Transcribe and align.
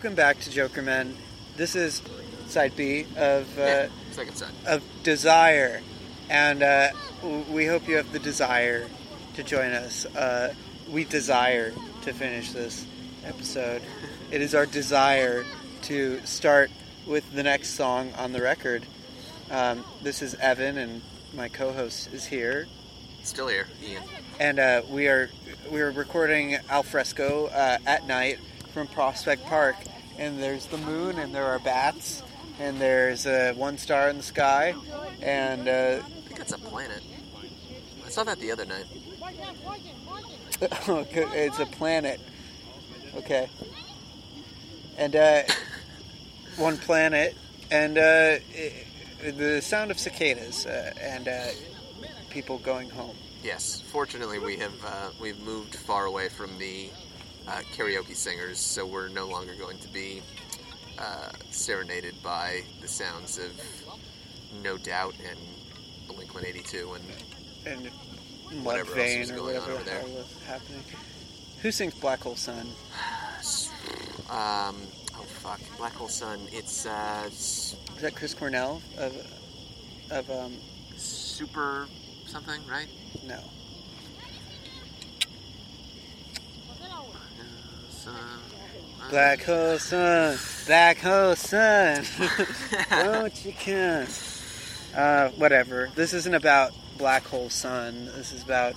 Welcome 0.00 0.14
back 0.14 0.40
to 0.40 0.48
Jokermen. 0.50 1.12
This 1.58 1.76
is 1.76 2.00
side 2.46 2.74
B 2.74 3.04
of 3.18 3.58
uh, 3.58 3.60
Yeah, 3.60 3.88
second 4.12 4.34
side. 4.34 4.48
of 4.66 4.82
Desire, 5.02 5.82
and 6.30 6.62
uh, 6.62 6.88
we 7.50 7.66
hope 7.66 7.86
you 7.86 7.96
have 7.96 8.10
the 8.10 8.18
desire 8.18 8.88
to 9.34 9.42
join 9.42 9.72
us. 9.72 10.06
Uh, 10.06 10.54
we 10.90 11.04
desire 11.04 11.74
to 12.00 12.14
finish 12.14 12.52
this 12.52 12.86
episode. 13.26 13.82
It 14.30 14.40
is 14.40 14.54
our 14.54 14.64
desire 14.64 15.44
to 15.82 16.24
start 16.24 16.70
with 17.06 17.30
the 17.34 17.42
next 17.42 17.70
song 17.74 18.14
on 18.16 18.32
the 18.32 18.40
record. 18.40 18.86
Um, 19.50 19.84
this 20.02 20.22
is 20.22 20.34
Evan, 20.36 20.78
and 20.78 21.02
my 21.34 21.48
co-host 21.50 22.10
is 22.14 22.24
here, 22.24 22.68
Still 23.22 23.48
here, 23.48 23.66
Ian. 23.86 24.02
and 24.38 24.58
uh, 24.58 24.80
we 24.88 25.08
are 25.08 25.28
we 25.70 25.82
are 25.82 25.90
recording 25.90 26.56
al 26.70 26.84
fresco 26.84 27.48
uh, 27.48 27.76
at 27.84 28.06
night 28.06 28.38
from 28.72 28.86
Prospect 28.86 29.44
Park. 29.44 29.76
And 30.20 30.38
there's 30.38 30.66
the 30.66 30.76
moon, 30.76 31.18
and 31.18 31.34
there 31.34 31.46
are 31.46 31.58
bats, 31.58 32.22
and 32.60 32.78
there's 32.78 33.26
uh, 33.26 33.54
one 33.56 33.78
star 33.78 34.10
in 34.10 34.18
the 34.18 34.22
sky, 34.22 34.74
and 35.22 35.66
uh, 35.66 36.02
I 36.04 36.10
think 36.28 36.36
that's 36.36 36.52
a 36.52 36.58
planet. 36.58 37.02
I 38.04 38.08
saw 38.10 38.22
that 38.24 38.38
the 38.38 38.52
other 38.52 38.66
night. 38.66 38.84
It's 40.62 41.58
a 41.58 41.64
planet. 41.64 42.20
Okay. 43.16 43.48
And 44.98 45.16
uh, 45.16 45.42
one 46.58 46.76
planet, 46.76 47.34
and 47.70 47.96
uh, 47.96 48.36
i- 48.54 49.30
the 49.30 49.62
sound 49.62 49.90
of 49.90 49.98
cicadas, 49.98 50.66
uh, 50.66 50.92
and 51.00 51.28
uh, 51.28 51.46
people 52.28 52.58
going 52.58 52.90
home. 52.90 53.16
Yes, 53.42 53.80
fortunately 53.90 54.38
we 54.38 54.58
have 54.58 54.84
uh, 54.84 55.08
we've 55.18 55.40
moved 55.40 55.74
far 55.76 56.04
away 56.04 56.28
from 56.28 56.58
the 56.58 56.90
uh, 57.48 57.60
karaoke 57.74 58.14
singers, 58.14 58.58
so 58.58 58.86
we're 58.86 59.08
no 59.08 59.26
longer 59.26 59.54
going 59.54 59.78
to 59.78 59.88
be 59.88 60.22
uh, 60.98 61.30
serenaded 61.50 62.14
by 62.22 62.62
the 62.80 62.88
sounds 62.88 63.38
of 63.38 63.50
No 64.62 64.76
Doubt 64.76 65.14
and 65.28 65.38
Blink 66.08 66.34
182 66.34 66.92
and 66.94 67.04
And 67.66 68.64
Whatever 68.64 68.98
else 68.98 69.18
was 69.18 69.30
going 69.30 69.56
on 69.56 69.70
over 69.70 69.84
there. 69.84 70.02
happening. 70.46 70.82
Who 71.62 71.70
sings 71.70 71.94
Black 71.94 72.20
Hole 72.20 72.36
Sun? 72.36 72.66
um, 74.30 74.76
oh 75.14 75.24
fuck, 75.42 75.60
Black 75.78 75.92
Hole 75.92 76.08
Sun. 76.08 76.40
It's 76.50 76.84
uh, 76.86 77.26
Is 77.28 77.76
that 78.00 78.14
Chris 78.16 78.34
Cornell 78.34 78.82
of 78.98 79.14
of 80.10 80.28
um 80.30 80.54
super 80.96 81.86
something, 82.26 82.60
right? 82.68 82.88
no. 83.24 83.38
Uh, 88.06 88.12
Black 89.10 89.42
Hole 89.42 89.78
Sun, 89.78 90.38
Black 90.66 90.98
Hole 90.98 91.34
Sun. 91.36 92.04
Won't 92.92 93.44
you 93.44 93.52
come? 93.52 94.06
Uh, 94.94 95.28
whatever. 95.30 95.90
This 95.94 96.12
isn't 96.14 96.34
about 96.34 96.72
Black 96.98 97.24
Hole 97.24 97.50
Sun. 97.50 98.06
This 98.06 98.32
is 98.32 98.42
about 98.42 98.74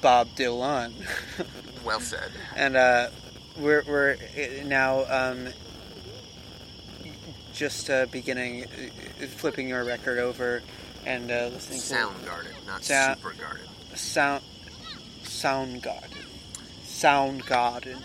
Bob 0.00 0.28
Dylan. 0.36 0.92
Well 1.82 2.00
said. 2.00 2.30
and 2.56 2.76
uh, 2.76 3.08
we're 3.58 3.82
we're 3.88 4.16
uh, 4.36 4.64
now 4.66 5.04
um, 5.08 5.48
just 7.54 7.88
uh, 7.88 8.04
beginning 8.12 8.64
uh, 8.64 9.26
flipping 9.28 9.66
your 9.68 9.82
record 9.84 10.18
over 10.18 10.62
and 11.06 11.30
uh, 11.30 11.48
listening 11.54 11.80
to 11.80 11.94
Soundgarden, 11.94 12.66
not 12.66 12.84
Sound- 12.84 13.18
Supergarden. 13.22 13.60
to 13.92 13.96
Sound 13.96 14.42
Soundgarden. 15.22 16.26
Soundgarden. 16.84 18.02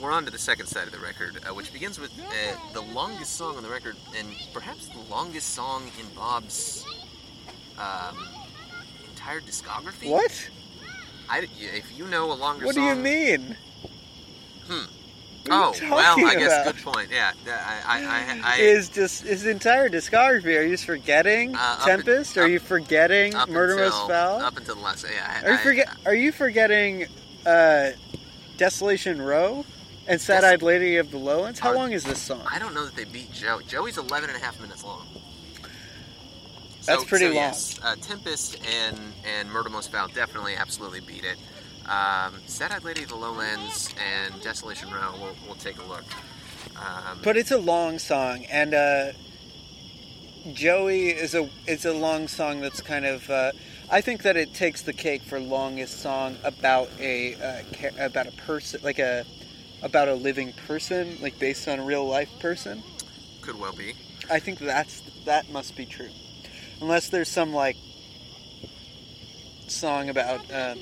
We're 0.00 0.12
on 0.12 0.24
to 0.26 0.30
the 0.30 0.38
second 0.38 0.66
side 0.66 0.86
of 0.86 0.92
the 0.92 0.98
record, 0.98 1.38
uh, 1.48 1.52
which 1.54 1.72
begins 1.72 1.98
with 1.98 2.12
uh, 2.20 2.72
the 2.72 2.80
longest 2.80 3.34
song 3.34 3.56
on 3.56 3.62
the 3.64 3.68
record, 3.68 3.96
and 4.16 4.28
perhaps 4.52 4.86
the 4.86 5.00
longest 5.10 5.54
song 5.54 5.90
in 5.98 6.06
Bob's 6.14 6.84
um, 7.78 8.16
entire 9.10 9.40
discography. 9.40 10.08
What? 10.08 10.50
I, 11.28 11.48
if 11.60 11.96
you 11.98 12.06
know 12.06 12.30
a 12.30 12.34
longer 12.34 12.60
song. 12.60 12.66
What 12.66 12.74
do 12.76 12.82
you 12.82 12.94
mean? 12.94 13.56
Hmm. 14.68 14.84
Oh 15.50 15.74
well, 15.90 16.26
I 16.26 16.34
guess 16.34 16.52
about? 16.62 16.74
good 16.74 16.84
point. 16.84 17.10
Yeah, 17.10 17.32
I, 17.46 18.40
I, 18.44 18.56
I, 18.56 18.56
is 18.60 18.88
just 18.90 19.22
his 19.22 19.46
entire 19.46 19.88
discography. 19.88 20.58
Are 20.58 20.62
you 20.62 20.70
just 20.70 20.84
forgetting 20.84 21.54
Uh, 21.56 21.84
Tempest? 21.86 22.36
are 22.36 22.44
up- 22.44 22.50
you 22.50 22.58
forgetting 22.58 23.32
Murder 23.48 23.76
Most 23.76 24.06
Foul? 24.08 24.42
Up 24.42 24.56
until 24.58 24.74
the 24.74 24.82
last, 24.82 25.06
yeah. 25.10 25.46
Are 25.46 25.52
you 25.52 25.58
forget? 25.58 25.96
Are 26.04 26.14
you 26.14 26.32
forgetting 26.32 27.06
uh, 27.46 27.90
Desolation 28.58 29.22
Row 29.22 29.64
and 30.08 30.20
Sad 30.20 30.42
Eyed 30.44 30.62
Lady 30.62 30.96
of 30.96 31.10
the 31.10 31.18
Lowlands? 31.18 31.60
How 31.60 31.70
Are- 31.70 31.74
long 31.76 31.92
is 31.92 32.04
this 32.04 32.18
song? 32.20 32.42
I 32.50 32.58
don't 32.58 32.74
know 32.74 32.84
that 32.84 32.96
they 32.96 33.04
beat 33.04 33.32
Joe. 33.32 33.60
Joey's 33.66 33.98
11 33.98 34.30
and 34.30 34.38
a 34.40 34.44
half 34.44 34.60
minutes 34.60 34.82
long. 34.82 35.06
That's 36.86 37.04
pretty 37.04 37.26
long. 37.26 37.34
Yes, 37.34 37.78
uh, 37.82 37.96
Tempest 38.00 38.58
and 38.66 38.98
and 39.38 39.50
Murder 39.50 39.68
Most 39.68 39.92
Foul 39.92 40.08
definitely, 40.08 40.54
absolutely 40.56 41.00
beat 41.00 41.22
it. 41.22 41.36
Um, 41.86 42.34
Sad 42.46 42.72
Eyed 42.72 42.82
Lady 42.82 43.02
of 43.02 43.10
the 43.10 43.14
Lowlands 43.16 43.94
and 43.98 44.40
Desolation 44.42 44.90
Row. 44.90 45.12
We'll, 45.20 45.36
we'll 45.46 45.56
take 45.56 45.78
a 45.78 45.84
look. 45.84 46.04
Um, 46.76 47.18
But 47.22 47.36
it's 47.36 47.50
a 47.50 47.58
long 47.58 47.98
song, 47.98 48.44
and 48.46 48.72
uh, 48.72 49.12
Joey 50.52 51.08
is 51.08 51.34
a 51.34 51.50
it's 51.66 51.84
a 51.84 51.92
long 51.92 52.26
song 52.26 52.60
that's 52.60 52.80
kind 52.80 53.04
of. 53.04 53.28
Uh, 53.28 53.52
I 53.90 54.00
think 54.00 54.22
that 54.22 54.36
it 54.38 54.54
takes 54.54 54.80
the 54.82 54.92
cake 54.94 55.22
for 55.22 55.38
longest 55.38 56.00
song 56.00 56.36
about 56.42 56.88
a 56.98 57.34
uh, 57.34 58.04
about 58.06 58.26
a 58.28 58.32
person 58.32 58.80
like 58.82 58.98
a 58.98 59.26
about 59.82 60.08
a 60.08 60.14
living 60.14 60.52
person 60.66 61.18
like 61.20 61.38
based 61.38 61.68
on 61.68 61.78
a 61.78 61.84
real 61.84 62.06
life 62.06 62.30
person. 62.40 62.82
could 63.42 63.58
well 63.58 63.72
be. 63.72 63.94
I 64.30 64.40
think 64.40 64.58
that's 64.58 65.00
that 65.24 65.50
must 65.50 65.76
be 65.76 65.86
true, 65.86 66.10
unless 66.80 67.08
there's 67.08 67.28
some 67.28 67.52
like 67.52 67.76
song 69.68 70.08
about. 70.08 70.40
Um, 70.52 70.78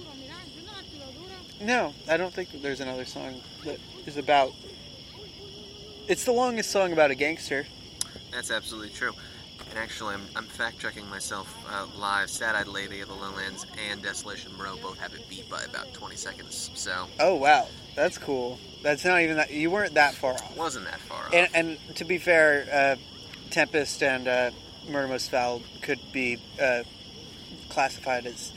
no, 1.60 1.94
I 2.08 2.16
don't 2.16 2.32
think 2.32 2.52
that 2.52 2.62
there's 2.62 2.80
another 2.80 3.04
song 3.04 3.40
that 3.64 3.78
is 4.06 4.16
about. 4.16 4.52
It's 6.08 6.24
the 6.24 6.32
longest 6.32 6.70
song 6.70 6.92
about 6.92 7.10
a 7.10 7.14
gangster. 7.14 7.66
That's 8.30 8.50
absolutely 8.50 8.90
true. 8.90 9.12
And 9.76 9.82
actually, 9.82 10.14
I'm, 10.14 10.22
I'm 10.34 10.44
fact 10.44 10.78
checking 10.78 11.06
myself 11.10 11.54
uh, 11.70 11.86
live. 11.98 12.30
Sad 12.30 12.54
Eyed 12.54 12.66
Lady 12.66 13.02
of 13.02 13.08
the 13.08 13.14
Lowlands 13.14 13.66
and 13.90 14.02
Desolation 14.02 14.50
Row 14.56 14.78
both 14.80 14.98
have 14.98 15.12
it 15.12 15.28
beat 15.28 15.50
by 15.50 15.64
about 15.64 15.92
20 15.92 16.16
seconds. 16.16 16.70
So, 16.74 17.06
Oh 17.20 17.34
wow, 17.34 17.68
that's 17.94 18.16
cool. 18.16 18.58
That's 18.82 19.04
not 19.04 19.20
even 19.20 19.36
that. 19.36 19.50
You 19.50 19.70
weren't 19.70 19.92
that 19.92 20.14
far 20.14 20.32
off. 20.32 20.56
wasn't 20.56 20.86
that 20.86 20.98
far 21.00 21.26
off. 21.26 21.34
And, 21.34 21.50
and 21.54 21.96
to 21.96 22.06
be 22.06 22.16
fair, 22.16 22.66
uh, 22.72 22.96
Tempest 23.50 24.02
and 24.02 24.26
uh, 24.26 24.50
Murder 24.88 25.08
Most 25.08 25.30
Foul 25.30 25.60
could 25.82 26.00
be 26.10 26.38
uh, 26.58 26.84
classified 27.68 28.24
as 28.24 28.54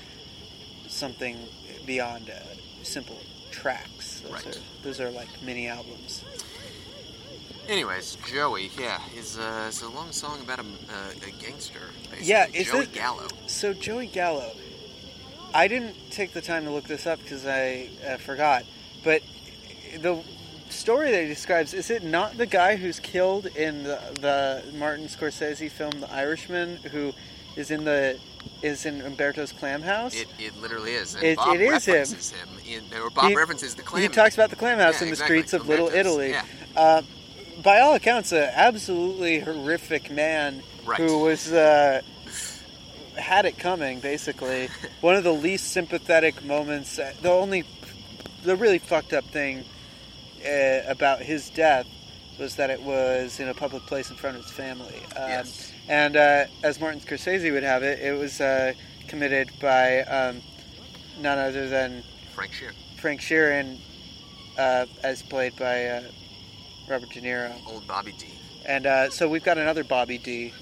something 0.88 1.38
beyond 1.86 2.30
uh, 2.30 2.40
simple 2.84 3.18
tracks. 3.52 4.22
Those, 4.22 4.32
Right. 4.32 4.56
are, 4.56 4.60
those 4.84 5.02
are 5.02 5.10
like 5.10 5.28
mini 5.44 5.68
albums. 5.68 6.24
Anyways, 7.74 8.18
Joey, 8.28 8.72
yeah, 8.80 9.00
is, 9.16 9.38
uh, 9.38 9.68
is 9.70 9.84
a 9.84 9.90
long 9.90 10.12
song 10.12 10.42
about 10.42 10.58
a, 10.58 10.64
uh, 10.64 11.28
a 11.28 11.32
gangster. 11.44 11.80
Basically. 12.10 12.26
Yeah, 12.26 12.48
is 12.52 12.66
Joey 12.68 12.80
it- 12.86 12.94
Gallo. 12.94 13.28
So 13.46 13.74
Joey 13.74 14.08
Gallo, 14.08 14.52
I 15.54 15.68
didn't 15.68 15.96
take 16.10 16.34
the 16.34 16.42
time 16.42 16.66
to 16.66 16.72
look 16.72 16.86
this 16.86 17.06
up 17.06 17.20
because 17.22 17.46
I 17.46 17.90
uh, 18.08 18.18
forgot. 18.18 18.64
But 19.04 19.22
the 20.00 20.24
story 20.70 21.12
that 21.12 21.22
he 21.22 21.28
describes 21.28 21.76
is 21.76 21.92
it 21.92 22.04
not 22.04 22.38
the 22.38 22.48
guy 22.48 22.76
who's 22.76 23.00
killed 23.00 23.46
in 23.46 23.84
the, 23.84 24.00
the 24.20 24.64
Martin 24.76 25.06
Scorsese 25.06 25.70
film 25.70 25.92
The 26.02 26.12
Irishman, 26.12 26.78
who 26.92 27.14
is 27.56 27.70
in 27.70 27.84
the 27.84 28.18
is 28.64 28.88
in 28.88 29.02
Umberto's 29.02 29.52
clam 29.52 29.84
house? 29.84 30.16
It, 30.16 30.28
it 30.40 30.60
literally 30.60 30.94
is. 30.94 31.14
And 31.14 31.24
It- 31.24 31.38
Bob 31.38 31.54
it 31.56 31.62
is 31.62 31.86
him. 31.86 31.94
references 31.94 32.32
him. 32.32 32.50
in, 32.68 33.00
or 33.00 33.12
Bob 33.12 33.30
He- 33.30 33.36
references 33.36 33.76
the 33.76 33.84
clam. 33.84 34.02
he 34.02 34.08
talks 34.08 34.34
about 34.34 34.50
the 34.50 34.56
clam 34.56 34.80
house 34.80 34.96
Yeah, 34.96 35.02
in 35.04 35.08
the 35.10 35.14
exactly. 35.14 35.38
streets 35.38 35.54
of 35.54 35.68
Little 35.68 35.90
Italy. 35.90 36.32
Yeah, 36.32 36.46
Uh, 36.76 37.02
by 37.64 37.80
all 37.80 37.96
accounts, 37.96 38.32
an 38.32 38.50
absolutely 38.54 39.40
horrific 39.40 40.12
man 40.12 40.62
Right. 40.86 40.98
who 41.00 41.20
was 41.20 41.52
uh, 41.52 42.02
had 43.18 43.46
it 43.46 43.58
coming. 43.60 44.00
Basically, 44.00 44.70
one 45.02 45.16
of 45.16 45.24
the 45.24 45.34
least 45.34 45.72
sympathetic 45.72 46.44
moments. 46.44 46.98
uh, 47.00 47.14
The 47.22 47.30
only, 47.30 47.64
the 48.44 48.56
really 48.56 48.80
fucked 48.80 49.14
up 49.14 49.26
thing 49.26 49.64
uh, 50.46 50.82
about 50.88 51.22
his 51.22 51.50
death 51.50 51.86
was 52.40 52.56
that 52.56 52.70
it 52.70 52.82
was 52.82 53.40
in 53.40 53.50
a 53.50 53.54
public 53.54 53.86
place 53.86 54.10
in 54.10 54.16
front 54.16 54.38
of 54.38 54.44
his 54.44 54.52
family. 54.52 54.96
Um, 55.18 55.30
Yes. 55.30 55.72
And 55.90 56.16
uh, 56.16 56.46
as 56.64 56.80
Martin 56.80 57.00
Scorsese 57.02 57.52
would 57.52 57.64
have 57.64 57.84
it, 57.84 58.00
it 58.00 58.18
was 58.18 58.40
uh, 58.40 58.74
committed 59.08 59.50
by 59.60 60.02
um, 60.04 60.42
none 61.20 61.38
other 61.40 61.68
than 61.68 62.04
Frank 62.36 62.54
Shear. 62.54 62.72
Frank 62.98 63.22
Sheeran, 63.22 63.80
uh, 64.58 64.86
as 65.04 65.22
played 65.24 65.56
by 65.56 65.86
uh, 65.88 66.04
Robert 66.90 67.10
De 67.10 67.22
Niro. 67.22 67.54
Old 67.68 67.88
Bobby 67.88 68.14
D. 68.14 68.28
And 68.66 68.86
uh, 68.86 69.10
so 69.10 69.28
we've 69.30 69.44
got 69.44 69.58
another 69.58 69.84
Bobby 69.84 70.18
D. 70.18 70.54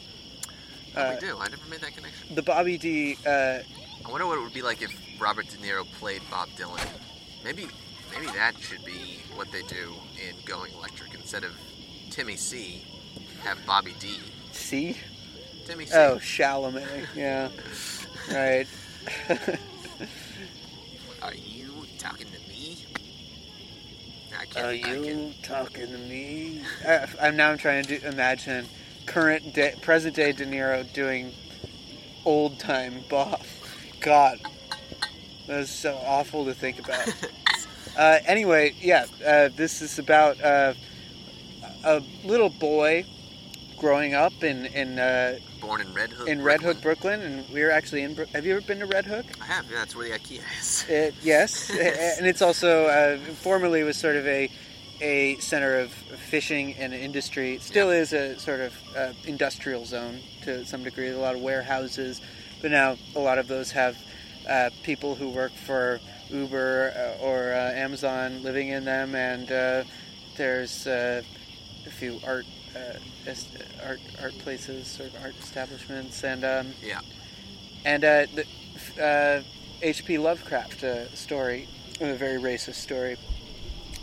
Oh, 0.96 1.02
Uh, 1.02 1.18
we 1.20 1.28
do. 1.28 1.38
I 1.40 1.48
never 1.48 1.66
made 1.70 1.82
that 1.82 1.96
connection. 1.96 2.36
the 2.36 2.42
Bobby 2.42 2.78
D. 2.78 3.18
Uh, 3.26 3.60
I 4.06 4.12
wonder 4.12 4.26
what 4.28 4.38
it 4.38 4.42
would 4.42 4.54
be 4.54 4.62
like 4.62 4.82
if 4.82 4.92
Robert 5.20 5.48
De 5.48 5.58
Niro 5.58 5.86
played 6.00 6.22
Bob 6.30 6.50
Dylan. 6.58 6.86
Maybe 7.44 7.68
maybe 8.14 8.28
that 8.28 8.54
should 8.60 8.84
be 8.86 9.20
what 9.36 9.52
they 9.52 9.62
do 9.64 9.94
in 10.28 10.36
Going 10.46 10.74
Electric 10.74 11.14
instead 11.14 11.44
of 11.44 11.52
Timmy 12.10 12.36
C. 12.36 12.84
Have 13.44 13.64
Bobby 13.66 13.94
D. 14.00 14.20
C. 14.52 14.98
Timmy 15.66 15.86
C. 15.86 15.94
Oh, 15.96 16.16
Chalamet. 16.18 17.08
Yeah. 17.16 17.50
right. 18.32 18.68
Are 21.22 21.34
you 21.34 21.72
talking 21.98 22.26
to 22.28 22.32
me? 22.34 22.37
I 22.37 22.37
can't. 24.54 24.66
Are 24.66 24.78
can't. 24.78 25.06
you 25.06 25.34
talking 25.44 25.88
to 25.88 25.98
me? 25.98 26.62
I, 26.86 27.08
I'm 27.22 27.36
now 27.36 27.56
trying 27.56 27.84
to 27.84 28.00
do, 28.00 28.08
imagine 28.08 28.66
current 29.06 29.54
day, 29.54 29.74
present 29.82 30.16
day 30.16 30.32
De 30.32 30.46
Niro 30.46 30.92
doing 30.94 31.34
old 32.26 32.60
time 32.60 33.04
Bob. 33.10 33.42
God, 34.02 34.40
that 35.48 35.62
is 35.62 35.70
so 35.70 35.96
awful 36.06 36.46
to 36.46 36.54
think 36.54 36.80
about. 36.80 37.08
uh, 37.98 38.20
anyway, 38.26 38.76
yeah, 38.80 39.06
uh, 39.26 39.50
this 39.56 39.82
is 39.82 39.98
about 39.98 40.40
uh, 40.42 40.74
a 41.84 42.04
little 42.24 42.50
boy 42.50 43.06
growing 43.78 44.14
up 44.14 44.44
in 44.44 44.66
in 44.68 45.00
uh, 45.00 45.40
Born 45.60 45.82
in 45.82 45.94
Red 45.94 46.12
Hook. 46.12 46.28
in 46.28 46.42
Red 46.42 46.62
Brooklyn. 46.62 46.76
Hook, 46.76 46.84
Brooklyn, 46.84 47.22
and 47.22 47.50
we 47.54 47.62
are 47.64 47.72
actually 47.72 48.04
in. 48.04 48.16
Have 48.34 48.46
you 48.46 48.56
ever 48.56 48.62
been 48.66 48.80
to 48.80 48.86
Red 48.86 49.06
Hook? 49.06 49.26
I 49.42 49.46
have. 49.46 49.66
Yeah, 49.70 49.80
that's 49.80 49.96
where 49.96 50.08
the 50.10 50.18
IKEA 50.18 50.42
is. 50.60 50.86
It, 50.90 51.16
yes, 51.24 51.70
and 51.70 52.26
it's 52.28 52.42
also 52.42 52.86
uh, 52.86 53.18
formerly 53.18 53.84
was 53.84 53.98
sort 53.98 54.16
of 54.16 54.26
a 54.28 54.50
a 55.02 55.38
center 55.38 55.78
of 55.78 55.92
fishing 55.92 56.74
and 56.76 56.94
industry. 56.94 57.56
It 57.56 57.62
still 57.62 57.90
is 57.92 58.14
a 58.14 58.40
sort 58.40 58.62
of 58.62 58.74
uh, 58.96 59.14
industrial 59.26 59.86
zone 59.86 60.20
to 60.44 60.66
some 60.66 60.84
degree. 60.84 61.10
A 61.10 61.18
lot 61.18 61.36
of 61.36 61.42
warehouses, 61.42 62.22
but 62.62 62.72
now 62.72 62.98
a 63.16 63.20
lot 63.20 63.38
of 63.38 63.48
those 63.48 63.72
have 63.72 63.98
uh, 64.50 64.70
people 64.84 65.16
who 65.16 65.30
work 65.30 65.52
for 65.52 66.00
Uber 66.30 66.94
uh, 67.20 67.24
or 67.24 67.54
uh, 67.54 67.72
Amazon 67.74 68.44
living 68.44 68.70
in 68.70 68.86
them, 68.86 69.16
and 69.16 69.52
uh, 69.52 69.84
there's 70.36 70.88
uh, 70.88 71.22
a 71.86 71.90
few 71.90 72.20
art. 72.26 72.46
Uh, 72.78 73.34
art 73.86 74.00
art 74.22 74.38
places, 74.40 74.88
sort 74.88 75.10
of 75.14 75.24
art 75.24 75.36
establishments, 75.40 76.24
and 76.24 76.44
um, 76.46 76.74
Yeah. 76.82 77.02
and 77.86 78.04
uh, 78.04 78.26
the 78.36 78.46
uh, 79.04 79.42
H.P. 79.82 80.18
Lovecraft 80.18 80.84
uh, 80.84 81.10
story, 81.14 81.68
a 82.00 82.14
very 82.14 82.40
racist 82.42 82.76
story 82.76 83.18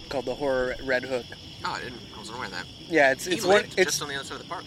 called 0.08 0.26
The 0.26 0.34
Horror 0.34 0.72
at 0.72 0.82
Red 0.84 1.04
Hook. 1.04 1.24
Oh, 1.64 1.70
I 1.72 1.80
didn't. 1.80 2.00
I 2.14 2.18
wasn't 2.18 2.36
aware 2.36 2.46
of 2.48 2.52
that. 2.52 2.66
Yeah, 2.88 3.12
it's 3.12 3.24
He 3.24 3.34
it's 3.34 3.44
one. 3.46 3.56
lived 3.62 3.74
It's 3.78 3.92
just 3.92 4.02
on 4.02 4.08
the 4.08 4.14
other 4.16 4.24
side 4.24 4.34
of 4.36 4.42
the 4.42 4.48
park. 4.48 4.64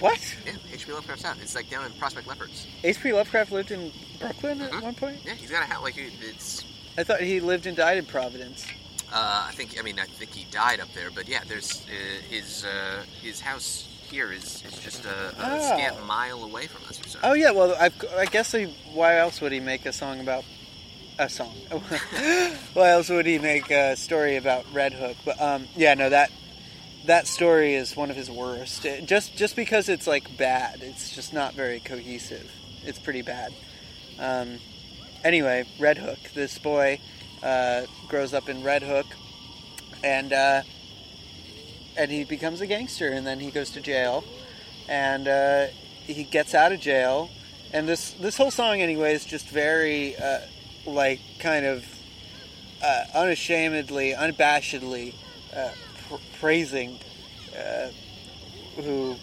what 0.00 0.34
Yeah, 0.46 0.52
H.P. 0.72 0.92
Lovecraft's 0.92 1.24
house. 1.24 1.36
It's 1.40 1.54
like 1.54 1.70
down 1.70 1.84
in 1.84 1.92
Prospect 1.92 2.26
Lefferts. 2.26 2.66
H.P. 2.82 3.12
Lovecraft 3.12 3.52
lived 3.52 3.70
in 3.70 3.92
Brooklyn 4.18 4.60
at 4.62 4.72
Mhm. 4.72 4.82
one 4.82 4.94
point. 4.94 5.18
Yeah, 5.24 5.34
he's 5.34 5.50
got 5.50 5.62
a 5.62 5.66
house. 5.66 5.82
Like 5.82 5.96
it's. 5.96 6.64
I 6.96 7.04
thought 7.04 7.20
he 7.20 7.40
lived 7.40 7.66
and 7.66 7.76
died 7.76 7.98
in 7.98 8.06
Providence. 8.06 8.66
Uh, 9.12 9.46
I 9.48 9.52
think. 9.52 9.78
I 9.78 9.82
mean, 9.82 9.98
I 9.98 10.04
think 10.04 10.32
he 10.34 10.44
died 10.50 10.80
up 10.80 10.92
there. 10.94 11.10
But 11.14 11.28
yeah, 11.28 11.42
there's 11.46 11.86
uh, 11.86 12.22
his 12.28 12.64
uh, 12.64 13.02
his 13.22 13.40
house 13.40 13.88
here 14.10 14.32
is, 14.32 14.62
is 14.66 14.78
just 14.78 15.04
a, 15.04 15.28
a 15.28 15.34
Oh. 15.38 15.60
scant 15.76 16.04
mile 16.06 16.42
away 16.44 16.66
from 16.66 16.82
us 16.88 16.98
or 17.04 17.08
so. 17.08 17.18
Oh 17.22 17.32
yeah, 17.34 17.50
well 17.50 17.74
I, 17.78 17.90
I 18.16 18.24
guess 18.26 18.52
he, 18.52 18.64
why 18.94 19.16
else 19.18 19.40
would 19.42 19.52
he 19.52 19.60
make 19.60 19.84
a 19.84 19.92
song 19.92 20.20
about 20.20 20.44
a 21.18 21.28
song? 21.28 21.54
why 22.74 22.88
else 22.90 23.08
would 23.10 23.26
he 23.26 23.38
make 23.38 23.70
a 23.70 23.96
story 23.96 24.36
about 24.36 24.64
Red 24.72 24.92
Hook? 24.94 25.16
But 25.26 25.40
um, 25.40 25.68
yeah, 25.76 25.92
no 25.94 26.08
that 26.10 26.30
that 27.06 27.26
story 27.26 27.74
is 27.74 27.96
one 27.96 28.10
of 28.10 28.16
his 28.16 28.30
worst. 28.30 28.84
It- 28.86 29.04
just 29.06 29.36
just 29.36 29.56
because 29.56 29.88
it's 29.90 30.06
like 30.06 30.36
bad, 30.38 30.80
it's 30.82 31.14
just 31.14 31.32
not 31.34 31.54
very 31.54 31.80
cohesive. 31.80 32.50
It's 32.84 32.98
pretty 32.98 33.22
bad. 33.22 33.52
Um, 34.18 34.58
anyway, 35.24 35.66
Red 35.78 35.98
Hook. 35.98 36.18
This 36.34 36.58
boy 36.58 36.98
uh, 37.42 37.82
grows 38.08 38.34
up 38.34 38.48
in 38.48 38.62
Red 38.62 38.82
Hook, 38.82 39.06
and 40.02 40.32
uh, 40.32 40.62
and 41.96 42.10
he 42.10 42.24
becomes 42.24 42.60
a 42.60 42.66
gangster, 42.66 43.08
and 43.08 43.26
then 43.26 43.40
he 43.40 43.50
goes 43.50 43.70
to 43.70 43.80
jail, 43.80 44.24
and 44.88 45.28
uh, 45.28 45.66
he 46.06 46.24
gets 46.24 46.54
out 46.54 46.72
of 46.72 46.80
jail, 46.80 47.30
and 47.72 47.88
this 47.88 48.12
this 48.12 48.36
whole 48.36 48.50
song 48.50 48.80
anyway 48.80 49.14
is 49.14 49.24
just 49.24 49.48
very 49.48 50.16
uh, 50.16 50.40
like 50.86 51.20
kind 51.38 51.66
of 51.66 51.84
uh, 52.82 53.04
unashamedly, 53.14 54.12
unabashedly 54.12 55.14
uh, 55.54 55.70
pr- 56.08 56.22
praising 56.40 56.98
who 58.76 59.16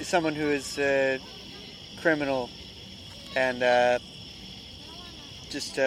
someone 0.00 0.34
who 0.34 0.48
is 0.48 0.78
criminal 2.00 2.48
and 3.36 4.00
just 5.50 5.78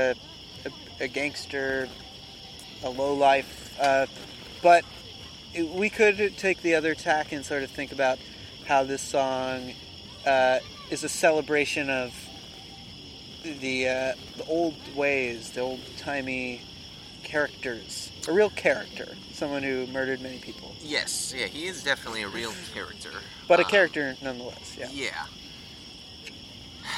a, 1.01 1.07
gangster, 1.07 1.89
a 2.83 2.89
low 2.89 3.13
life, 3.13 3.75
uh, 3.79 4.05
but 4.61 4.85
it- 5.53 5.67
we 5.69 5.89
could 5.89 6.37
take 6.37 6.61
the 6.61 6.75
other 6.75 6.95
tack 6.95 7.31
and 7.31 7.45
sort 7.45 7.63
of 7.63 7.71
think 7.71 7.91
about 7.91 8.19
how 8.67 8.83
this 8.83 9.01
song 9.01 9.73
uh, 10.25 10.59
is 10.91 11.03
a 11.03 11.09
celebration 11.09 11.89
of 11.89 12.13
the 13.43 13.87
uh, 13.89 14.13
the 14.37 14.45
old 14.47 14.75
ways, 14.95 15.49
the 15.51 15.59
old 15.61 15.79
timey 15.97 16.61
characters, 17.23 18.11
a 18.27 18.31
real 18.31 18.51
character, 18.51 19.07
someone 19.33 19.63
who 19.63 19.87
murdered 19.87 20.21
many 20.21 20.37
people, 20.37 20.75
Yes, 20.83 21.33
yeah, 21.35 21.47
he 21.47 21.65
is 21.65 21.83
definitely 21.83 22.21
a 22.21 22.27
real 22.27 22.53
character. 22.73 23.09
but 23.47 23.59
a 23.59 23.63
Um, 23.65 23.69
character 23.71 24.15
nonetheless. 24.21 24.75
Yeah. 24.77 24.89
Yeah. 24.91 25.25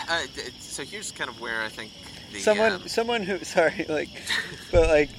Uh, 0.10 0.24
so 0.60 0.84
here's 0.84 1.12
kind 1.12 1.30
of 1.30 1.40
where 1.40 1.62
I 1.64 1.70
think 1.70 1.92
the 2.34 2.40
someone, 2.42 2.72
um, 2.74 2.88
someone 2.88 3.24
who, 3.24 3.40
sorry, 3.44 3.86
like, 3.88 4.10
but 4.72 4.90
like, 4.90 5.10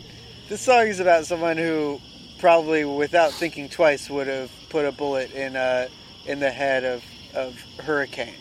this 0.48 0.60
song 0.60 0.86
is 0.86 1.00
about 1.00 1.26
someone 1.26 1.56
who 1.56 2.00
probably, 2.38 2.84
without 2.84 3.32
thinking 3.32 3.68
twice, 3.68 4.10
would 4.10 4.26
have 4.26 4.50
put 4.68 4.84
a 4.84 4.92
bullet 4.92 5.32
in 5.32 5.56
uh, 5.56 5.88
in 6.26 6.40
the 6.40 6.50
head 6.50 6.84
of 6.84 7.02
of 7.34 7.58
Hurricane. 7.80 8.34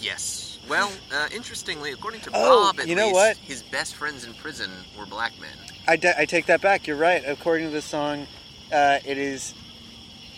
yes. 0.00 0.44
Well, 0.68 0.92
uh, 1.10 1.28
interestingly, 1.32 1.92
according 1.92 2.20
to 2.22 2.30
Oh, 2.34 2.72
Bob, 2.76 2.86
you 2.86 2.94
know 2.94 3.04
least, 3.06 3.14
what? 3.14 3.36
his 3.38 3.62
best 3.62 3.94
friends 3.94 4.24
in 4.26 4.34
prison 4.34 4.70
were 4.98 5.06
black 5.06 5.32
men. 5.40 5.48
I, 5.86 5.96
de- 5.96 6.20
I 6.20 6.26
take 6.26 6.44
that 6.46 6.60
back. 6.60 6.86
You're 6.86 6.98
right. 6.98 7.22
According 7.26 7.68
to 7.68 7.72
the 7.72 7.80
song, 7.80 8.26
uh, 8.70 8.98
it 9.02 9.16
is. 9.16 9.54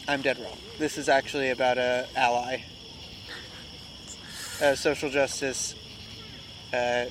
I'm 0.06 0.22
dead 0.22 0.38
wrong. 0.38 0.56
This 0.78 0.98
is 0.98 1.08
actually 1.08 1.50
about 1.50 1.78
a 1.78 2.06
ally, 2.14 2.62
a 4.60 4.76
social 4.76 5.10
justice 5.10 5.74
uh, 6.72 7.06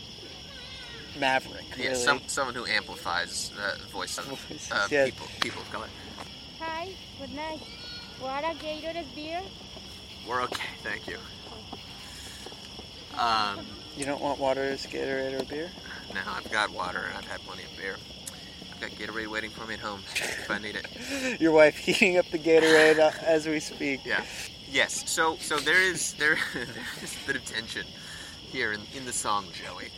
maverick. 1.20 1.66
Yeah, 1.78 1.90
really. 1.90 1.96
some 1.96 2.22
someone 2.28 2.56
who 2.56 2.66
amplifies 2.66 3.52
the 3.52 3.84
voice 3.88 4.18
of 4.18 4.28
uh, 4.72 4.88
yes. 4.90 5.10
people 5.10 5.28
people 5.42 5.62
of 5.62 5.72
color. 5.72 5.88
Hi, 6.60 6.90
good 7.20 7.34
night. 7.34 7.62
Water, 8.22 8.48
Gatorade, 8.60 9.06
beer? 9.16 9.42
We're 10.28 10.42
okay, 10.44 10.68
thank 10.84 11.08
you. 11.08 11.18
Um, 13.18 13.66
You 13.98 14.06
don't 14.06 14.22
want 14.22 14.40
water, 14.40 14.62
Gatorade, 14.74 15.40
or 15.42 15.46
beer? 15.46 15.70
No, 16.14 16.20
I've 16.28 16.50
got 16.52 16.72
water 16.72 17.00
and 17.08 17.18
I've 17.18 17.26
had 17.26 17.40
plenty 17.42 17.64
of 17.64 17.78
beer. 17.78 17.96
I've 18.74 18.80
got 18.82 18.92
Gatorade 18.92 19.28
waiting 19.28 19.50
for 19.50 19.66
me 19.66 19.76
at 19.76 19.80
home 19.80 20.02
if 20.16 20.50
I 20.50 20.58
need 20.60 20.76
it. 20.76 21.40
Your 21.42 21.52
wife 21.52 21.78
heating 21.78 22.18
up 22.18 22.30
the 22.30 22.40
Gatorade 22.40 23.00
uh, 23.00 23.12
as 23.26 23.48
we 23.48 23.60
speak. 23.60 24.02
Yeah. 24.06 24.24
Yes. 24.70 25.10
So 25.10 25.36
so 25.38 25.58
there 25.58 25.82
is 25.82 26.14
there 26.14 26.38
there 26.54 26.64
is 27.04 27.16
a 27.24 27.28
bit 27.28 27.36
of 27.38 27.46
tension 27.46 27.86
here 28.52 28.72
in, 28.74 28.82
in 28.96 29.06
the 29.06 29.14
song 29.14 29.46
Joey, 29.54 29.90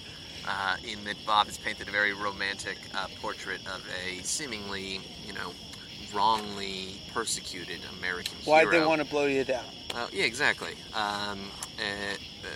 uh, 0.48 0.78
in 0.84 1.04
that 1.06 1.18
Bob 1.26 1.48
has 1.48 1.58
painted 1.58 1.88
a 1.88 1.92
very 1.92 2.14
romantic 2.14 2.78
uh, 2.96 3.08
portrait 3.22 3.62
of 3.68 3.84
a 4.06 4.22
seemingly 4.24 5.00
you 5.26 5.34
know 5.34 5.52
wrongly 6.14 7.02
persecuted 7.14 7.80
American 8.00 8.36
Why'd 8.46 8.68
hero. 8.68 8.80
they 8.82 8.86
want 8.86 9.02
to 9.02 9.08
blow 9.08 9.26
you 9.28 9.44
down? 9.46 9.64
Uh, 9.96 10.08
yeah, 10.12 10.26
exactly. 10.26 10.74
Um, 10.94 11.40
uh, 11.80 11.84
uh, 12.44 12.48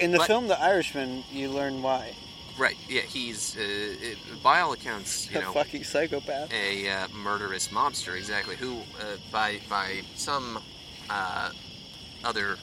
In 0.00 0.10
the 0.12 0.18
but- 0.18 0.26
film 0.26 0.48
The 0.48 0.60
Irishman, 0.60 1.24
you 1.32 1.48
learn 1.50 1.80
why. 1.82 2.14
right. 2.58 2.76
Yeah, 2.88 3.02
he's 3.02 3.56
uh, 3.56 3.60
it, 3.62 4.18
by 4.42 4.60
all 4.60 4.72
accounts, 4.74 5.30
you 5.30 5.38
a 5.38 5.42
know, 5.42 5.52
fucking 5.52 5.84
psychopath. 5.84 6.52
a 6.52 6.88
uh, 6.90 7.08
murderous 7.08 7.68
mobster, 7.68 8.16
exactly. 8.18 8.56
Who, 8.56 8.80
uh, 9.00 9.16
by 9.30 9.60
by 9.70 10.02
some 10.14 10.58
uh, 11.08 11.50
other 12.24 12.58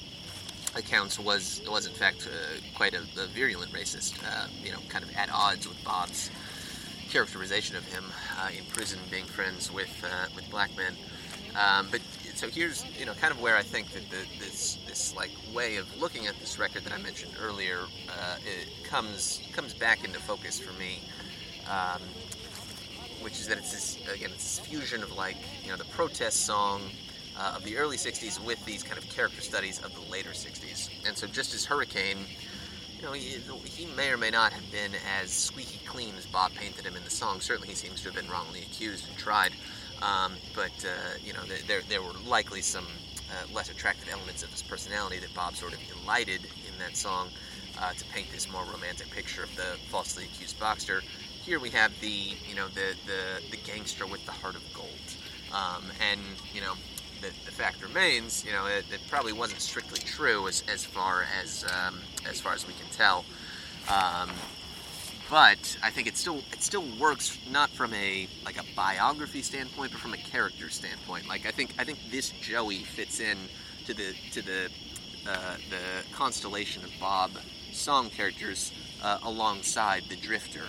accounts, 0.75 1.19
was 1.19 1.61
was 1.67 1.85
in 1.85 1.93
fact 1.93 2.27
uh, 2.27 2.59
quite 2.75 2.93
a, 2.93 3.01
a 3.21 3.27
virulent 3.27 3.71
racist. 3.71 4.23
Uh, 4.23 4.47
you 4.63 4.71
know, 4.71 4.79
kind 4.89 5.03
of 5.03 5.15
at 5.15 5.29
odds 5.31 5.67
with 5.67 5.81
Bob's 5.83 6.29
characterization 7.09 7.75
of 7.75 7.85
him 7.85 8.05
uh, 8.39 8.49
in 8.57 8.63
prison, 8.65 8.99
being 9.09 9.25
friends 9.25 9.71
with 9.71 10.03
uh, 10.03 10.27
with 10.35 10.49
black 10.49 10.69
men. 10.77 10.93
Um, 11.55 11.87
but 11.91 12.01
so 12.35 12.49
here's 12.49 12.85
you 12.97 13.05
know 13.05 13.13
kind 13.13 13.33
of 13.33 13.41
where 13.41 13.57
I 13.57 13.63
think 13.63 13.91
that 13.91 14.09
the, 14.09 14.25
this 14.39 14.77
this 14.87 15.15
like 15.15 15.31
way 15.53 15.77
of 15.77 15.85
looking 15.99 16.27
at 16.27 16.39
this 16.39 16.59
record 16.59 16.83
that 16.83 16.93
I 16.93 16.97
mentioned 16.97 17.33
earlier 17.41 17.79
uh, 18.07 18.37
it 18.45 18.83
comes 18.83 19.41
comes 19.53 19.73
back 19.73 20.03
into 20.03 20.19
focus 20.19 20.59
for 20.59 20.73
me. 20.79 21.01
Um, 21.69 22.01
which 23.21 23.39
is 23.39 23.47
that 23.47 23.57
it's 23.57 23.71
this 23.71 23.97
again 24.13 24.31
it's 24.33 24.57
this 24.57 24.65
fusion 24.65 25.03
of 25.03 25.11
like 25.11 25.37
you 25.63 25.69
know 25.69 25.77
the 25.77 25.85
protest 25.85 26.45
song 26.45 26.81
uh, 27.39 27.53
of 27.55 27.63
the 27.63 27.77
early 27.77 27.97
60s 27.97 28.43
with 28.45 28.63
these 28.65 28.83
kind 28.83 28.97
of 28.97 29.07
character 29.09 29.41
studies 29.41 29.79
of 29.79 29.93
the 29.95 30.11
later 30.11 30.31
60s 30.31 30.89
and 31.07 31.17
so 31.17 31.25
just 31.25 31.53
as 31.53 31.65
hurricane 31.65 32.17
you 32.99 33.05
know, 33.05 33.13
he, 33.13 33.39
he 33.65 33.85
may 33.95 34.11
or 34.11 34.17
may 34.17 34.29
not 34.29 34.51
have 34.51 34.69
been 34.71 34.91
as 35.21 35.31
squeaky 35.31 35.79
clean 35.85 36.15
as 36.17 36.25
Bob 36.25 36.53
painted 36.53 36.85
him 36.85 36.97
in 36.97 37.03
the 37.05 37.09
song. 37.09 37.39
Certainly, 37.39 37.69
he 37.69 37.75
seems 37.75 38.01
to 38.01 38.11
have 38.11 38.15
been 38.15 38.29
wrongly 38.29 38.59
accused 38.59 39.07
and 39.07 39.17
tried. 39.17 39.53
Um, 40.01 40.33
but 40.53 40.73
uh, 40.83 41.17
you 41.23 41.31
know, 41.31 41.39
there 41.65 41.81
there 41.87 42.01
were 42.01 42.11
likely 42.27 42.61
some 42.61 42.85
uh, 43.31 43.53
less 43.53 43.69
attractive 43.69 44.09
elements 44.09 44.43
of 44.43 44.49
his 44.49 44.61
personality 44.61 45.19
that 45.19 45.33
Bob 45.33 45.55
sort 45.55 45.73
of 45.73 45.79
elided 46.03 46.41
in 46.67 46.77
that 46.79 46.97
song 46.97 47.29
uh, 47.79 47.93
to 47.93 48.05
paint 48.05 48.27
this 48.31 48.51
more 48.51 48.63
romantic 48.65 49.09
picture 49.11 49.43
of 49.43 49.55
the 49.55 49.77
falsely 49.89 50.25
accused 50.25 50.59
Boxster. 50.59 51.01
Here 51.41 51.59
we 51.59 51.69
have 51.69 51.97
the 52.01 52.35
you 52.49 52.55
know 52.55 52.67
the 52.67 52.95
the, 53.05 53.41
the 53.51 53.57
gangster 53.57 54.05
with 54.07 54.25
the 54.25 54.33
heart 54.33 54.55
of 54.55 54.63
gold, 54.73 54.89
um, 55.53 55.85
and 56.11 56.19
you 56.53 56.59
know 56.59 56.73
the, 57.21 57.27
the 57.45 57.51
fact 57.51 57.81
remains, 57.81 58.43
you 58.45 58.51
know, 58.51 58.65
it, 58.65 58.85
it, 58.91 59.01
probably 59.09 59.33
wasn't 59.33 59.61
strictly 59.61 59.99
true 59.99 60.47
as, 60.47 60.63
as 60.71 60.85
far 60.85 61.25
as 61.41 61.65
um, 61.65 61.99
as 62.27 62.39
far 62.39 62.53
as 62.53 62.67
we 62.67 62.73
can 62.73 62.89
tell. 62.91 63.25
Um, 63.89 64.29
but 65.29 65.77
I 65.83 65.91
think 65.91 66.07
it 66.07 66.17
still 66.17 66.41
it 66.51 66.63
still 66.63 66.85
works 66.99 67.37
not 67.49 67.69
from 67.69 67.93
a 67.93 68.27
like 68.45 68.59
a 68.59 68.65
biography 68.75 69.41
standpoint, 69.41 69.91
but 69.91 70.01
from 70.01 70.13
a 70.13 70.17
character 70.17 70.69
standpoint. 70.69 71.27
Like 71.27 71.45
I 71.45 71.51
think 71.51 71.73
I 71.77 71.83
think 71.83 71.99
this 72.11 72.31
Joey 72.41 72.79
fits 72.79 73.19
in 73.19 73.37
to 73.85 73.93
the 73.93 74.13
to 74.31 74.41
the 74.41 74.69
uh, 75.27 75.55
the 75.69 76.15
constellation 76.15 76.83
of 76.83 76.91
Bob 76.99 77.31
song 77.71 78.09
characters 78.09 78.71
uh, 79.03 79.19
alongside 79.23 80.03
the 80.09 80.15
Drifter 80.15 80.63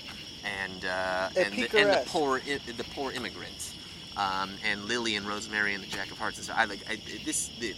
and 0.45 0.85
uh, 0.85 1.31
and, 1.37 1.55
the, 1.55 1.79
and 1.79 1.91
the 1.91 2.03
poor 2.07 2.41
the 2.41 2.85
poor 2.95 3.13
immigrant 3.13 3.75
um, 4.17 4.51
and 4.65 4.85
Lily 4.85 5.17
and 5.17 5.27
Rosemary 5.27 5.75
and 5.75 5.83
the 5.83 5.89
Jack 5.89 6.11
of 6.11 6.19
Hearts 6.19 6.39
and 6.39 6.47
so 6.47 6.53
I 6.57 6.65
like 6.65 6.81
I, 6.89 6.99
this 7.25 7.49
the, 7.61 7.75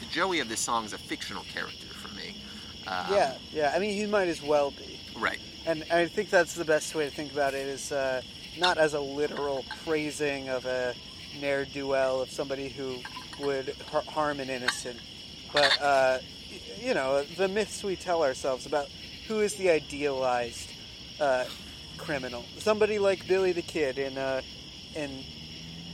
the 0.00 0.06
Joey 0.10 0.40
of 0.40 0.48
this 0.48 0.60
song 0.60 0.84
is 0.84 0.92
a 0.92 0.98
fictional 0.98 1.44
character 1.44 1.86
for 1.86 2.14
me. 2.14 2.36
Um, 2.86 3.06
yeah, 3.10 3.34
yeah. 3.52 3.72
I 3.74 3.78
mean, 3.78 3.94
he 3.94 4.06
might 4.06 4.28
as 4.28 4.42
well 4.42 4.70
be. 4.70 5.00
Right. 5.18 5.38
And 5.66 5.84
I 5.90 6.06
think 6.06 6.30
that's 6.30 6.54
the 6.54 6.64
best 6.64 6.94
way 6.94 7.08
to 7.08 7.14
think 7.14 7.32
about 7.32 7.54
it 7.54 7.66
is 7.66 7.90
uh, 7.90 8.20
not 8.58 8.78
as 8.78 8.94
a 8.94 9.00
literal 9.00 9.64
praising 9.84 10.48
of 10.48 10.66
a 10.66 10.94
ne'er 11.40 11.64
do 11.64 11.86
well 11.86 12.20
of 12.20 12.30
somebody 12.30 12.68
who 12.68 12.98
would 13.40 13.74
har- 13.90 14.02
harm 14.02 14.40
an 14.40 14.50
innocent, 14.50 15.00
but 15.52 15.80
uh, 15.80 16.18
you 16.80 16.94
know 16.94 17.24
the 17.24 17.48
myths 17.48 17.82
we 17.82 17.96
tell 17.96 18.22
ourselves 18.22 18.66
about 18.66 18.88
who 19.26 19.40
is 19.40 19.54
the 19.54 19.70
idealized 19.70 20.70
uh, 21.20 21.44
criminal. 21.98 22.44
Somebody 22.58 22.98
like 22.98 23.26
Billy 23.26 23.52
the 23.52 23.62
Kid 23.62 23.98
in 23.98 24.18
uh, 24.18 24.42
in 24.94 25.24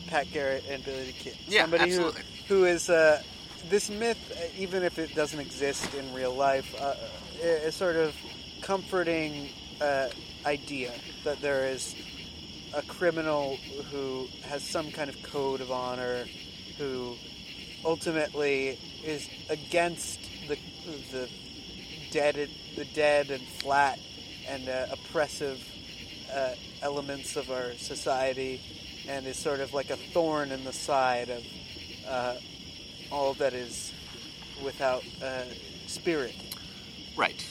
Pat 0.06 0.26
Garrett 0.32 0.64
and 0.68 0.84
Billy 0.84 1.06
the 1.06 1.12
Kid. 1.12 1.36
Yeah, 1.48 1.62
Somebody 1.62 1.84
absolutely. 1.84 2.22
Who, 2.48 2.54
who 2.54 2.64
is 2.64 2.90
uh, 2.90 3.22
this 3.68 3.90
myth, 3.90 4.52
even 4.58 4.82
if 4.82 4.98
it 4.98 5.14
doesn't 5.14 5.40
exist 5.40 5.94
in 5.94 6.12
real 6.14 6.34
life, 6.34 6.74
uh, 6.80 6.94
is 7.40 7.74
sort 7.74 7.96
of 7.96 8.14
comforting 8.62 9.50
uh, 9.80 10.08
idea 10.46 10.92
that 11.24 11.40
there 11.40 11.66
is 11.66 11.94
a 12.74 12.82
criminal 12.82 13.56
who 13.90 14.28
has 14.44 14.62
some 14.62 14.90
kind 14.90 15.10
of 15.10 15.22
code 15.22 15.60
of 15.60 15.70
honor, 15.70 16.24
who 16.78 17.16
ultimately 17.84 18.78
is 19.04 19.28
against 19.48 20.20
the 20.48 20.56
the 21.12 21.28
dead, 22.10 22.48
the 22.76 22.84
dead 22.86 23.30
and 23.30 23.42
flat 23.42 23.98
and 24.48 24.68
uh, 24.68 24.86
oppressive 24.92 25.62
uh, 26.32 26.54
elements 26.82 27.36
of 27.36 27.50
our 27.50 27.72
society, 27.74 28.60
and 29.10 29.26
is 29.26 29.36
sort 29.36 29.60
of 29.60 29.74
like 29.74 29.90
a 29.90 29.96
thorn 29.96 30.52
in 30.52 30.62
the 30.64 30.72
side 30.72 31.30
of 31.30 31.44
uh, 32.08 32.34
all 33.10 33.34
that 33.34 33.52
is 33.52 33.92
without 34.64 35.02
uh, 35.22 35.42
spirit. 35.86 36.34
Right. 37.16 37.44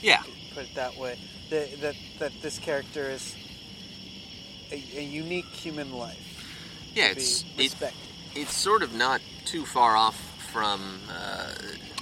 Yeah. 0.00 0.22
Put 0.54 0.64
it 0.64 0.74
that 0.74 0.96
way. 0.96 1.18
That 1.50 1.80
that, 1.80 1.94
that 2.18 2.32
this 2.42 2.58
character 2.58 3.10
is 3.10 3.34
a, 4.72 4.82
a 4.96 5.02
unique 5.02 5.46
human 5.46 5.92
life. 5.92 6.26
Yeah, 6.94 7.12
it's 7.12 7.44
it, 7.56 7.74
it's 8.34 8.52
sort 8.52 8.82
of 8.82 8.92
not 8.94 9.20
too 9.44 9.64
far 9.64 9.96
off 9.96 10.16
from 10.52 11.00
uh, 11.08 11.52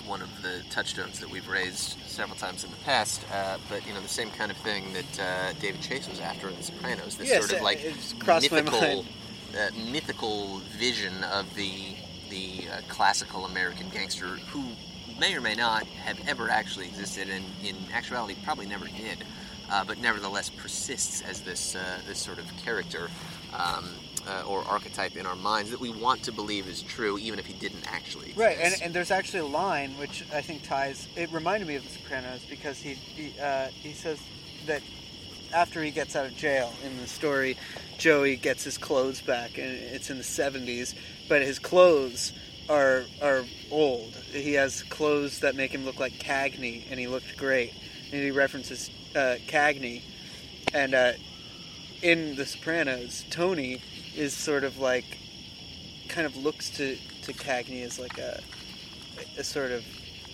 one 0.09 0.23
of 0.23 0.43
the 0.43 0.63
touchstones 0.71 1.21
that 1.21 1.31
we've 1.31 1.49
raised 1.49 1.99
several 2.07 2.37
times 2.37 2.65
in 2.65 2.71
the 2.71 2.77
past. 2.79 3.23
Uh, 3.33 3.59
but 3.69 3.87
you 3.87 3.93
know, 3.93 4.01
the 4.01 4.09
same 4.09 4.31
kind 4.31 4.51
of 4.51 4.57
thing 4.59 4.93
that 4.95 5.21
uh, 5.21 5.53
David 5.61 5.83
Chase 5.83 6.09
was 6.09 6.21
after 6.21 6.49
in 6.49 6.57
The 6.57 6.63
Sopranos. 6.63 7.17
This 7.17 7.29
yes, 7.29 7.47
sort 7.47 7.59
of 7.59 7.63
like 7.63 7.85
mythical, 8.41 9.05
uh, 9.57 9.71
mythical 9.91 10.59
vision 10.79 11.23
of 11.25 11.55
the 11.55 11.95
the 12.31 12.67
uh, 12.71 12.81
classical 12.89 13.47
American 13.47 13.89
gangster 13.91 14.27
who 14.27 14.65
may 15.19 15.35
or 15.35 15.41
may 15.41 15.55
not 15.55 15.87
have 15.87 16.19
ever 16.29 16.49
actually 16.51 16.87
existed, 16.87 17.29
and 17.29 17.45
in 17.65 17.77
actuality, 17.93 18.37
probably 18.45 18.67
never 18.67 18.87
did. 18.87 19.25
Uh, 19.71 19.85
but 19.85 19.99
nevertheless 19.99 20.49
persists 20.49 21.21
as 21.23 21.43
this 21.43 21.77
uh, 21.77 21.99
this 22.07 22.19
sort 22.19 22.39
of 22.39 22.47
character 22.57 23.11
um, 23.53 23.91
uh, 24.29 24.43
or 24.47 24.63
archetype 24.69 25.17
in 25.17 25.27
our 25.27 25.37
minds 25.37 25.71
that 25.71 25.81
we 25.81 25.91
want 25.91 26.23
to 26.25 26.33
believe 26.33 26.69
is 26.69 26.83
true, 26.83 27.19
even 27.19 27.39
if 27.39 27.47
he 27.47 27.55
didn't 27.55 27.91
actually. 27.91 28.31
Exist. 28.31 28.39
Right, 28.39 28.59
and, 28.61 28.75
and 28.83 28.95
there's 28.95 29.11
actually 29.11 29.41
a 29.41 29.47
line 29.47 29.97
which 29.99 30.25
I 30.33 30.43
think 30.43 30.63
ties. 30.63 31.09
It 31.17 31.33
reminded 31.33 31.67
me 31.67 31.77
of 31.77 31.85
The 31.85 31.91
Sopranos 31.91 32.45
because 32.49 32.79
he 32.79 32.95
he, 32.95 33.39
uh, 33.41 33.69
he 33.69 33.93
says 33.93 34.21
that 34.67 34.83
after 35.53 35.83
he 35.83 35.91
gets 35.91 36.15
out 36.15 36.27
of 36.27 36.37
jail 36.37 36.73
in 36.85 36.99
the 36.99 37.07
story, 37.07 37.57
Joey 37.97 38.37
gets 38.37 38.65
his 38.65 38.77
clothes 38.77 39.21
back, 39.21 39.57
and 39.57 39.67
it's 39.67 40.11
in 40.11 40.19
the 40.19 40.25
70s, 40.25 40.95
but 41.29 41.43
his 41.43 41.59
clothes 41.59 42.33
are 42.69 43.05
are 43.23 43.45
old. 43.71 44.15
He 44.31 44.53
has 44.55 44.83
clothes 44.85 45.41
that 45.41 45.57
make 45.57 45.73
him 45.73 45.85
look 45.85 45.99
like 45.99 46.13
Cagney, 46.15 46.85
and 46.91 47.01
he 47.01 47.07
looked 47.07 47.37
great. 47.37 47.73
And 48.13 48.23
he 48.23 48.31
references 48.31 48.91
uh, 49.15 49.37
Cagney, 49.47 50.03
and 50.75 50.95
uh, 50.95 51.13
in 52.03 52.37
The 52.37 52.47
Sopranos, 52.47 53.25
Tony 53.31 53.83
is 54.19 54.35
sort 54.35 54.65
of 54.65 54.79
like, 54.79 55.19
kind 56.09 56.27
of 56.27 56.37
looks 56.37 56.71
to 56.71 56.97
to 57.23 57.33
Cagney 57.33 57.85
as 57.85 57.99
like 57.99 58.19
a 58.19 58.41
a 59.39 59.45
sort 59.45 59.71
of 59.71 59.85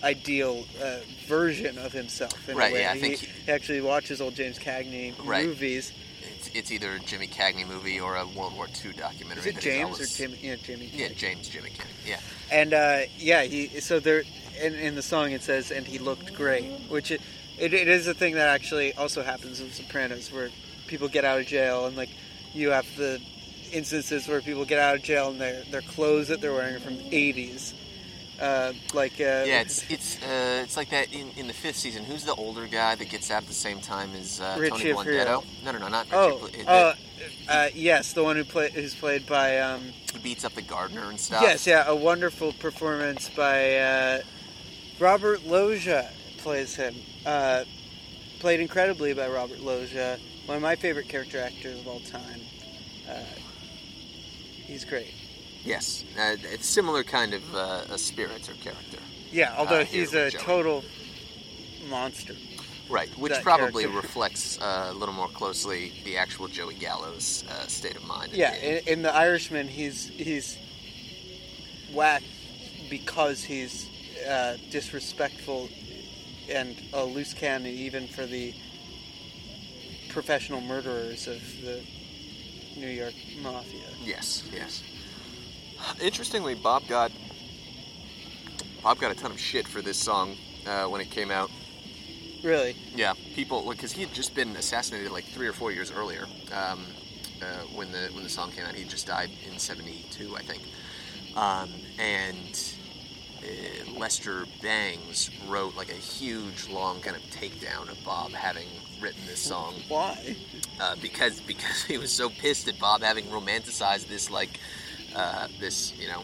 ideal 0.03 0.65
uh, 0.81 0.97
version 1.27 1.77
of 1.77 1.91
himself. 1.91 2.47
In 2.49 2.57
right. 2.57 2.71
A 2.71 2.73
way. 2.73 2.81
Yeah. 2.81 2.91
I 2.91 2.95
he, 2.95 3.01
think 3.01 3.17
he 3.19 3.51
actually 3.51 3.81
watches 3.81 4.21
old 4.21 4.35
James 4.35 4.59
Cagney 4.59 5.13
right. 5.23 5.45
movies. 5.45 5.93
It's, 6.37 6.49
it's, 6.53 6.71
either 6.71 6.93
a 6.93 6.99
Jimmy 6.99 7.27
Cagney 7.27 7.67
movie 7.67 7.99
or 7.99 8.15
a 8.15 8.25
World 8.27 8.55
War 8.55 8.67
II 8.67 8.93
documentary. 8.93 9.51
Is 9.51 9.57
it 9.57 9.59
James 9.59 9.93
always, 9.93 10.13
or 10.13 10.17
Jimmy? 10.17 10.39
Yeah, 10.41 10.55
Jimmy. 10.57 10.91
Yeah, 10.93 11.09
James 11.09 11.49
Jimmy 11.49 11.69
Cagney. 11.69 12.07
Yeah. 12.07 12.19
And 12.51 12.73
uh, 12.73 12.99
yeah, 13.17 13.43
he 13.43 13.79
so 13.79 13.99
there 13.99 14.23
in, 14.61 14.73
in 14.75 14.95
the 14.95 15.01
song 15.01 15.31
it 15.31 15.41
says, 15.41 15.71
and 15.71 15.85
he 15.85 15.97
looked 15.97 16.33
great, 16.33 16.65
which 16.89 17.11
it, 17.11 17.21
it, 17.57 17.73
it 17.73 17.87
is 17.87 18.07
a 18.07 18.13
thing 18.13 18.35
that 18.35 18.49
actually 18.49 18.93
also 18.93 19.23
happens 19.23 19.59
in 19.59 19.71
Sopranos, 19.71 20.31
where 20.31 20.49
people 20.87 21.07
get 21.07 21.25
out 21.25 21.39
of 21.39 21.47
jail 21.47 21.87
and 21.87 21.97
like 21.97 22.09
you 22.53 22.69
have 22.69 22.85
the 22.95 23.19
instances 23.75 24.27
where 24.27 24.41
people 24.41 24.65
get 24.65 24.79
out 24.79 24.95
of 24.95 25.03
jail 25.03 25.29
and 25.29 25.39
their 25.39 25.63
their 25.65 25.81
clothes 25.81 26.29
that 26.29 26.41
they're 26.41 26.53
wearing 26.53 26.75
are 26.75 26.79
from 26.79 26.97
the 26.97 27.03
80s. 27.03 27.73
Uh, 28.39 28.73
like 28.93 29.13
uh, 29.13 29.45
yeah, 29.45 29.61
it's 29.61 29.89
it's 29.89 30.21
uh, 30.21 30.61
it's 30.61 30.75
like 30.75 30.89
that 30.89 31.13
in, 31.13 31.29
in 31.37 31.47
the 31.47 31.53
fifth 31.53 31.77
season. 31.77 32.03
Who's 32.03 32.25
the 32.25 32.35
older 32.35 32.67
guy 32.67 32.95
that 32.95 33.09
gets 33.09 33.31
out 33.31 33.43
at 33.43 33.47
the 33.47 33.53
same 33.53 33.79
time 33.79 34.13
as 34.13 34.41
uh, 34.41 34.55
Tony 34.55 34.83
Blundetto? 34.85 35.45
No, 35.63 35.71
no, 35.71 35.79
no, 35.79 35.87
not 35.87 36.07
oh, 36.11 36.39
Richie. 36.43 36.65
Oh, 36.67 36.93
uh, 37.47 37.69
yes, 37.73 38.11
the 38.11 38.23
one 38.23 38.35
who 38.35 38.43
play, 38.43 38.71
who's 38.71 38.93
played 38.93 39.25
by. 39.25 39.59
Um, 39.59 39.93
he 40.11 40.19
beats 40.19 40.43
up 40.43 40.53
the 40.53 40.61
gardener 40.61 41.09
and 41.09 41.17
stuff. 41.17 41.43
Yes, 41.43 41.65
yeah, 41.65 41.85
a 41.87 41.95
wonderful 41.95 42.51
performance 42.51 43.29
by 43.29 43.77
uh, 43.77 44.21
Robert 44.99 45.45
Loggia 45.45 46.11
plays 46.39 46.75
him. 46.75 46.93
Uh, 47.25 47.63
played 48.39 48.59
incredibly 48.59 49.13
by 49.13 49.29
Robert 49.29 49.61
Loggia, 49.61 50.19
one 50.45 50.57
of 50.57 50.61
my 50.61 50.75
favorite 50.75 51.07
character 51.07 51.39
actors 51.39 51.79
of 51.79 51.87
all 51.87 52.01
time. 52.01 52.41
Uh, 54.65 54.71
he's 54.71 54.85
great. 54.85 55.13
Yes, 55.63 56.03
uh, 56.17 56.35
it's 56.43 56.67
similar 56.67 57.03
kind 57.03 57.33
of 57.33 57.55
uh, 57.55 57.81
a 57.89 57.97
spirit 57.97 58.49
or 58.49 58.53
character. 58.53 58.99
Yeah, 59.31 59.55
although 59.57 59.83
he's 59.83 60.13
a 60.13 60.29
Joey. 60.29 60.41
total 60.41 60.83
monster. 61.89 62.35
Right, 62.87 63.09
which 63.17 63.33
probably 63.41 63.83
character. 63.83 63.99
reflects 64.01 64.61
uh, 64.61 64.89
a 64.91 64.93
little 64.93 65.15
more 65.15 65.27
closely 65.29 65.91
the 66.03 66.17
actual 66.17 66.47
Joey 66.47 66.75
Gallo's 66.75 67.43
uh, 67.49 67.65
state 67.65 67.95
of 67.95 68.05
mind. 68.05 68.33
Yeah, 68.33 68.53
in, 68.55 68.87
in, 68.87 69.01
The 69.01 69.13
Irishman, 69.13 69.67
he's 69.67 70.07
he's 70.07 70.57
whack 71.91 72.21
because 72.89 73.43
he's 73.43 73.89
uh, 74.29 74.57
disrespectful 74.69 75.69
and 76.47 76.79
a 76.93 77.03
loose 77.03 77.33
cannon 77.33 77.67
even 77.67 78.07
for 78.07 78.27
the 78.27 78.53
professional 80.09 80.61
murderers 80.61 81.27
of 81.27 81.41
the 81.63 81.81
New 82.75 82.87
York 82.87 83.13
Mafia. 83.41 83.87
Yes, 84.03 84.43
yes. 84.53 84.83
Interestingly, 86.01 86.55
Bob 86.55 86.87
got 86.87 87.11
Bob 88.83 88.99
got 88.99 89.11
a 89.11 89.15
ton 89.15 89.31
of 89.31 89.39
shit 89.39 89.67
for 89.67 89.81
this 89.81 89.97
song 89.97 90.35
uh, 90.67 90.85
when 90.85 91.01
it 91.01 91.09
came 91.09 91.31
out. 91.31 91.49
Really? 92.43 92.75
Yeah, 92.95 93.13
people 93.33 93.67
because 93.69 93.91
he 93.91 94.01
had 94.03 94.13
just 94.13 94.35
been 94.35 94.55
assassinated 94.55 95.11
like 95.11 95.25
three 95.25 95.47
or 95.47 95.53
four 95.53 95.71
years 95.71 95.91
earlier 95.91 96.27
um, 96.53 96.85
uh, 97.41 97.45
when 97.73 97.91
the 97.91 98.09
when 98.13 98.23
the 98.23 98.29
song 98.29 98.51
came 98.51 98.65
out. 98.65 98.75
He 98.75 98.83
just 98.83 99.07
died 99.07 99.31
in 99.49 99.57
'72, 99.57 100.35
I 100.35 100.41
think, 100.41 100.61
um, 101.35 101.69
and 101.97 102.73
uh, 103.41 103.99
Lester 103.99 104.45
Bangs 104.61 105.31
wrote 105.47 105.75
like 105.75 105.89
a 105.89 105.93
huge, 105.93 106.69
long 106.69 107.01
kind 107.01 107.15
of 107.15 107.23
takedown 107.23 107.89
of 107.89 107.97
Bob 108.05 108.31
having 108.31 108.67
written 109.01 109.21
this 109.27 109.39
song 109.39 109.75
Why? 109.87 110.35
uh, 110.79 110.95
because 111.01 111.39
because 111.41 111.83
he 111.87 111.97
was 111.97 112.11
so 112.11 112.29
pissed 112.29 112.67
at 112.67 112.79
Bob 112.79 113.01
having 113.01 113.25
romanticized 113.25 114.07
this 114.07 114.29
like 114.29 114.59
uh, 115.15 115.47
this 115.59 115.93
you 115.97 116.07
know 116.07 116.23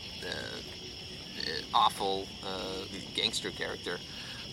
awful 1.74 2.28
uh, 2.46 2.86
gangster 3.16 3.52
character. 3.52 3.98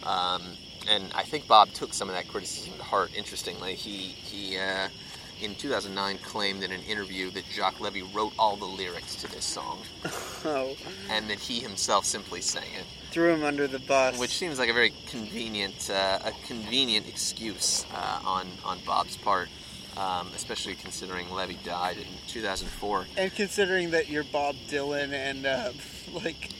Um, 0.04 0.42
and 0.88 1.12
I 1.14 1.24
think 1.24 1.46
Bob 1.46 1.72
took 1.72 1.92
some 1.92 2.08
of 2.08 2.14
that 2.14 2.28
criticism 2.28 2.74
to 2.78 2.82
heart. 2.82 3.10
Interestingly, 3.14 3.74
he 3.74 3.98
he 4.08 4.58
uh, 4.58 4.88
in 5.40 5.54
2009 5.54 6.18
claimed 6.18 6.62
in 6.62 6.72
an 6.72 6.82
interview 6.82 7.30
that 7.30 7.44
Jacques 7.52 7.80
Levy 7.80 8.02
wrote 8.02 8.32
all 8.38 8.56
the 8.56 8.64
lyrics 8.64 9.14
to 9.16 9.28
this 9.30 9.44
song, 9.44 9.78
Oh, 10.44 10.74
and 11.10 11.28
that 11.30 11.38
he 11.38 11.60
himself 11.60 12.04
simply 12.04 12.40
sang 12.40 12.64
it, 12.78 12.84
threw 13.10 13.32
him 13.32 13.42
under 13.44 13.66
the 13.66 13.78
bus. 13.80 14.18
which 14.18 14.36
seems 14.36 14.58
like 14.58 14.68
a 14.68 14.72
very 14.72 14.92
convenient 15.06 15.90
uh, 15.90 16.18
a 16.24 16.32
convenient 16.46 17.08
excuse 17.08 17.84
uh, 17.94 18.20
on 18.24 18.46
on 18.64 18.78
Bob's 18.86 19.16
part, 19.16 19.48
um, 19.96 20.28
especially 20.34 20.74
considering 20.74 21.30
Levy 21.30 21.58
died 21.64 21.96
in 21.96 22.04
2004. 22.28 23.06
and 23.16 23.34
considering 23.34 23.90
that 23.90 24.08
you're 24.08 24.24
Bob 24.24 24.54
Dylan 24.68 25.12
and 25.12 25.46
uh, 25.46 25.72
like, 26.12 26.50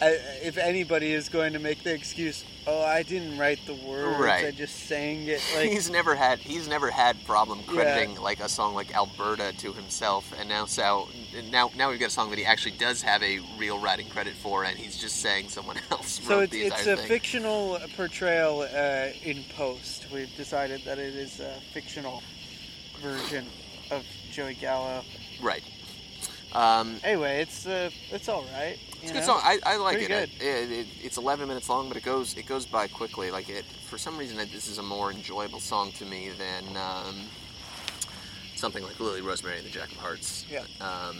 I, 0.00 0.18
if 0.42 0.58
anybody 0.58 1.12
is 1.12 1.28
going 1.28 1.54
to 1.54 1.58
make 1.58 1.82
the 1.82 1.92
excuse, 1.94 2.44
oh, 2.66 2.82
I 2.82 3.02
didn't 3.02 3.38
write 3.38 3.60
the 3.66 3.74
words, 3.74 4.18
Right. 4.18 4.46
I 4.46 4.50
just 4.50 4.86
sang 4.86 5.26
it. 5.26 5.40
Like, 5.56 5.70
he's 5.70 5.88
never 5.88 6.14
had 6.14 6.38
he's 6.38 6.68
never 6.68 6.90
had 6.90 7.24
problem 7.24 7.62
crediting 7.66 8.20
like 8.20 8.40
a 8.40 8.48
song 8.48 8.74
like 8.74 8.94
Alberta 8.94 9.54
to 9.56 9.72
himself, 9.72 10.34
and 10.38 10.48
now 10.48 10.66
so 10.66 11.08
now 11.50 11.70
now 11.76 11.90
we've 11.90 12.00
got 12.00 12.08
a 12.08 12.12
song 12.12 12.30
that 12.30 12.38
he 12.38 12.44
actually 12.44 12.76
does 12.76 13.00
have 13.02 13.22
a 13.22 13.40
real 13.58 13.78
writing 13.80 14.08
credit 14.08 14.34
for, 14.34 14.64
and 14.64 14.76
he's 14.76 14.98
just 14.98 15.16
saying 15.22 15.48
someone 15.48 15.78
else 15.90 16.20
so 16.22 16.40
wrote 16.40 16.52
it's, 16.52 16.78
it's 16.78 16.86
a 16.86 16.96
thing. 16.96 17.08
fictional 17.08 17.78
portrayal 17.96 18.60
uh, 18.60 19.08
in 19.24 19.44
post. 19.56 20.06
We've 20.12 20.34
decided 20.36 20.82
that 20.84 20.98
it 20.98 21.14
is 21.14 21.40
a 21.40 21.54
fictional 21.72 22.22
version 23.00 23.46
of 23.90 24.04
Joey 24.30 24.54
Gallo. 24.54 25.02
right. 25.40 25.62
Um, 26.52 26.96
Anyway, 27.04 27.40
it's 27.40 27.66
uh, 27.66 27.90
it's 28.10 28.28
all 28.28 28.44
right. 28.54 28.78
it's 29.02 29.10
a 29.10 29.14
good 29.14 29.20
know? 29.20 29.26
song. 29.26 29.40
I, 29.42 29.58
I 29.66 29.76
like 29.76 29.98
it. 29.98 30.10
It, 30.10 30.30
it. 30.40 30.86
It's 31.02 31.16
11 31.18 31.48
minutes 31.48 31.68
long, 31.68 31.88
but 31.88 31.96
it 31.96 32.04
goes 32.04 32.34
it 32.36 32.46
goes 32.46 32.66
by 32.66 32.88
quickly. 32.88 33.30
Like 33.30 33.48
it 33.48 33.64
for 33.64 33.98
some 33.98 34.16
reason, 34.18 34.36
this 34.36 34.68
is 34.68 34.78
a 34.78 34.82
more 34.82 35.10
enjoyable 35.10 35.60
song 35.60 35.92
to 35.92 36.04
me 36.04 36.30
than 36.30 36.76
um, 36.76 37.16
something 38.56 38.82
like 38.82 38.98
Lily 38.98 39.20
Rosemary 39.20 39.58
and 39.58 39.66
the 39.66 39.70
Jack 39.70 39.90
of 39.92 39.98
Hearts. 39.98 40.46
Yeah. 40.50 40.64
Um, 40.80 41.16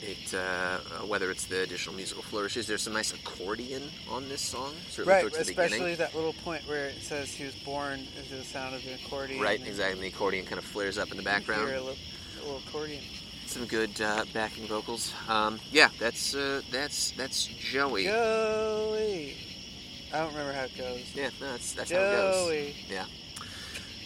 it 0.00 0.32
uh, 0.32 0.78
whether 1.06 1.30
it's 1.30 1.46
the 1.46 1.62
additional 1.62 1.94
musical 1.96 2.22
flourishes, 2.22 2.66
there's 2.66 2.82
some 2.82 2.92
nice 2.92 3.12
accordion 3.12 3.82
on 4.08 4.28
this 4.28 4.40
song. 4.40 4.74
Right, 5.04 5.26
especially 5.26 5.54
beginning. 5.54 5.96
that 5.96 6.14
little 6.14 6.34
point 6.44 6.62
where 6.68 6.86
it 6.86 7.02
says 7.02 7.30
he 7.30 7.44
was 7.44 7.54
born 7.56 8.06
into 8.16 8.36
the 8.36 8.44
sound 8.44 8.74
of 8.74 8.84
the 8.84 8.94
accordion. 8.94 9.40
Right, 9.40 9.60
exactly. 9.66 10.00
The 10.02 10.14
accordion 10.14 10.46
kind 10.46 10.58
of 10.58 10.64
flares 10.64 10.98
up 10.98 11.10
in 11.10 11.16
the 11.16 11.22
background. 11.22 11.62
a 11.62 11.80
little, 11.80 11.88
a 11.90 12.42
little 12.42 12.62
accordion. 12.68 13.02
Some 13.48 13.64
good 13.64 13.98
uh, 14.00 14.26
backing 14.34 14.66
vocals. 14.66 15.14
Um, 15.26 15.58
yeah, 15.72 15.88
that's 15.98 16.34
uh, 16.34 16.60
that's 16.70 17.12
that's 17.12 17.46
Joey. 17.46 18.04
Joey. 18.04 19.36
I 20.12 20.18
don't 20.18 20.28
remember 20.28 20.52
how 20.52 20.64
it 20.64 20.76
goes. 20.76 21.10
Yeah, 21.14 21.30
no, 21.40 21.52
that's 21.52 21.72
that's 21.72 21.90
how 21.90 21.98
it 21.98 22.12
goes. 22.12 22.46
Joey. 22.46 22.76
Yeah. 22.90 23.06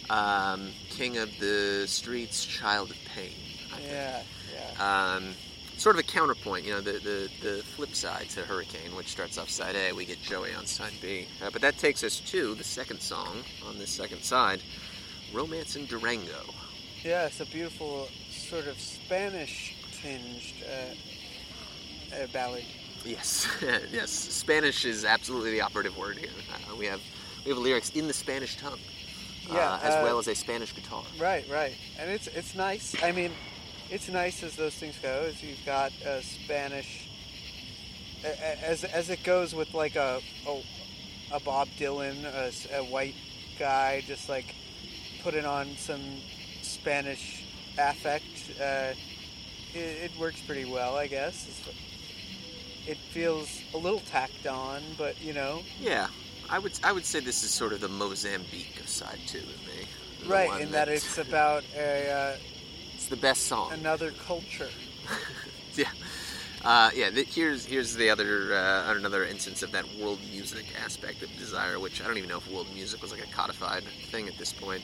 Um, 0.09 0.69
King 0.89 1.17
of 1.17 1.29
the 1.39 1.83
Streets, 1.87 2.45
Child 2.45 2.91
of 2.91 2.97
Pain. 3.13 3.33
I 3.73 3.77
think. 3.77 3.89
Yeah, 3.91 4.23
yeah. 4.53 5.15
Um, 5.15 5.33
sort 5.77 5.97
of 5.97 5.99
a 5.99 6.03
counterpoint, 6.03 6.65
you 6.65 6.71
know, 6.71 6.81
the, 6.81 6.93
the, 6.93 7.29
the 7.41 7.63
flip 7.75 7.93
side 7.93 8.29
to 8.29 8.41
Hurricane, 8.41 8.95
which 8.95 9.07
starts 9.07 9.37
off 9.37 9.49
side 9.49 9.75
A, 9.75 9.91
we 9.91 10.05
get 10.05 10.21
Joey 10.21 10.53
on 10.53 10.65
side 10.65 10.93
B. 11.01 11.27
Uh, 11.43 11.49
but 11.51 11.61
that 11.61 11.77
takes 11.77 12.03
us 12.03 12.21
to 12.21 12.55
the 12.55 12.63
second 12.63 13.01
song 13.01 13.43
on 13.67 13.77
this 13.77 13.89
second 13.89 14.23
side, 14.23 14.61
Romance 15.33 15.75
in 15.75 15.85
Durango. 15.85 16.53
Yeah, 17.03 17.25
it's 17.25 17.41
a 17.41 17.45
beautiful 17.45 18.07
sort 18.53 18.67
of 18.67 18.79
Spanish 18.79 19.73
tinged 19.99 20.53
uh, 20.69 22.15
uh, 22.15 22.27
ballad. 22.31 22.63
Yes, 23.03 23.47
yes. 23.91 24.11
Spanish 24.11 24.85
is 24.85 25.05
absolutely 25.05 25.49
the 25.51 25.61
operative 25.61 25.97
word 25.97 26.17
here. 26.19 26.29
Uh, 26.51 26.75
we 26.75 26.85
have 26.85 27.01
we 27.45 27.49
have 27.49 27.57
lyrics 27.57 27.89
in 27.91 28.07
the 28.07 28.13
Spanish 28.13 28.55
tongue, 28.57 28.79
Yeah, 29.51 29.73
uh, 29.73 29.79
as 29.81 29.95
uh, 29.95 30.01
well 30.03 30.19
as 30.19 30.27
a 30.27 30.35
Spanish 30.35 30.73
guitar. 30.75 31.03
Right, 31.19 31.49
right. 31.49 31.73
And 31.97 32.11
it's 32.11 32.27
it's 32.27 32.53
nice. 32.53 32.95
I 33.01 33.11
mean, 33.11 33.31
it's 33.89 34.07
nice 34.07 34.43
as 34.43 34.55
those 34.55 34.75
things 34.75 34.99
go. 35.01 35.25
As 35.27 35.41
you've 35.41 35.65
got 35.65 35.91
a 36.05 36.21
Spanish, 36.21 37.09
a- 38.23 38.27
a- 38.27 38.59
as 38.69 38.83
as 38.83 39.09
it 39.09 39.23
goes 39.23 39.55
with 39.55 39.73
like 39.73 39.95
a 39.95 40.21
a, 40.47 40.61
a 41.31 41.39
Bob 41.39 41.69
Dylan, 41.79 42.23
a 42.71 42.83
white 42.83 43.15
guy, 43.57 44.03
just 44.05 44.29
like 44.29 44.53
putting 45.23 45.43
on 45.45 45.75
some 45.75 46.03
Spanish 46.61 47.42
affect. 47.77 48.23
Uh, 48.59 48.93
it, 49.73 50.11
it 50.11 50.11
works 50.19 50.39
pretty 50.41 50.65
well, 50.65 50.95
I 50.95 51.07
guess. 51.07 51.61
It 52.85 52.97
feels 52.97 53.61
a 53.73 53.77
little 53.77 53.99
tacked 54.01 54.45
on, 54.45 54.81
but 54.97 55.19
you 55.21 55.33
know, 55.33 55.61
Yeah, 55.79 56.07
I 56.49 56.59
would 56.59 56.73
I 56.83 56.91
would 56.91 57.05
say 57.05 57.19
this 57.21 57.43
is 57.43 57.49
sort 57.49 57.71
of 57.73 57.79
the 57.81 57.87
Mozambique 57.87 58.79
of 58.79 58.87
side 58.87 59.19
two 59.25 59.39
to 59.39 59.45
me. 59.47 59.87
The 60.23 60.29
right 60.29 60.61
in 60.61 60.71
that 60.71 60.89
it's 60.89 61.17
about 61.27 61.63
a 61.77 62.09
uh, 62.11 62.37
it's 62.93 63.07
the 63.07 63.15
best 63.17 63.43
song. 63.47 63.71
another 63.73 64.11
culture. 64.11 64.69
Yeah. 65.75 65.89
Uh, 66.63 66.91
yeah, 66.95 67.09
th- 67.09 67.33
here's 67.33 67.65
here's 67.65 67.95
the 67.95 68.09
other 68.11 68.53
uh, 68.53 68.93
another 68.95 69.25
instance 69.25 69.63
of 69.63 69.71
that 69.71 69.85
world 69.95 70.19
music 70.31 70.65
aspect 70.85 71.23
of 71.23 71.29
Desire, 71.37 71.79
which 71.79 71.99
I 71.99 72.05
don't 72.05 72.17
even 72.17 72.29
know 72.29 72.37
if 72.37 72.49
world 72.51 72.67
music 72.75 73.01
was 73.01 73.11
like 73.11 73.23
a 73.23 73.31
codified 73.31 73.83
thing 74.11 74.27
at 74.27 74.37
this 74.37 74.53
point. 74.53 74.83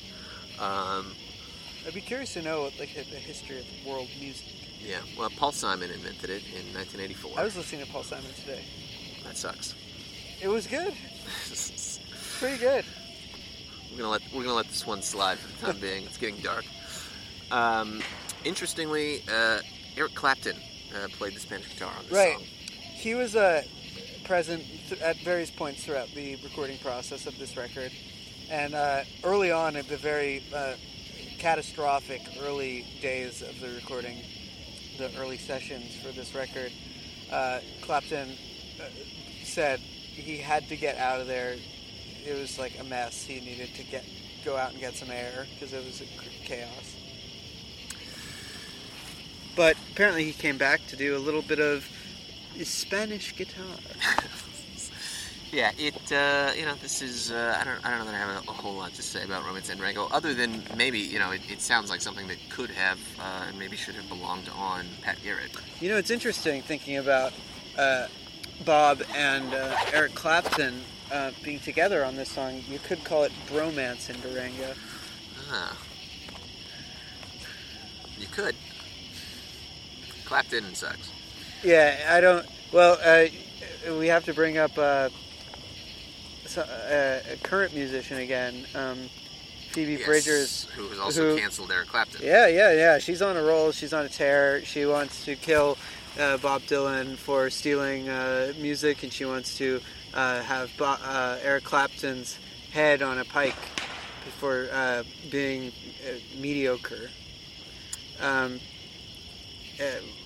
Um, 0.59 1.13
I'd 1.89 1.95
be 1.95 2.01
curious 2.01 2.33
to 2.33 2.43
know 2.43 2.69
like 2.77 2.93
the 2.93 3.01
history 3.01 3.57
of 3.61 3.65
world 3.83 4.07
music. 4.19 4.45
yeah, 4.79 4.99
well, 5.17 5.31
Paul 5.31 5.51
Simon 5.51 5.89
invented 5.89 6.29
it 6.29 6.43
in 6.49 6.71
1984. 6.75 7.31
I 7.35 7.43
was 7.43 7.57
listening 7.57 7.83
to 7.83 7.91
Paul 7.91 8.03
Simon 8.03 8.31
today. 8.39 8.63
That 9.23 9.35
sucks. 9.35 9.73
It 10.39 10.47
was 10.49 10.67
good, 10.67 10.93
pretty 12.39 12.59
good. 12.59 12.85
we're 13.91 13.97
gonna 13.97 14.09
let 14.11 14.21
we're 14.35 14.43
gonna 14.43 14.53
let 14.53 14.67
this 14.67 14.85
one 14.85 15.01
slide 15.01 15.39
for 15.39 15.47
the 15.65 15.71
time 15.73 15.81
being. 15.81 16.03
It's 16.05 16.17
getting 16.17 16.39
dark. 16.43 16.63
Um, 17.49 18.03
interestingly, 18.43 19.23
uh, 19.27 19.57
Eric 19.97 20.13
Clapton 20.13 20.57
uh, 20.95 21.07
played 21.17 21.33
the 21.33 21.39
Spanish 21.39 21.69
guitar 21.73 21.91
on 21.97 22.03
this 22.03 22.11
Right. 22.13 22.35
song. 22.35 22.43
He 22.93 23.15
was 23.15 23.35
uh, 23.35 23.63
present 24.25 24.63
th- 24.89 25.01
at 25.01 25.17
various 25.21 25.49
points 25.49 25.83
throughout 25.83 26.09
the 26.13 26.35
recording 26.43 26.77
process 26.77 27.25
of 27.25 27.35
this 27.39 27.57
record, 27.57 27.91
and 28.51 28.75
uh, 28.75 29.05
early 29.23 29.49
on 29.51 29.75
at 29.75 29.87
the 29.87 29.97
very 29.97 30.43
uh, 30.53 30.73
catastrophic 31.39 32.21
early 32.41 32.85
days 33.01 33.41
of 33.41 33.59
the 33.61 33.69
recording, 33.69 34.17
the 34.97 35.09
early 35.17 35.37
sessions 35.37 35.95
for 35.95 36.11
this 36.11 36.35
record, 36.35 36.71
uh, 37.31 37.59
Clapton 37.81 38.29
uh, 38.81 38.83
said 39.43 39.79
he 39.79 40.37
had 40.37 40.67
to 40.67 40.75
get 40.75 40.97
out 40.97 41.21
of 41.21 41.27
there. 41.27 41.55
It 42.25 42.37
was 42.37 42.59
like 42.59 42.77
a 42.79 42.83
mess. 42.83 43.23
He 43.23 43.39
needed 43.39 43.73
to 43.75 43.83
get 43.83 44.05
go 44.43 44.57
out 44.57 44.71
and 44.71 44.79
get 44.79 44.95
some 44.95 45.09
air 45.11 45.47
because 45.53 45.73
it 45.73 45.83
was 45.83 46.01
chaos. 46.43 46.95
But 49.55 49.77
apparently 49.91 50.25
he 50.25 50.33
came 50.33 50.57
back 50.57 50.85
to 50.87 50.95
do 50.95 51.15
a 51.15 51.19
little 51.19 51.41
bit 51.41 51.59
of 51.59 51.87
Spanish 52.63 53.35
guitar. 53.35 53.77
Yeah, 55.51 55.71
it. 55.77 56.11
Uh, 56.11 56.51
you 56.55 56.65
know, 56.65 56.75
this 56.75 57.01
is. 57.01 57.31
Uh, 57.31 57.57
I 57.59 57.63
don't. 57.63 57.83
I 57.83 57.89
don't 57.89 57.99
know 57.99 58.05
that 58.05 58.13
I 58.13 58.17
have 58.19 58.47
a, 58.47 58.51
a 58.51 58.53
whole 58.53 58.75
lot 58.75 58.93
to 58.93 59.01
say 59.01 59.23
about 59.23 59.45
Romance 59.45 59.69
in 59.69 59.79
Durango, 59.79 60.07
other 60.11 60.33
than 60.33 60.63
maybe 60.77 60.99
you 60.99 61.17
know, 61.17 61.31
it, 61.31 61.41
it 61.49 61.61
sounds 61.61 61.89
like 61.89 62.01
something 62.01 62.27
that 62.27 62.37
could 62.49 62.69
have 62.69 62.99
uh, 63.19 63.45
and 63.47 63.57
maybe 63.57 63.75
should 63.75 63.95
have 63.95 64.07
belonged 64.07 64.49
on 64.55 64.85
Pat 65.01 65.17
Garrett. 65.23 65.51
You 65.81 65.89
know, 65.89 65.97
it's 65.97 66.11
interesting 66.11 66.61
thinking 66.61 66.97
about 66.97 67.33
uh, 67.77 68.07
Bob 68.63 69.01
and 69.15 69.51
uh, 69.53 69.75
Eric 69.91 70.13
Clapton 70.13 70.81
uh, 71.11 71.31
being 71.43 71.59
together 71.59 72.05
on 72.05 72.15
this 72.15 72.29
song. 72.29 72.61
You 72.69 72.77
could 72.79 73.03
call 73.03 73.23
it 73.23 73.31
bromance 73.47 74.09
in 74.09 74.19
Durango. 74.21 74.73
Ah. 75.51 75.75
You 78.19 78.27
could. 78.27 78.55
Clapton 80.25 80.75
sucks. 80.75 81.09
Yeah, 81.63 81.97
I 82.09 82.21
don't. 82.21 82.45
Well, 82.71 82.99
uh, 83.03 83.29
we 83.97 84.07
have 84.07 84.25
to 84.25 84.33
bring 84.33 84.59
up 84.59 84.77
uh, 84.77 85.09
so, 86.49 86.61
uh, 86.61 87.33
a 87.33 87.37
current 87.43 87.73
musician 87.75 88.17
again, 88.17 88.65
um, 88.75 88.97
Phoebe 89.71 89.93
Yes, 89.93 90.05
Bridgers. 90.05 90.67
who 90.75 90.87
has 90.89 90.97
also 90.99 91.29
who- 91.35 91.37
canceled 91.39 91.71
Eric 91.71 91.89
Clapton. 91.89 92.21
Yeah, 92.23 92.47
yeah, 92.47 92.71
yeah. 92.73 92.97
She's 92.97 93.21
on 93.21 93.37
a 93.37 93.43
roll. 93.43 93.71
She's 93.71 93.93
on 93.93 94.03
a 94.05 94.09
tear. 94.09 94.65
She 94.65 94.85
wants 94.87 95.25
to 95.25 95.35
kill 95.35 95.77
uh, 96.19 96.37
Bob 96.37 96.63
Dylan 96.63 97.15
for 97.17 97.49
stealing 97.51 98.09
uh, 98.09 98.53
music, 98.59 99.03
and 99.03 99.13
she 99.13 99.25
wants 99.25 99.57
to 99.59 99.79
uh, 100.15 100.41
have 100.41 100.71
uh, 100.81 101.37
Eric 101.43 101.65
Clapton's 101.65 102.37
head 102.71 103.03
on 103.03 103.19
a 103.19 103.25
pike 103.25 103.55
before 104.25 104.67
uh, 104.73 105.03
being 105.29 105.71
uh, 106.07 106.13
mediocre. 106.39 107.09
Um, 108.19 108.59
uh, 109.79 109.83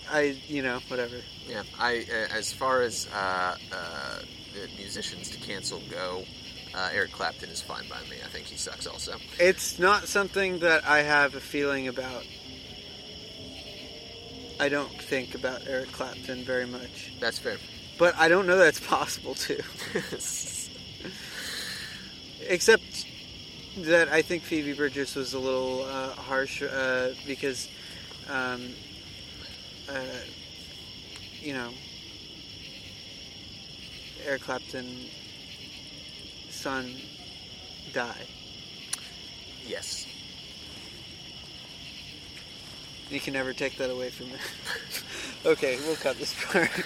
I 0.09 0.37
you 0.47 0.61
know 0.63 0.79
whatever. 0.87 1.17
Yeah, 1.47 1.63
I 1.77 2.05
uh, 2.09 2.33
as 2.37 2.51
far 2.53 2.81
as 2.81 3.07
uh, 3.13 3.55
uh, 3.73 4.19
the 4.53 4.67
musicians 4.77 5.29
to 5.31 5.37
cancel 5.37 5.81
go, 5.89 6.23
uh, 6.75 6.89
Eric 6.93 7.11
Clapton 7.11 7.49
is 7.49 7.61
fine 7.61 7.87
by 7.89 7.99
me. 8.09 8.17
I 8.23 8.27
think 8.27 8.45
he 8.45 8.57
sucks 8.57 8.87
also. 8.87 9.17
It's 9.39 9.79
not 9.79 10.07
something 10.07 10.59
that 10.59 10.85
I 10.85 11.01
have 11.03 11.35
a 11.35 11.39
feeling 11.39 11.87
about. 11.87 12.25
I 14.59 14.69
don't 14.69 14.91
think 15.01 15.35
about 15.35 15.67
Eric 15.67 15.91
Clapton 15.91 16.43
very 16.43 16.65
much, 16.65 17.11
That's 17.19 17.39
fair. 17.39 17.57
but 17.97 18.15
I 18.15 18.27
don't 18.29 18.45
know 18.47 18.57
that's 18.57 18.79
possible 18.79 19.35
too. 19.35 19.59
Except 22.47 23.05
that 23.77 24.09
I 24.09 24.21
think 24.21 24.43
Phoebe 24.43 24.73
Bridgers 24.73 25.15
was 25.15 25.33
a 25.33 25.39
little 25.39 25.83
uh, 25.83 26.09
harsh 26.09 26.61
uh, 26.61 27.13
because, 27.25 27.67
um, 28.29 28.69
uh, 29.89 29.99
you 31.41 31.53
know, 31.53 31.69
Eric 34.25 34.41
Clapton's 34.43 35.09
son 36.49 36.95
died. 37.93 38.27
yes. 39.65 40.07
You 43.09 43.19
can 43.19 43.33
never 43.33 43.53
take 43.53 43.77
that 43.77 43.89
away 43.89 44.09
from 44.09 44.27
me. 44.27 44.37
okay, 45.45 45.77
we'll 45.85 45.95
cut 45.97 46.17
this 46.17 46.33
part. 46.45 46.69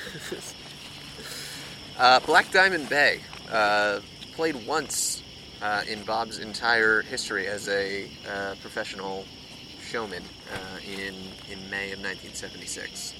Uh, 1.99 2.19
Black 2.19 2.51
Diamond 2.51 2.87
Bay 2.89 3.21
uh, 3.51 4.01
played 4.35 4.67
once 4.67 5.23
uh, 5.63 5.81
in 5.89 6.03
Bob's 6.03 6.37
entire 6.37 7.01
history 7.01 7.47
as 7.47 7.67
a 7.69 8.07
uh, 8.29 8.53
professional 8.61 9.25
showman 9.81 10.21
uh, 10.53 10.77
in 10.85 11.15
in 11.49 11.69
May 11.71 11.91
of 11.91 11.99
1976. 11.99 13.15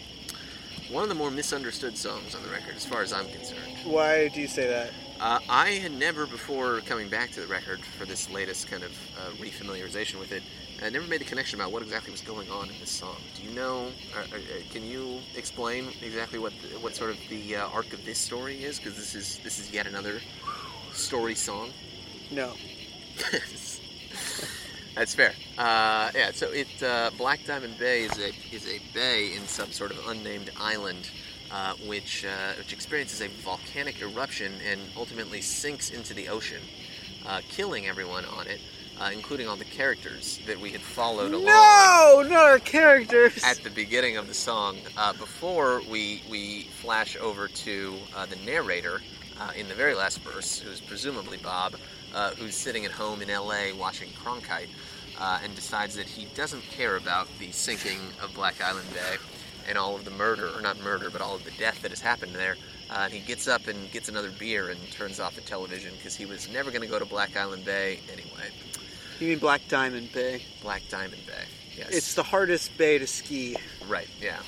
One 0.92 1.04
of 1.04 1.10
the 1.10 1.16
more 1.16 1.30
misunderstood 1.30 1.98
songs 1.98 2.34
on 2.34 2.42
the 2.44 2.50
record, 2.50 2.76
as 2.76 2.86
far 2.86 3.02
as 3.02 3.12
I'm 3.12 3.28
concerned. 3.28 3.78
Why 3.84 4.30
do 4.30 4.40
you 4.40 4.48
say 4.48 4.68
that? 4.68 4.92
Uh, 5.20 5.40
I 5.50 5.72
had 5.72 5.92
never, 5.92 6.26
before 6.26 6.80
coming 6.82 7.10
back 7.10 7.32
to 7.32 7.42
the 7.42 7.48
record 7.48 7.82
for 7.82 8.06
this 8.06 8.30
latest 8.30 8.68
kind 8.68 8.84
of 8.84 8.92
uh, 9.18 9.32
refamiliarization 9.32 10.20
with 10.20 10.32
it, 10.32 10.44
I 10.82 10.90
never 10.90 11.08
made 11.08 11.20
the 11.20 11.26
connection 11.26 11.60
about 11.60 11.72
what 11.72 11.82
exactly 11.82 12.12
was 12.12 12.22
going 12.22 12.50
on 12.50 12.70
in 12.70 12.80
this 12.80 12.92
song. 12.92 13.18
Do 13.36 13.44
you 13.44 13.54
know? 13.56 13.88
Uh, 14.16 14.20
uh, 14.20 14.38
can 14.72 14.86
you 14.86 15.20
explain 15.36 15.88
exactly 16.02 16.40
what 16.40 16.54
the, 16.62 16.80
what 16.80 16.96
sort 16.96 17.10
of 17.10 17.18
the 17.30 17.58
uh, 17.58 17.68
arc 17.70 17.92
of 17.94 18.06
this 18.06 18.20
story 18.20 18.64
is? 18.64 18.80
Because 18.80 18.96
this 18.96 19.16
is 19.16 19.40
this 19.44 19.60
is 19.60 19.72
yet 19.72 19.88
another 19.88 20.20
story 20.94 21.36
song. 21.36 21.72
No. 22.32 22.54
That's 24.98 25.14
fair. 25.14 25.34
Uh, 25.58 26.10
yeah. 26.16 26.32
So 26.34 26.52
it 26.52 26.68
uh, 26.82 27.12
Black 27.18 27.46
Diamond 27.46 27.78
Bay 27.78 28.04
is 28.04 28.18
a 28.18 28.30
is 28.52 28.68
a 28.68 28.80
bay 28.94 29.34
in 29.36 29.46
some 29.48 29.72
sort 29.72 29.92
of 29.92 30.08
unnamed 30.08 30.50
island, 30.60 31.10
uh, 31.52 31.74
which 31.86 32.26
uh, 32.26 32.54
which 32.58 32.74
experiences 32.74 33.22
a 33.22 33.28
volcanic 33.44 34.02
eruption 34.02 34.54
and 34.70 34.82
ultimately 34.98 35.42
sinks 35.42 35.92
into 35.92 36.14
the 36.16 36.28
ocean, 36.30 36.62
uh, 37.28 37.42
killing 37.48 37.86
everyone 37.88 38.26
on 38.26 38.48
it, 38.48 38.60
uh, 39.00 39.12
including 39.14 39.48
all 39.48 39.56
the 39.56 39.66
characters 39.66 40.40
that 40.48 40.60
we 40.60 40.72
had 40.72 40.82
followed 40.82 41.32
along 41.32 41.46
No, 41.46 42.24
not 42.28 42.46
our 42.50 42.60
characters. 42.60 43.44
at 43.44 43.58
the 43.64 43.70
beginning 43.70 44.18
of 44.18 44.28
the 44.28 44.34
song. 44.34 44.78
Uh, 44.98 45.14
before 45.14 45.82
we 45.92 46.24
we 46.28 46.64
flash 46.82 47.16
over 47.18 47.48
to 47.48 47.96
uh, 48.16 48.26
the 48.26 48.38
narrator 48.38 49.02
uh, 49.40 49.52
in 49.56 49.68
the 49.68 49.76
very 49.76 49.94
last 49.94 50.22
verse, 50.22 50.58
who's 50.58 50.82
presumably 50.82 51.38
Bob, 51.38 51.76
uh, 52.14 52.32
who's 52.32 52.56
sitting 52.56 52.86
at 52.86 52.92
home 52.92 53.22
in 53.22 53.30
L.A. 53.30 53.74
watching 53.74 54.10
Cronkite, 54.10 54.70
uh, 55.20 55.40
and 55.44 55.56
decides 55.56 55.96
that 55.96 56.08
he 56.08 56.26
doesn't 56.36 56.62
care 56.64 56.96
about 56.96 57.28
the 57.40 57.52
sinking 57.52 58.00
of 58.22 58.34
Black 58.34 58.62
Island 58.62 58.88
Bay 58.94 59.18
and 59.68 59.78
all 59.78 59.96
of 59.96 60.06
the 60.06 60.12
murder, 60.12 60.50
or 60.56 60.62
not 60.62 60.80
murder, 60.82 61.10
but 61.10 61.22
all 61.22 61.36
of 61.36 61.44
the 61.44 61.52
death 61.52 61.82
that 61.82 61.92
has 61.92 62.00
happened 62.00 62.34
there. 62.34 62.56
Uh, 62.90 63.02
and 63.04 63.14
he 63.14 63.20
gets 63.20 63.48
up 63.48 63.68
and 63.68 63.92
gets 63.92 64.08
another 64.08 64.32
beer 64.40 64.70
and 64.70 64.80
turns 64.92 65.20
off 65.20 65.36
the 65.36 65.42
television 65.42 65.92
because 65.98 66.16
he 66.16 66.26
was 66.26 66.50
never 66.50 66.72
going 66.72 66.82
to 66.82 66.88
go 66.88 66.98
to 66.98 67.06
Black 67.06 67.36
Island 67.36 67.66
Bay 67.66 68.00
anyway. 68.12 68.50
you 69.20 69.28
mean 69.28 69.40
Black 69.40 69.62
Diamond 69.68 70.12
Bay? 70.14 70.44
Black 70.62 70.84
Diamond 70.90 71.22
Bay. 71.28 71.44
Yes. 71.76 71.90
It's 71.92 72.14
the 72.16 72.24
hardest 72.24 72.76
bay 72.78 72.98
to 72.98 73.06
ski. 73.06 73.56
Right. 73.88 74.08
Yeah. 74.22 74.40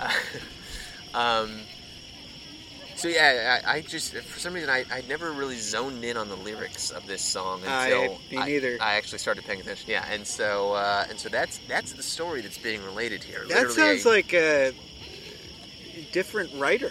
um. 1.14 1.60
So 2.96 3.08
yeah, 3.08 3.60
I, 3.66 3.74
I 3.76 3.80
just 3.82 4.14
for 4.14 4.38
some 4.38 4.54
reason 4.54 4.70
I, 4.70 4.84
I 4.90 5.02
never 5.08 5.32
really 5.32 5.58
zoned 5.58 6.02
in 6.02 6.16
on 6.16 6.28
the 6.28 6.36
lyrics 6.36 6.90
of 6.90 7.06
this 7.06 7.22
song 7.22 7.60
I- 7.66 7.88
until 7.88 8.18
me 8.30 8.38
neither. 8.38 8.78
I 8.80 8.94
actually 8.94 9.18
started 9.18 9.44
paying 9.44 9.60
attention. 9.60 9.90
Yeah, 9.90 10.04
and 10.10 10.26
so 10.26 10.72
uh, 10.72 11.04
and 11.08 11.18
so 11.20 11.28
that's 11.28 11.60
that's 11.68 11.92
the 11.92 12.02
story 12.02 12.40
that's 12.40 12.58
being 12.58 12.82
related 12.84 13.22
here. 13.22 13.40
That 13.40 13.68
Literally 13.68 13.74
sounds 13.74 14.04
a- 14.06 14.08
like 14.08 14.34
a 14.34 14.72
different 16.12 16.50
writer. 16.58 16.90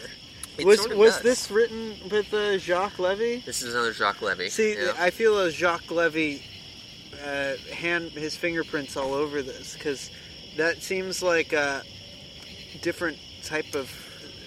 It 0.57 0.65
was 0.65 0.79
sort 0.79 0.91
of 0.91 0.97
was 0.97 1.13
does. 1.15 1.23
this 1.23 1.51
written 1.51 1.95
with 2.09 2.33
uh, 2.33 2.57
Jacques 2.59 2.99
Levy? 2.99 3.39
This 3.39 3.61
is 3.63 3.73
another 3.73 3.91
Jacques 3.91 4.21
Levy. 4.21 4.49
See, 4.49 4.75
yeah. 4.77 4.93
I 4.97 5.09
feel 5.09 5.37
a 5.39 5.51
Jacques 5.51 5.91
Levy 5.91 6.43
uh, 7.25 7.55
hand 7.73 8.11
his 8.11 8.37
fingerprints 8.37 8.95
all 8.95 9.13
over 9.13 9.41
this 9.41 9.73
because 9.73 10.11
that 10.55 10.81
seems 10.81 11.21
like 11.23 11.51
a 11.51 11.83
different 12.81 13.17
type 13.43 13.75
of 13.75 13.89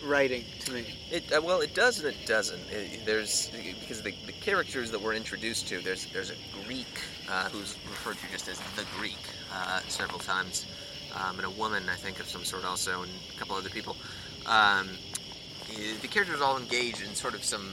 writing 0.02 0.44
to 0.60 0.72
me. 0.72 0.86
It, 1.10 1.32
uh, 1.32 1.40
well, 1.40 1.60
it 1.60 1.74
does 1.74 2.02
and 2.02 2.08
it 2.08 2.26
doesn't. 2.26 2.60
It, 2.70 3.04
there's 3.04 3.50
because 3.80 4.02
the, 4.02 4.14
the 4.26 4.32
characters 4.32 4.90
that 4.90 5.00
we're 5.00 5.14
introduced 5.14 5.68
to. 5.68 5.80
There's 5.80 6.06
there's 6.06 6.30
a 6.30 6.64
Greek 6.64 6.86
uh, 7.30 7.48
who's 7.48 7.76
referred 7.88 8.16
to 8.18 8.32
just 8.32 8.48
as 8.48 8.58
the 8.76 8.84
Greek 8.98 9.18
uh, 9.52 9.80
several 9.88 10.18
times, 10.18 10.66
um, 11.14 11.36
and 11.36 11.46
a 11.46 11.50
woman 11.50 11.88
I 11.88 11.96
think 11.96 12.20
of 12.20 12.28
some 12.28 12.44
sort 12.44 12.64
also, 12.64 13.02
and 13.02 13.10
a 13.34 13.38
couple 13.38 13.56
other 13.56 13.70
people. 13.70 13.96
Um, 14.46 14.88
the 16.00 16.08
characters 16.08 16.40
all 16.40 16.56
engage 16.56 17.02
in 17.02 17.14
sort 17.14 17.34
of 17.34 17.44
some 17.44 17.68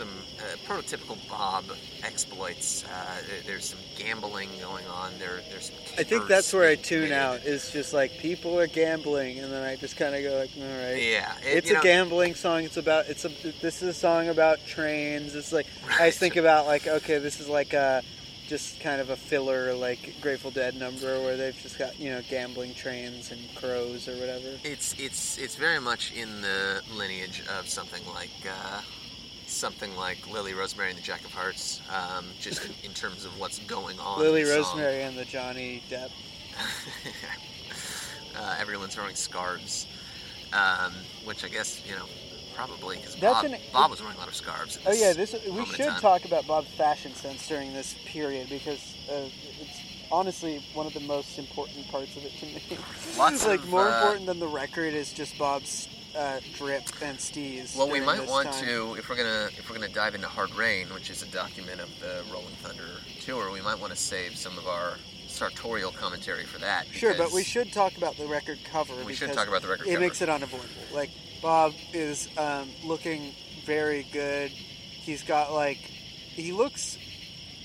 some 0.00 0.08
uh, 0.38 0.56
prototypical 0.66 1.18
Bob 1.28 1.64
exploits. 2.02 2.84
Uh, 2.86 3.18
there's 3.46 3.66
some 3.66 3.78
gambling 3.98 4.48
going 4.58 4.86
on. 4.86 5.12
There 5.18 5.40
there's 5.50 5.66
some. 5.66 5.76
I 5.98 6.04
think 6.04 6.26
that's 6.26 6.52
where 6.54 6.66
I 6.66 6.74
tune 6.76 7.12
out. 7.12 7.44
Is 7.44 7.70
just 7.70 7.92
like 7.92 8.12
people 8.18 8.58
are 8.58 8.66
gambling, 8.66 9.38
and 9.40 9.52
then 9.52 9.62
I 9.62 9.76
just 9.76 9.98
kind 9.98 10.14
of 10.14 10.22
go 10.22 10.38
like, 10.38 10.50
all 10.56 10.62
right. 10.62 11.02
Yeah, 11.02 11.34
it- 11.44 11.58
It's 11.58 11.70
a 11.70 11.74
know- 11.74 11.82
gambling 11.82 12.34
song. 12.34 12.64
It's 12.64 12.78
about 12.78 13.08
it's 13.08 13.26
a 13.26 13.28
this 13.60 13.82
is 13.82 13.88
a 13.90 13.94
song 13.94 14.28
about 14.28 14.64
trains. 14.66 15.34
It's 15.34 15.52
like 15.52 15.66
I 15.98 16.08
just 16.08 16.18
think 16.18 16.36
about 16.36 16.64
like 16.66 16.86
okay, 16.86 17.18
this 17.18 17.38
is 17.38 17.48
like 17.48 17.74
a 17.74 18.02
just 18.48 18.80
kind 18.80 19.00
of 19.02 19.10
a 19.10 19.16
filler 19.16 19.74
like 19.74 20.14
Grateful 20.22 20.50
Dead 20.50 20.74
number 20.74 21.20
where 21.20 21.36
they've 21.36 21.56
just 21.62 21.78
got 21.78 22.00
you 22.00 22.10
know 22.10 22.22
gambling 22.30 22.72
trains 22.74 23.30
and 23.30 23.40
crows 23.54 24.08
or 24.08 24.16
whatever. 24.16 24.48
It's 24.64 24.94
it's 24.98 25.36
it's 25.36 25.56
very 25.56 25.78
much 25.78 26.12
in 26.14 26.40
the 26.40 26.80
lineage 26.96 27.42
of 27.58 27.68
something 27.68 28.02
like 28.14 28.30
uh, 28.48 28.80
something 29.50 29.94
like 29.96 30.30
Lily 30.30 30.54
Rosemary 30.54 30.90
and 30.90 30.98
the 30.98 31.02
Jack 31.02 31.24
of 31.24 31.32
Hearts, 31.32 31.80
um, 31.90 32.26
just 32.40 32.64
in, 32.64 32.72
in 32.84 32.92
terms 32.92 33.24
of 33.24 33.38
what's 33.38 33.58
going 33.60 33.98
on. 33.98 34.20
Lily 34.20 34.42
in 34.42 34.46
the 34.46 34.62
song. 34.62 34.78
Rosemary 34.78 35.02
and 35.02 35.18
the 35.18 35.24
Johnny 35.24 35.82
Depp. 35.90 36.10
uh, 38.36 38.56
everyone's 38.58 38.94
throwing 38.94 39.14
scarves, 39.14 39.86
um, 40.52 40.92
which 41.24 41.44
I 41.44 41.48
guess 41.48 41.84
you 41.86 41.94
know 41.94 42.06
probably 42.54 42.96
because 42.96 43.16
Bob, 43.16 43.44
an- 43.44 43.56
Bob 43.72 43.90
was 43.90 44.00
wearing 44.00 44.16
a 44.16 44.20
lot 44.20 44.28
of 44.28 44.34
scarves. 44.34 44.78
Oh 44.86 44.92
yeah, 44.92 45.12
this 45.12 45.34
we 45.48 45.64
should 45.66 45.96
talk 45.98 46.24
about 46.24 46.46
Bob's 46.46 46.70
fashion 46.70 47.14
sense 47.14 47.46
during 47.48 47.72
this 47.72 47.94
period 48.06 48.48
because 48.48 48.96
uh, 49.10 49.28
it's 49.60 49.80
honestly 50.12 50.62
one 50.74 50.86
of 50.86 50.94
the 50.94 51.00
most 51.00 51.38
important 51.38 51.88
parts 51.88 52.16
of 52.16 52.24
it 52.24 52.32
to 52.38 52.46
me. 52.46 52.62
Lots 53.18 53.46
like 53.46 53.60
of, 53.60 53.68
more 53.68 53.88
uh, 53.88 53.96
important 53.96 54.26
than 54.26 54.40
the 54.40 54.48
record 54.48 54.94
is 54.94 55.12
just 55.12 55.38
Bob's 55.38 55.88
uh, 56.16 56.40
drip 56.56 56.82
and 57.02 57.18
steez. 57.18 57.76
Well, 57.76 57.90
we 57.90 58.00
might 58.00 58.26
want 58.26 58.50
time. 58.52 58.64
to, 58.66 58.94
if 58.94 59.08
we're 59.08 59.16
gonna, 59.16 59.48
if 59.56 59.68
we're 59.68 59.76
gonna 59.76 59.92
dive 59.92 60.14
into 60.14 60.28
Hard 60.28 60.54
Rain, 60.54 60.86
which 60.88 61.10
is 61.10 61.22
a 61.22 61.26
document 61.26 61.80
of 61.80 61.88
the 62.00 62.22
Rolling 62.32 62.54
Thunder 62.62 62.84
tour, 63.20 63.50
we 63.50 63.60
might 63.60 63.78
want 63.78 63.92
to 63.92 63.98
save 63.98 64.36
some 64.36 64.56
of 64.58 64.66
our 64.66 64.96
sartorial 65.28 65.92
commentary 65.92 66.44
for 66.44 66.58
that. 66.58 66.86
Sure, 66.88 67.14
but 67.16 67.32
we 67.32 67.42
should 67.42 67.72
talk 67.72 67.96
about 67.96 68.16
the 68.16 68.26
record 68.26 68.58
cover. 68.64 68.94
We 69.04 69.14
should 69.14 69.32
talk 69.32 69.48
about 69.48 69.62
the 69.62 69.68
record 69.68 69.86
It 69.86 69.90
cover. 69.90 70.00
makes 70.00 70.20
it 70.20 70.28
unavoidable. 70.28 70.82
Like 70.92 71.10
Bob 71.40 71.72
is 71.92 72.28
um, 72.36 72.68
looking 72.84 73.32
very 73.64 74.06
good. 74.12 74.50
He's 74.50 75.22
got 75.22 75.52
like 75.52 75.78
he 75.78 76.52
looks. 76.52 76.98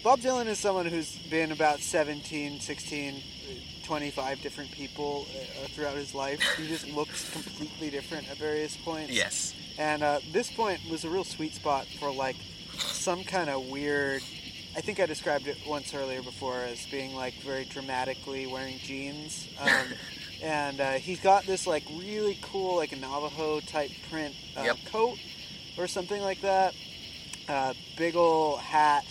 Bob 0.03 0.19
Dylan 0.19 0.45
is 0.45 0.59
someone 0.59 0.85
who's 0.85 1.15
been 1.29 1.51
about 1.51 1.79
17, 1.79 2.59
16, 2.59 3.23
25 3.85 4.41
different 4.41 4.71
people 4.71 5.27
uh, 5.29 5.67
throughout 5.69 5.95
his 5.95 6.13
life. 6.15 6.41
He 6.57 6.67
just 6.67 6.87
looks 6.89 7.29
completely 7.31 7.89
different 7.89 8.29
at 8.29 8.37
various 8.37 8.75
points. 8.77 9.11
Yes. 9.13 9.53
And 9.77 10.03
uh, 10.03 10.19
this 10.31 10.51
point 10.51 10.79
was 10.89 11.03
a 11.05 11.09
real 11.09 11.23
sweet 11.23 11.53
spot 11.53 11.85
for 11.99 12.11
like 12.11 12.35
some 12.77 13.23
kind 13.23 13.49
of 13.49 13.67
weird. 13.67 14.21
I 14.75 14.81
think 14.81 14.99
I 14.99 15.05
described 15.05 15.47
it 15.47 15.57
once 15.67 15.93
earlier 15.93 16.21
before 16.21 16.59
as 16.61 16.85
being 16.87 17.15
like 17.15 17.35
very 17.41 17.65
dramatically 17.65 18.47
wearing 18.47 18.77
jeans. 18.79 19.47
Um, 19.61 19.69
and 20.43 20.81
uh, 20.81 20.91
he's 20.93 21.19
got 21.21 21.45
this 21.45 21.65
like 21.67 21.83
really 21.95 22.37
cool 22.41 22.75
like 22.77 22.91
a 22.91 22.95
Navajo 22.97 23.59
type 23.61 23.91
print 24.09 24.33
uh, 24.57 24.63
Yep. 24.63 24.77
coat 24.91 25.17
or 25.77 25.87
something 25.87 26.21
like 26.21 26.41
that. 26.41 26.73
Uh, 27.47 27.73
big 27.97 28.15
ol' 28.15 28.57
hat 28.57 29.05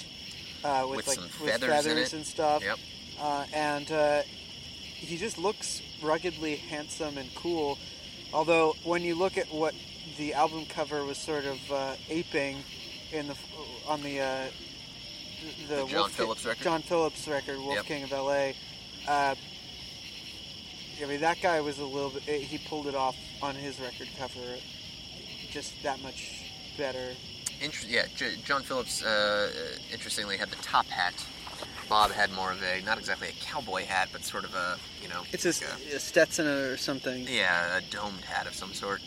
uh, 0.65 0.85
with, 0.89 0.97
With 0.97 1.09
like 1.09 1.19
with 1.21 1.31
feathers 1.31 1.63
in 1.63 1.69
feathers 1.71 2.13
it. 2.13 2.17
and 2.17 2.27
stuff. 2.27 2.63
Yep. 2.65 2.79
Uh, 3.21 3.45
and 3.55 3.93
uh, 3.93 4.23
he 5.05 5.17
just 5.17 5.39
looks 5.39 5.83
ruggedly 6.03 6.57
handsome 6.57 7.19
and 7.19 7.33
cool. 7.35 7.79
Although 8.33 8.75
when 8.85 9.03
you 9.03 9.15
look 9.15 9.39
at 9.39 9.53
what 9.53 9.75
the 10.19 10.35
album 10.35 10.67
cover 10.67 11.05
was 11.05 11.19
sort 11.19 11.45
of 11.45 11.59
uh, 11.73 11.95
aping 12.09 12.59
in 13.13 13.29
the 13.29 13.37
on 13.87 14.03
the 14.03 14.21
uh, 14.21 14.45
the, 15.69 15.75
The 15.77 15.87
John 15.87 15.93
Wolf- 15.95 16.13
Phillips 16.13 16.45
record? 16.45 16.63
John 16.65 16.83
Phillips 16.83 17.29
record, 17.29 17.59
Wolf 17.59 17.75
Yep. 17.77 17.85
King 17.87 18.03
of 18.05 18.13
L.A. 18.13 18.57
Uh, 19.07 19.35
I 21.03 21.07
mean, 21.07 21.21
that 21.21 21.41
guy 21.43 21.61
was 21.61 21.79
a 21.79 21.85
little 21.85 22.11
bit. 22.11 22.23
He 22.23 22.59
pulled 22.59 22.87
it 22.87 22.95
off 22.95 23.17
on 23.43 23.55
his 23.55 23.81
record 23.81 24.09
cover, 24.19 24.41
just 25.51 25.73
that 25.83 26.01
much 26.03 26.43
better. 26.79 27.11
Inter- 27.61 27.87
yeah, 27.89 28.07
J- 28.17 28.37
John 28.45 28.63
Phillips, 28.63 29.03
uh, 29.05 29.51
interestingly, 29.93 30.37
had 30.37 30.51
the 30.51 30.57
top 30.57 30.87
hat. 30.87 31.15
Bob 31.89 32.11
had 32.11 32.33
more 32.33 32.53
of 32.53 32.63
a, 32.63 32.81
not 32.85 32.99
exactly 32.99 33.29
a 33.29 33.33
cowboy 33.45 33.85
hat, 33.85 34.09
but 34.13 34.23
sort 34.25 34.45
of 34.45 34.55
a, 34.55 34.77
you 35.03 35.09
know, 35.09 35.23
It's 35.33 35.45
a, 35.45 35.49
like 35.65 35.95
a 35.95 35.99
Stetson 36.01 36.47
or 36.47 36.77
something. 36.77 37.27
yeah, 37.29 37.79
a 37.79 37.81
domed 37.83 38.21
hat 38.23 38.47
of 38.47 38.55
some 38.55 38.73
sort. 38.73 39.01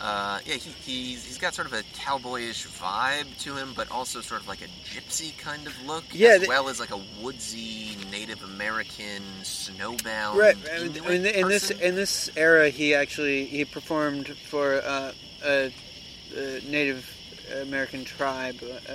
Uh, 0.00 0.40
yeah, 0.44 0.54
he, 0.54 0.70
he's, 0.84 1.24
he's 1.24 1.38
got 1.38 1.54
sort 1.54 1.68
of 1.68 1.72
a 1.72 1.82
cowboyish 1.94 2.66
vibe 2.78 3.38
to 3.38 3.54
him, 3.54 3.72
but 3.76 3.90
also 3.90 4.20
sort 4.20 4.40
of 4.40 4.48
like 4.48 4.60
a 4.60 4.66
gypsy 4.84 5.36
kind 5.38 5.66
of 5.66 5.86
look, 5.86 6.04
Yeah, 6.12 6.38
as 6.40 6.48
well 6.48 6.68
as 6.68 6.80
like 6.80 6.90
a 6.90 7.00
woodsy 7.22 7.96
Native 8.10 8.42
American 8.42 9.22
snowbound. 9.42 10.34
Right. 10.36 10.56
I 10.74 10.82
mean, 10.82 10.96
Inuit 10.96 11.36
in, 11.36 11.48
this 11.48 11.70
in 11.70 11.94
this 11.94 12.28
era, 12.36 12.70
he 12.70 12.94
actually 12.94 13.46
he 13.46 13.64
performed 13.64 14.28
for 14.28 14.82
uh, 14.84 15.12
a, 15.44 15.72
a 16.36 16.60
Native 16.68 17.08
American 17.62 18.04
tribe. 18.04 18.56
Uh, 18.88 18.92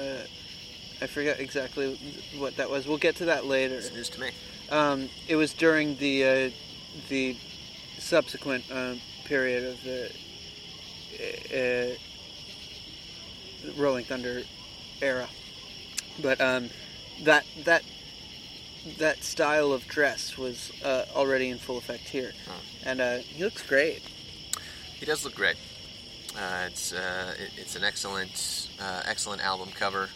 I 1.02 1.08
forget 1.08 1.40
exactly 1.40 1.98
what 2.38 2.58
that 2.58 2.70
was. 2.70 2.88
We'll 2.88 2.98
get 2.98 3.16
to 3.18 3.26
that 3.26 3.46
later. 3.46 3.76
It's 3.76 3.92
news 3.94 4.10
to 4.10 4.20
me. 4.22 4.32
Um, 4.70 5.10
it 5.28 5.36
was 5.36 5.54
during 5.54 5.96
the 5.98 6.26
uh, 6.26 6.50
the 7.10 7.38
subsequent 7.98 8.66
uh, 8.72 8.96
period 9.26 9.64
of 9.64 9.84
the 9.84 10.12
uh, 11.96 11.96
Rolling 13.78 14.06
Thunder 14.06 14.42
era, 15.02 15.28
but 16.22 16.40
um, 16.42 16.70
that 17.24 17.46
that 17.66 17.84
that 18.98 19.24
style 19.24 19.72
of 19.72 19.86
dress 19.88 20.38
was 20.38 20.72
uh, 20.84 21.06
already 21.16 21.50
in 21.50 21.58
full 21.58 21.78
effect 21.78 22.10
here, 22.10 22.34
Huh. 22.46 22.54
and 22.86 23.02
uh, 23.02 23.18
he 23.20 23.44
looks 23.44 23.62
great. 23.66 24.02
He 25.00 25.06
does 25.06 25.24
look 25.24 25.36
great. 25.36 25.56
Uh, 26.38 26.66
it's 26.68 26.94
uh, 26.94 27.34
it, 27.40 27.52
it's 27.58 27.76
an 27.76 27.84
excellent 27.84 28.70
uh, 28.82 29.02
excellent 29.06 29.42
album 29.44 29.70
cover. 29.74 30.10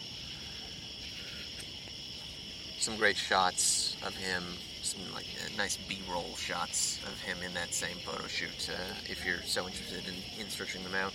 Some 2.84 2.96
great 2.96 3.16
shots 3.16 3.96
of 4.04 4.14
him. 4.14 4.44
Some 4.82 5.00
like 5.14 5.24
uh, 5.42 5.48
nice 5.56 5.78
B-roll 5.88 6.36
shots 6.36 6.98
of 7.06 7.18
him 7.18 7.38
in 7.42 7.54
that 7.54 7.72
same 7.72 7.96
photo 8.04 8.26
shoot. 8.26 8.68
Uh, 8.70 8.74
if 9.06 9.24
you're 9.24 9.40
so 9.40 9.66
interested 9.66 10.02
in, 10.06 10.12
in 10.38 10.50
searching 10.50 10.84
them 10.84 10.94
out. 10.94 11.14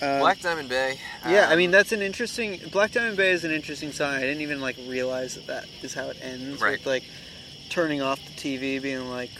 Um, 0.00 0.20
Black 0.20 0.40
Diamond 0.42 0.68
Bay. 0.68 0.96
yeah, 1.26 1.48
I 1.48 1.54
um, 1.54 1.58
mean 1.58 1.72
that's 1.72 1.90
an 1.90 2.02
interesting. 2.02 2.60
Black 2.70 2.92
Diamond 2.92 3.16
Bay 3.16 3.32
is 3.32 3.42
an 3.42 3.50
interesting 3.50 3.90
song. 3.90 4.14
I 4.14 4.20
didn't 4.20 4.42
even 4.42 4.60
like 4.60 4.76
realize 4.86 5.34
that 5.34 5.48
that 5.48 5.66
is 5.82 5.92
how 5.92 6.10
it 6.10 6.18
ends. 6.22 6.60
Right. 6.60 6.78
With 6.78 6.86
like 6.86 7.02
turning 7.68 8.00
off 8.00 8.24
the 8.24 8.30
TV, 8.30 8.80
being 8.80 9.10
like, 9.10 9.32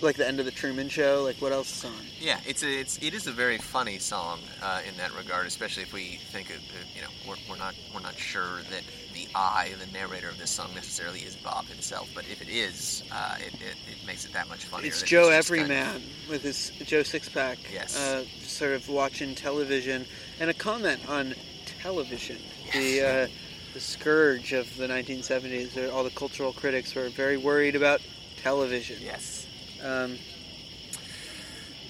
like 0.00 0.14
the 0.14 0.28
end 0.28 0.38
of 0.38 0.46
the 0.46 0.52
Truman 0.52 0.90
Show. 0.90 1.24
Like 1.24 1.38
what 1.38 1.50
else 1.50 1.76
is 1.76 1.84
on? 1.86 1.92
Yeah, 2.20 2.38
it's 2.46 2.62
a, 2.62 2.70
it's 2.70 2.98
it 2.98 3.14
is 3.14 3.26
a 3.26 3.32
very 3.32 3.58
funny 3.58 3.98
song 3.98 4.38
uh, 4.62 4.80
in 4.88 4.96
that 4.98 5.12
regard, 5.16 5.48
especially 5.48 5.82
if 5.82 5.92
we 5.92 6.20
think 6.30 6.50
of 6.50 6.58
uh, 6.58 6.84
you 6.94 7.02
know 7.02 7.08
we're, 7.26 7.34
we're 7.50 7.58
not 7.58 7.74
we're 7.92 8.00
not 8.00 8.16
sure 8.16 8.60
that 8.70 8.84
the 9.14 9.28
I, 9.34 9.72
the 9.84 9.90
narrator 9.92 10.28
of 10.28 10.38
this 10.38 10.50
song, 10.50 10.70
necessarily 10.74 11.20
is 11.20 11.36
Bob 11.36 11.66
himself, 11.66 12.08
but 12.14 12.24
if 12.30 12.40
it 12.42 12.48
is, 12.48 13.02
uh, 13.12 13.36
it, 13.40 13.54
it, 13.54 13.76
it 13.90 14.06
makes 14.06 14.24
it 14.24 14.32
that 14.32 14.48
much 14.48 14.64
funnier. 14.64 14.88
It's 14.88 15.02
Joe 15.02 15.24
kind 15.30 15.34
of- 15.34 15.38
Everyman 15.38 16.02
with 16.28 16.42
his 16.42 16.70
Joe 16.84 17.00
Sixpack. 17.00 17.58
Yes. 17.72 17.96
Uh, 17.98 18.24
sort 18.42 18.72
of 18.72 18.88
watching 18.88 19.34
television 19.34 20.06
and 20.40 20.50
a 20.50 20.54
comment 20.54 21.08
on 21.08 21.34
television. 21.82 22.38
The 22.72 23.00
uh, 23.02 23.28
the 23.74 23.80
scourge 23.80 24.52
of 24.52 24.76
the 24.76 24.86
1970s. 24.86 25.92
All 25.92 26.04
the 26.04 26.10
cultural 26.10 26.52
critics 26.52 26.94
were 26.94 27.08
very 27.08 27.36
worried 27.36 27.74
about 27.76 28.00
television. 28.42 28.96
Yes. 29.00 29.46
Um, 29.82 30.18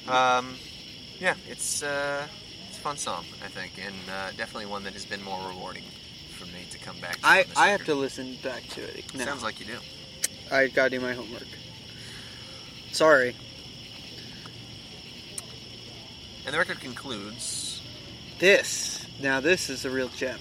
Um, 0.09 0.57
yeah, 1.21 1.35
it's 1.49 1.83
uh, 1.83 2.27
it's 2.69 2.79
a 2.79 2.81
fun 2.81 2.97
song, 2.97 3.25
I 3.45 3.49
think, 3.49 3.73
and 3.85 3.95
uh, 4.11 4.31
definitely 4.37 4.67
one 4.67 4.83
that 4.85 4.95
has 4.95 5.05
been 5.07 5.23
more 5.23 5.39
rewarding 5.49 5.85
for 6.45 6.55
me 6.55 6.65
to 6.71 6.79
come 6.79 6.99
back 7.01 7.17
to. 7.21 7.27
I 7.27 7.45
I 7.57 7.69
have 7.69 7.85
to 7.85 7.95
listen 7.95 8.37
back 8.43 8.63
to 8.71 8.81
it 8.83 9.15
now. 9.15 9.25
Sounds 9.25 9.43
like 9.43 9.61
you 9.61 9.67
do. 9.67 9.79
I 10.51 10.69
gotta 10.69 10.91
do 10.91 11.01
my 11.01 11.13
homework. 11.15 11.47
Sorry. 12.93 13.35
And 16.45 16.53
the 16.53 16.59
record 16.59 16.81
concludes 16.81 17.81
This 18.39 19.07
now 19.21 19.41
this 19.41 19.71
is 19.71 19.85
a 19.85 19.91
real 19.91 20.09
gem. 20.09 20.41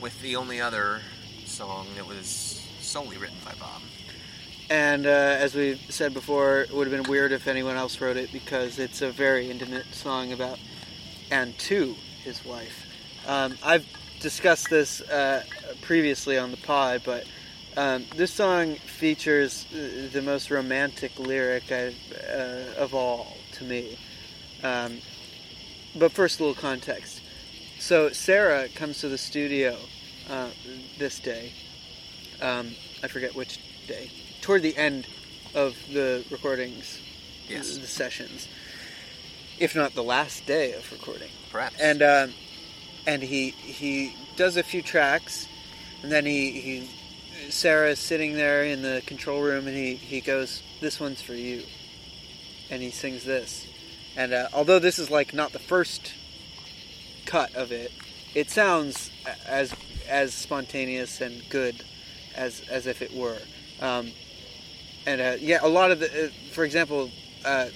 with 0.00 0.20
the 0.22 0.36
only 0.36 0.60
other 0.60 1.00
song 1.44 1.86
that 1.96 2.06
was 2.06 2.66
solely 2.80 3.18
written 3.18 3.36
by 3.44 3.52
Bob. 3.60 3.82
And 4.70 5.04
uh, 5.04 5.10
as 5.10 5.54
we've 5.54 5.80
said 5.90 6.14
before, 6.14 6.60
it 6.60 6.72
would 6.72 6.86
have 6.86 7.02
been 7.02 7.10
weird 7.10 7.32
if 7.32 7.48
anyone 7.48 7.76
else 7.76 8.00
wrote 8.00 8.16
it 8.16 8.32
because 8.32 8.78
it's 8.78 9.02
a 9.02 9.10
very 9.10 9.50
intimate 9.50 9.86
song 9.92 10.32
about 10.32 10.58
and 11.30 11.58
to 11.58 11.94
his 12.22 12.44
wife. 12.44 12.86
Um, 13.26 13.58
I've 13.64 13.84
discussed 14.20 14.70
this 14.70 15.00
uh, 15.02 15.42
previously 15.82 16.38
on 16.38 16.50
the 16.50 16.56
pod, 16.58 17.02
but 17.04 17.24
um, 17.76 18.04
this 18.16 18.32
song 18.32 18.74
features 18.76 19.66
uh, 19.72 20.08
the 20.12 20.22
most 20.22 20.50
romantic 20.50 21.18
lyric 21.18 21.70
I've, 21.72 21.96
uh, 22.28 22.80
of 22.80 22.94
all 22.94 23.36
to 23.52 23.64
me. 23.64 23.98
Um, 24.62 24.98
but 25.96 26.12
first, 26.12 26.38
a 26.40 26.44
little 26.44 26.60
context. 26.60 27.20
So 27.78 28.10
Sara 28.10 28.68
comes 28.68 29.00
to 29.00 29.08
the 29.08 29.18
studio 29.18 29.76
uh, 30.28 30.50
this 30.98 31.18
day. 31.18 31.52
Um, 32.42 32.72
I 33.02 33.08
forget 33.08 33.34
which 33.34 33.58
day. 33.86 34.10
Toward 34.40 34.62
the 34.62 34.76
end 34.76 35.06
of 35.54 35.76
the 35.92 36.24
recordings, 36.30 37.00
Yes. 37.48 37.76
the 37.76 37.86
sessions, 37.86 38.48
if 39.58 39.74
not 39.74 39.94
the 39.94 40.04
last 40.04 40.46
day 40.46 40.72
of 40.74 40.90
recording. 40.92 41.30
Perhaps. 41.50 41.80
And 41.80 42.02
um, 42.02 42.32
and 43.10 43.24
he 43.24 43.50
he 43.50 44.14
does 44.36 44.56
a 44.56 44.62
few 44.62 44.82
tracks, 44.82 45.48
and 46.02 46.12
then 46.12 46.24
he 46.24 46.52
he 46.52 46.90
Sara's 47.50 47.98
sitting 47.98 48.34
there 48.34 48.62
in 48.62 48.82
the 48.82 49.02
control 49.04 49.42
room, 49.42 49.66
and 49.66 49.76
he 49.76 49.96
he 49.96 50.20
goes, 50.20 50.62
"This 50.80 51.00
one's 51.00 51.20
for 51.20 51.34
you," 51.34 51.64
and 52.70 52.80
he 52.80 52.90
sings 52.90 53.24
this. 53.24 53.66
And 54.16 54.32
uh, 54.32 54.48
although 54.52 54.78
this 54.78 55.00
is 55.00 55.10
like 55.10 55.34
not 55.34 55.52
the 55.52 55.58
first 55.58 56.12
cut 57.26 57.52
of 57.56 57.72
it, 57.72 57.90
it 58.32 58.48
sounds 58.48 59.10
as 59.44 59.74
as 60.08 60.32
spontaneous 60.32 61.20
and 61.20 61.42
good 61.48 61.82
as 62.36 62.62
as 62.70 62.86
if 62.86 63.02
it 63.02 63.12
were. 63.12 63.38
Um, 63.80 64.12
and 65.04 65.20
uh, 65.20 65.36
yeah, 65.40 65.58
a 65.62 65.68
lot 65.68 65.90
of 65.90 65.98
the, 65.98 66.26
uh, 66.26 66.28
for 66.52 66.62
example, 66.62 67.10
uh, 67.44 67.70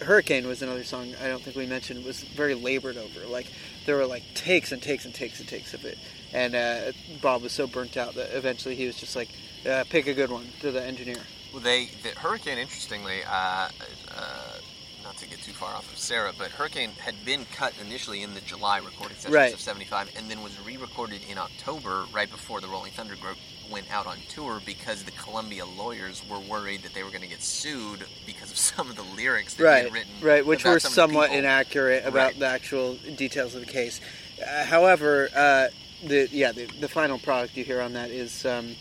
Hurricane 0.00 0.46
was 0.46 0.62
another 0.62 0.84
song 0.84 1.14
I 1.20 1.26
don't 1.26 1.42
think 1.42 1.56
we 1.56 1.66
mentioned 1.66 2.04
was 2.04 2.22
very 2.22 2.54
labored 2.54 2.96
over. 2.96 3.26
Like 3.26 3.46
there 3.86 3.96
were 3.96 4.06
like 4.06 4.22
takes 4.34 4.72
and 4.72 4.82
takes 4.82 5.04
and 5.04 5.14
takes 5.14 5.40
and 5.40 5.48
takes 5.48 5.74
of 5.74 5.84
it, 5.84 5.98
and 6.32 6.54
uh, 6.54 6.92
Bob 7.22 7.42
was 7.42 7.52
so 7.52 7.66
burnt 7.66 7.96
out 7.96 8.14
that 8.14 8.36
eventually 8.36 8.74
he 8.74 8.86
was 8.86 8.96
just 8.96 9.16
like, 9.16 9.30
uh, 9.68 9.84
"Pick 9.88 10.06
a 10.06 10.14
good 10.14 10.30
one" 10.30 10.46
to 10.60 10.70
the 10.70 10.82
engineer. 10.82 11.18
Well, 11.52 11.62
they 11.62 11.88
the 12.02 12.10
Hurricane, 12.10 12.58
interestingly, 12.58 13.20
uh, 13.24 13.68
uh, 14.14 14.58
not 15.06 15.16
to 15.18 15.28
get 15.28 15.40
too 15.40 15.52
far 15.52 15.72
off 15.74 15.90
of 15.92 15.98
Sara, 15.98 16.32
but 16.36 16.50
Hurricane 16.50 16.90
had 16.98 17.14
been 17.24 17.44
cut 17.52 17.72
initially 17.80 18.22
in 18.22 18.34
the 18.34 18.40
July 18.40 18.78
recording 18.78 19.16
sessions 19.16 19.34
Right. 19.34 19.54
of 19.54 19.60
'75, 19.60 20.10
and 20.16 20.28
then 20.28 20.42
was 20.42 20.58
re-recorded 20.66 21.20
in 21.30 21.38
October, 21.38 22.06
right 22.12 22.28
before 22.28 22.60
the 22.60 22.66
Rolling 22.66 22.90
Thunder 22.90 23.14
group 23.14 23.36
went 23.70 23.88
out 23.92 24.06
on 24.08 24.18
tour, 24.28 24.60
because 24.66 25.04
the 25.04 25.12
Columbia 25.12 25.64
lawyers 25.64 26.22
were 26.28 26.40
worried 26.40 26.82
that 26.82 26.92
they 26.92 27.04
were 27.04 27.10
going 27.10 27.22
to 27.22 27.28
get 27.28 27.40
sued 27.42 28.04
because 28.26 28.50
of 28.50 28.56
some 28.70 28.90
of 28.90 28.96
the 28.96 29.04
lyrics 29.16 29.54
that 29.54 29.64
right, 29.64 29.84
had 29.84 29.92
written, 29.92 30.10
right, 30.20 30.44
which 30.44 30.64
were 30.64 30.80
some 30.80 30.90
somewhat 30.90 31.30
inaccurate 31.30 32.04
about 32.04 32.14
Right. 32.32 32.38
the 32.40 32.46
actual 32.46 32.94
details 33.16 33.54
of 33.54 33.60
the 33.64 33.70
case. 33.72 34.00
Uh, 34.44 34.64
however, 34.64 35.28
uh, 35.36 35.68
the 36.04 36.28
yeah, 36.32 36.50
the, 36.50 36.66
the 36.80 36.88
final 36.88 37.18
product 37.18 37.56
you 37.56 37.62
hear 37.62 37.80
on 37.80 37.92
that 37.92 38.10
is 38.10 38.44
um, 38.44 38.74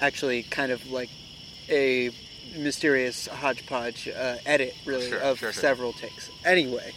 actually 0.00 0.42
kind 0.42 0.70
of 0.70 0.90
like 0.90 1.08
a 1.70 2.10
mysterious 2.56 3.26
hodgepodge 3.26 4.08
uh, 4.08 4.36
edit, 4.46 4.74
really, 4.84 5.08
Sure, 5.08 5.18
of 5.20 5.38
sure, 5.38 5.52
sure. 5.52 5.60
several 5.60 5.92
takes. 5.92 6.30
Anyway, 6.44 6.92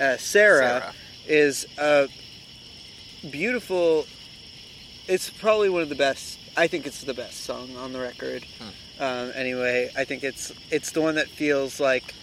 uh, 0.00 0.16
Sara, 0.16 0.58
Sara. 0.80 0.94
is 1.26 1.66
a 1.78 2.08
beautiful. 3.30 4.06
It's 5.08 5.30
probably 5.30 5.68
one 5.70 5.82
of 5.82 5.88
the 5.88 5.94
best. 5.94 6.38
I 6.56 6.66
think 6.66 6.86
it's 6.86 7.02
the 7.02 7.14
best 7.14 7.44
song 7.44 7.76
on 7.76 7.92
the 7.92 8.00
record. 8.00 8.44
Hmm. 8.58 9.02
Um, 9.02 9.32
anyway, 9.34 9.90
I 9.96 10.04
think 10.04 10.22
it's 10.24 10.52
it's 10.70 10.92
the 10.92 11.00
one 11.00 11.14
that 11.16 11.28
feels 11.28 11.80
like 11.80 12.14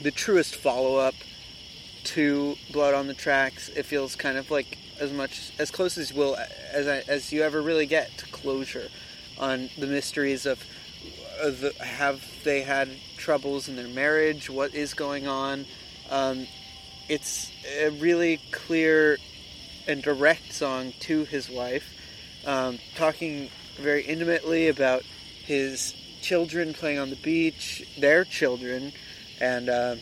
the 0.00 0.10
truest 0.10 0.56
follow 0.56 0.96
up 0.96 1.14
to 2.04 2.56
Blood 2.72 2.94
on 2.94 3.06
the 3.06 3.14
Tracks. 3.14 3.68
It 3.68 3.84
feels 3.86 4.16
kind 4.16 4.36
of 4.38 4.50
like 4.50 4.78
as 5.00 5.12
much 5.12 5.52
as 5.58 5.70
close 5.70 5.98
as 5.98 6.10
you 6.10 6.16
will 6.16 6.36
as 6.72 6.86
I, 6.88 6.98
as 7.08 7.32
you 7.32 7.42
ever 7.42 7.60
really 7.60 7.86
get 7.86 8.16
to 8.18 8.26
closure 8.26 8.88
on 9.38 9.68
the 9.78 9.86
mysteries 9.86 10.46
of 10.46 10.62
the, 11.50 11.72
have 11.82 12.24
they 12.44 12.62
had 12.62 12.88
troubles 13.16 13.68
in 13.68 13.76
their 13.76 13.88
marriage? 13.88 14.48
What 14.48 14.74
is 14.74 14.94
going 14.94 15.26
on? 15.26 15.66
Um, 16.10 16.46
it's 17.08 17.50
a 17.78 17.90
really 17.90 18.40
clear 18.50 19.18
and 19.86 20.02
direct 20.02 20.52
song 20.52 20.92
to 21.00 21.24
his 21.24 21.50
wife, 21.50 21.84
um, 22.46 22.78
talking 22.94 23.50
very 23.76 24.02
intimately 24.02 24.68
about 24.68 25.02
his 25.44 25.94
children 26.20 26.72
playing 26.72 26.98
on 26.98 27.10
the 27.10 27.16
beach, 27.16 27.84
their 27.98 28.24
children, 28.24 28.92
and 29.40 29.68
uh, 29.68 29.96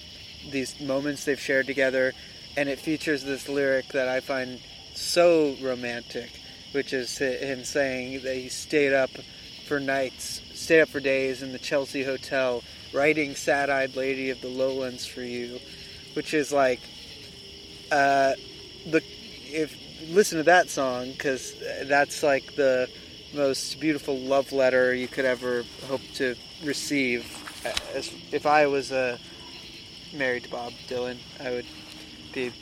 these 0.50 0.78
moments 0.80 1.24
they've 1.24 1.40
shared 1.40 1.66
together. 1.66 2.12
And 2.56 2.68
it 2.68 2.78
features 2.78 3.24
this 3.24 3.48
lyric 3.48 3.88
that 3.88 4.08
I 4.08 4.20
find 4.20 4.60
so 4.94 5.56
romantic, 5.62 6.30
which 6.72 6.92
is 6.92 7.16
him 7.18 7.64
saying 7.64 8.22
that 8.22 8.34
he 8.34 8.48
stayed 8.48 8.92
up 8.92 9.10
for 9.66 9.80
nights, 9.80 10.42
stayed 10.70 10.82
up 10.82 10.88
for 10.88 11.00
days 11.00 11.42
in 11.42 11.50
the 11.50 11.58
Chelsea 11.58 12.04
Hotel, 12.04 12.62
writing 12.92 13.34
"Sad 13.34 13.70
Eyed 13.70 13.96
Lady 13.96 14.30
of 14.30 14.40
the 14.40 14.46
Lowlands" 14.46 15.04
for 15.04 15.20
you, 15.20 15.58
which 16.14 16.32
is 16.32 16.52
like, 16.52 16.78
uh, 17.90 18.34
the 18.88 19.02
if 19.52 19.76
listen 20.10 20.38
to 20.38 20.44
that 20.44 20.70
song 20.70 21.10
because 21.10 21.56
that's 21.86 22.22
like 22.22 22.54
the 22.54 22.88
most 23.34 23.80
beautiful 23.80 24.16
love 24.16 24.52
letter 24.52 24.94
you 24.94 25.08
could 25.08 25.24
ever 25.24 25.64
hope 25.88 26.02
to 26.14 26.36
receive. 26.62 27.26
As 27.92 28.12
if 28.30 28.46
I 28.46 28.68
was 28.68 28.92
uh, 28.92 29.18
married 30.14 30.44
to 30.44 30.50
Bob 30.50 30.72
Dylan, 30.86 31.16
I 31.40 31.50
would 31.50 31.66
be 32.32 32.52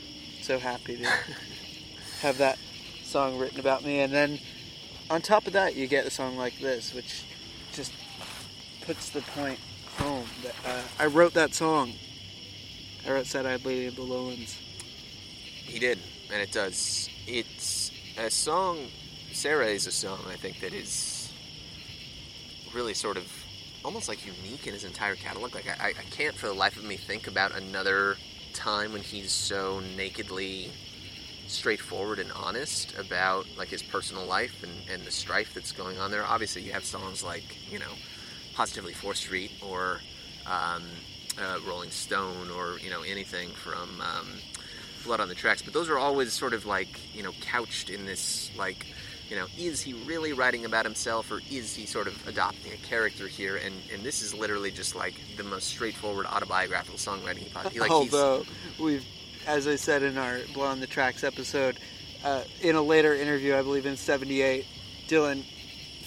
so 0.41 0.57
happy 0.57 0.97
to 0.97 1.05
have 2.21 2.39
that 2.39 2.57
song 3.03 3.37
written 3.37 3.59
about 3.59 3.85
me. 3.85 3.99
And 3.99 4.11
then 4.11 4.39
on 5.11 5.21
top 5.21 5.45
of 5.45 5.53
that, 5.53 5.75
you 5.75 5.85
get 5.85 6.07
a 6.07 6.09
song 6.09 6.37
like 6.37 6.57
this, 6.57 6.91
which 6.91 7.23
puts 8.89 9.11
the 9.11 9.21
point 9.21 9.59
home. 9.99 10.25
That 10.41 10.55
uh, 10.65 10.81
I 10.97 11.05
wrote 11.05 11.35
that 11.35 11.53
song. 11.53 11.93
I 13.07 13.11
wrote 13.11 13.27
"Sad 13.27 13.45
Eyed 13.45 13.63
Lady 13.63 13.85
of 13.85 13.95
the 13.95 14.01
Lowlands." 14.01 14.57
He 15.63 15.77
did, 15.77 15.99
and 16.33 16.41
it 16.41 16.51
does. 16.51 17.07
It's 17.27 17.91
a 18.17 18.31
song. 18.31 18.79
Sara 19.31 19.67
is 19.67 19.85
a 19.85 19.91
song 19.91 20.17
I 20.27 20.37
think 20.37 20.59
that 20.61 20.73
is 20.73 21.31
really 22.73 22.95
sort 22.95 23.17
of 23.17 23.31
almost 23.85 24.09
like 24.09 24.25
unique 24.25 24.65
in 24.65 24.73
his 24.73 24.85
entire 24.85 25.15
catalog. 25.15 25.53
Like 25.53 25.67
I, 25.79 25.89
I 25.89 26.03
can't 26.09 26.35
for 26.35 26.47
the 26.47 26.53
life 26.53 26.75
of 26.75 26.83
me 26.83 26.97
think 26.97 27.27
about 27.27 27.55
another 27.55 28.15
time 28.53 28.91
when 28.91 29.03
he's 29.03 29.31
so 29.31 29.83
nakedly 29.97 30.71
straightforward 31.45 32.17
and 32.17 32.31
honest 32.31 32.97
about 32.97 33.45
like 33.55 33.67
his 33.67 33.83
personal 33.83 34.25
life 34.25 34.63
and, 34.63 34.71
and 34.91 35.05
the 35.05 35.11
strife 35.11 35.53
that's 35.53 35.71
going 35.71 35.99
on 35.99 36.09
there. 36.09 36.25
Obviously, 36.25 36.63
you 36.63 36.71
have 36.71 36.83
songs 36.83 37.23
like 37.23 37.71
you 37.71 37.77
know, 37.77 37.93
Positively 38.53 38.93
4th 38.93 39.17
Street 39.17 39.51
or 39.61 40.01
um, 40.45 40.83
uh, 41.41 41.59
Rolling 41.67 41.91
Stone 41.91 42.49
or 42.51 42.79
you 42.79 42.89
know 42.89 43.01
anything 43.01 43.49
from 43.49 44.01
um, 44.01 44.27
Blood 45.03 45.19
on 45.19 45.29
the 45.29 45.35
Tracks, 45.35 45.61
but 45.61 45.73
those 45.73 45.89
are 45.89 45.97
always 45.97 46.33
sort 46.33 46.53
of 46.53 46.65
like 46.65 46.99
you 47.13 47.23
know 47.23 47.31
couched 47.41 47.89
in 47.89 48.05
this 48.05 48.51
like 48.57 48.85
you 49.29 49.35
know, 49.35 49.45
is 49.57 49.79
he 49.81 49.93
really 49.93 50.33
writing 50.33 50.65
about 50.65 50.85
himself 50.85 51.31
or 51.31 51.39
is 51.51 51.75
he 51.75 51.85
sort 51.85 52.07
of 52.07 52.27
adopting 52.27 52.73
a 52.73 52.77
character 52.77 53.27
here? 53.27 53.57
And, 53.57 53.75
and 53.93 54.01
this 54.01 54.21
is 54.21 54.33
literally 54.33 54.71
just 54.71 54.95
like 54.95 55.13
the 55.37 55.43
most 55.43 55.67
straightforward 55.67 56.25
autobiographical 56.25 56.97
songwriting 56.97 57.39
he 57.39 57.49
possibly. 57.49 57.79
Like 57.79 57.91
Although 57.91 58.45
we've, 58.79 59.05
as 59.45 59.67
I 59.67 59.75
said 59.75 60.01
in 60.01 60.17
our 60.17 60.39
Blood 60.53 60.71
on 60.71 60.79
the 60.79 60.87
Tracks 60.87 61.23
episode, 61.23 61.77
uh, 62.23 62.43
in 62.61 62.75
a 62.75 62.81
later 62.81 63.13
interview, 63.13 63.55
I 63.55 63.61
believe 63.61 63.85
in 63.85 63.95
'78, 63.95 64.65
Dylan 65.07 65.45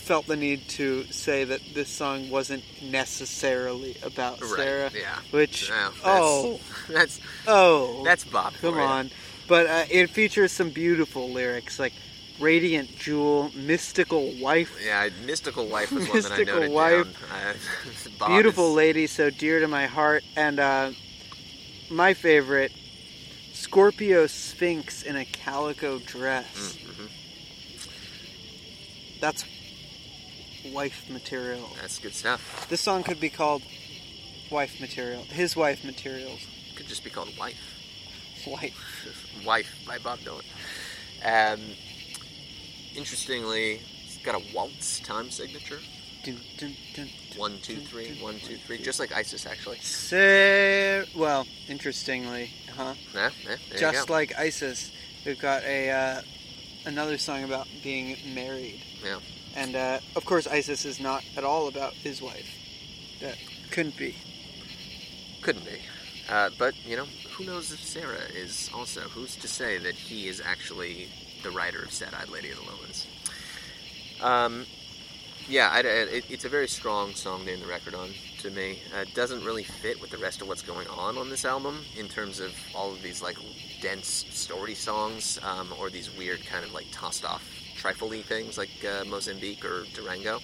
felt 0.02 0.26
the 0.26 0.36
need 0.36 0.68
to 0.68 1.04
say 1.04 1.44
that 1.44 1.60
this 1.74 1.88
song 1.88 2.28
wasn't 2.30 2.64
necessarily 2.82 3.96
about 4.02 4.40
right, 4.40 4.50
Sara. 4.56 4.90
Yeah. 4.94 5.18
Which 5.30 5.70
No, 5.70 5.76
that's, 5.90 6.00
oh 6.04 6.60
that's 6.88 7.20
oh 7.46 8.02
that's 8.04 8.24
Bob. 8.24 8.52
come 8.60 8.78
on, 8.78 9.10
but 9.48 9.66
uh, 9.66 9.84
it 9.90 10.10
features 10.10 10.52
some 10.52 10.70
beautiful 10.70 11.30
lyrics 11.30 11.78
like 11.78 11.92
"Radiant 12.40 12.96
Jewel," 12.96 13.50
"Mystical 13.54 14.32
Wife." 14.40 14.76
Yeah, 14.84 15.08
mystical 15.24 15.66
wife 15.68 15.92
was 15.92 16.08
one 16.08 16.20
that 16.22 16.32
I 16.32 16.36
Mystical 16.38 16.54
noted 16.60 16.70
wife. 16.72 17.06
down. 18.18 18.30
Beautiful 18.30 18.70
is- 18.70 18.74
lady 18.76 19.06
so 19.06 19.30
dear 19.30 19.60
to 19.60 19.68
my 19.68 19.86
heart 19.86 20.24
and 20.36 20.58
uh, 20.60 20.90
my 21.90 22.14
favorite 22.14 22.72
scorpio 23.52 24.26
sphinx 24.26 25.02
in 25.02 25.14
a 25.16 25.24
calico 25.24 25.98
dress 26.00 26.76
Mhm. 26.76 27.08
that's 29.20 29.44
wife 30.70 31.08
material 31.10 31.68
That's 31.80 31.98
good 31.98 32.14
stuff. 32.14 32.66
this 32.68 32.80
song 32.80 33.02
could 33.02 33.18
be 33.20 33.30
called 33.30 33.62
wife 34.50 34.80
material 34.80 35.22
his 35.24 35.56
wife 35.56 35.84
materials 35.84 36.40
Could 36.76 36.86
just 36.88 37.02
be 37.04 37.10
called 37.10 37.30
Wife. 37.38 37.56
wife 38.46 38.74
Wife 39.46 39.70
by 39.86 39.98
Bob 39.98 40.18
Dylan. 40.20 40.44
Um, 41.24 41.60
interestingly, 42.94 43.80
it's 44.04 44.18
got 44.18 44.34
a 44.34 44.42
waltz 44.54 45.00
time 45.00 45.30
signature. 45.30 45.78
dun, 46.24 46.36
dun, 46.58 46.76
dun, 46.94 47.08
One, 47.36 47.58
two, 47.62 47.76
three, 47.76 48.18
one, 48.20 48.38
two, 48.40 48.56
three. 48.56 48.78
Just 48.78 49.00
like 49.00 49.12
Isis, 49.12 49.46
actually. 49.46 49.78
Sara, 49.78 51.06
well 51.16 51.46
interestingly 51.68 52.50
huh 52.76 52.94
Yeah, 53.14 53.30
yeah, 53.48 53.56
there 53.70 53.78
just 53.78 54.00
you 54.00 54.06
go. 54.06 54.12
like 54.12 54.32
Isis 54.38 54.90
we've 55.24 55.38
got 55.40 55.62
a 55.64 55.90
uh, 55.90 56.22
another 56.86 57.18
song 57.18 57.44
about 57.44 57.66
being 57.82 58.16
married 58.34 58.80
Yeah. 59.04 59.18
And 59.54 59.76
uh, 59.76 59.98
of 60.16 60.24
course, 60.24 60.46
Isis 60.46 60.84
is 60.84 60.98
not 61.00 61.24
at 61.36 61.44
all 61.44 61.68
about 61.68 61.92
his 61.92 62.22
wife. 62.22 62.48
That 63.20 63.36
couldn't 63.70 63.96
be. 63.96 64.14
Couldn't 65.42 65.64
be. 65.64 65.78
Uh, 66.28 66.50
but, 66.58 66.74
you 66.86 66.96
know, 66.96 67.06
who 67.32 67.44
knows 67.44 67.72
if 67.72 67.82
Sara 67.82 68.20
is 68.34 68.70
also? 68.72 69.00
Who's 69.00 69.36
to 69.36 69.48
say 69.48 69.78
that 69.78 69.94
he 69.94 70.28
is 70.28 70.40
actually 70.40 71.08
the 71.42 71.50
writer 71.50 71.82
of 71.82 71.92
Sad 71.92 72.14
Eyed 72.14 72.28
Lady 72.28 72.50
of 72.50 72.58
the 72.58 72.70
Lowlands? 72.70 73.06
Um, 74.20 74.66
yeah, 75.48 75.68
I, 75.70 75.80
it, 75.80 76.24
it's 76.30 76.44
a 76.44 76.48
very 76.48 76.68
strong 76.68 77.14
song 77.14 77.44
to 77.44 77.52
end 77.52 77.62
the 77.62 77.66
record 77.66 77.94
on 77.94 78.10
to 78.38 78.50
me. 78.50 78.78
Uh, 78.94 79.00
it 79.00 79.14
doesn't 79.14 79.44
really 79.44 79.64
fit 79.64 80.00
with 80.00 80.10
the 80.10 80.18
rest 80.18 80.40
of 80.40 80.48
what's 80.48 80.62
going 80.62 80.86
on 80.88 81.18
on 81.18 81.28
this 81.28 81.44
album 81.44 81.84
in 81.98 82.08
terms 82.08 82.40
of 82.40 82.52
all 82.74 82.92
of 82.92 83.02
these, 83.02 83.20
like, 83.20 83.36
dense 83.80 84.24
story 84.30 84.74
songs 84.74 85.38
um, 85.42 85.68
or 85.78 85.90
these 85.90 86.16
weird 86.16 86.44
kind 86.46 86.64
of, 86.64 86.72
like, 86.72 86.86
tossed 86.92 87.24
off 87.24 87.61
trifle-y 87.82 88.22
things 88.22 88.56
like 88.56 88.70
uh, 88.84 89.04
Mozambique 89.04 89.64
or 89.64 89.84
Durango. 89.92 90.38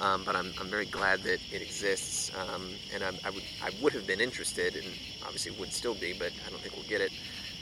Um, 0.00 0.24
but 0.24 0.34
I'm, 0.34 0.52
I'm 0.58 0.68
very 0.68 0.86
glad 0.86 1.22
that 1.22 1.38
it 1.52 1.62
exists, 1.62 2.32
um, 2.34 2.70
and 2.92 3.04
I, 3.04 3.10
I 3.24 3.30
would 3.30 3.42
I 3.62 3.70
would 3.80 3.92
have 3.92 4.06
been 4.06 4.20
interested, 4.20 4.74
and 4.74 4.86
obviously 5.22 5.52
would 5.60 5.72
still 5.72 5.94
be, 5.94 6.12
but 6.12 6.32
I 6.44 6.50
don't 6.50 6.60
think 6.60 6.74
we'll 6.74 6.88
get 6.88 7.00
it. 7.00 7.12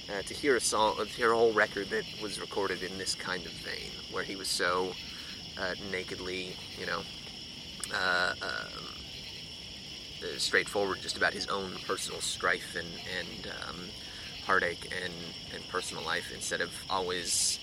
Uh, 0.09 0.23
to 0.23 0.33
hear 0.33 0.57
a 0.57 0.61
song, 0.61 0.97
to 0.97 1.05
hear 1.05 1.33
a 1.33 1.37
whole 1.37 1.53
record 1.53 1.91
that 1.91 2.05
was 2.23 2.41
recorded 2.41 2.83
in 2.83 2.97
this 2.99 3.15
kind 3.15 3.45
of 3.45 3.53
vein, 3.53 3.91
where 4.13 4.23
he 4.23 4.37
was 4.37 4.49
so 4.49 4.93
uh, 5.61 5.75
nakedly, 5.91 6.57
you 6.79 6.87
know, 6.87 7.03
uh, 7.95 8.33
um, 8.41 8.85
uh, 10.23 10.39
straightforward, 10.39 10.99
just 11.03 11.17
about 11.17 11.35
his 11.35 11.47
own 11.49 11.73
personal 11.87 12.21
strife 12.21 12.77
and 12.77 12.89
and 13.19 13.53
um, 13.69 13.81
heartache 14.47 14.91
and 15.05 15.13
and 15.53 15.69
personal 15.69 16.05
life, 16.05 16.33
instead 16.33 16.61
of 16.61 16.71
always 16.89 17.59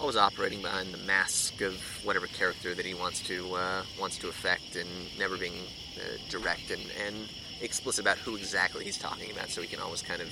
always 0.00 0.16
operating 0.16 0.62
behind 0.62 0.92
the 0.92 0.98
mask 0.98 1.60
of 1.60 1.74
whatever 2.04 2.26
character 2.26 2.74
that 2.74 2.84
he 2.84 2.94
wants 2.94 3.20
to 3.20 3.54
uh, 3.54 3.82
wants 4.00 4.18
to 4.18 4.28
affect, 4.28 4.76
and 4.76 4.88
never 5.18 5.36
being 5.36 5.54
uh, 5.96 6.18
direct 6.28 6.70
and, 6.70 6.82
and 7.06 7.28
explicit 7.60 8.02
about 8.02 8.18
who 8.18 8.36
exactly 8.36 8.84
he's 8.84 8.98
talking 8.98 9.30
about, 9.30 9.50
so 9.50 9.60
he 9.60 9.68
can 9.68 9.80
always 9.80 10.02
kind 10.02 10.20
of 10.20 10.28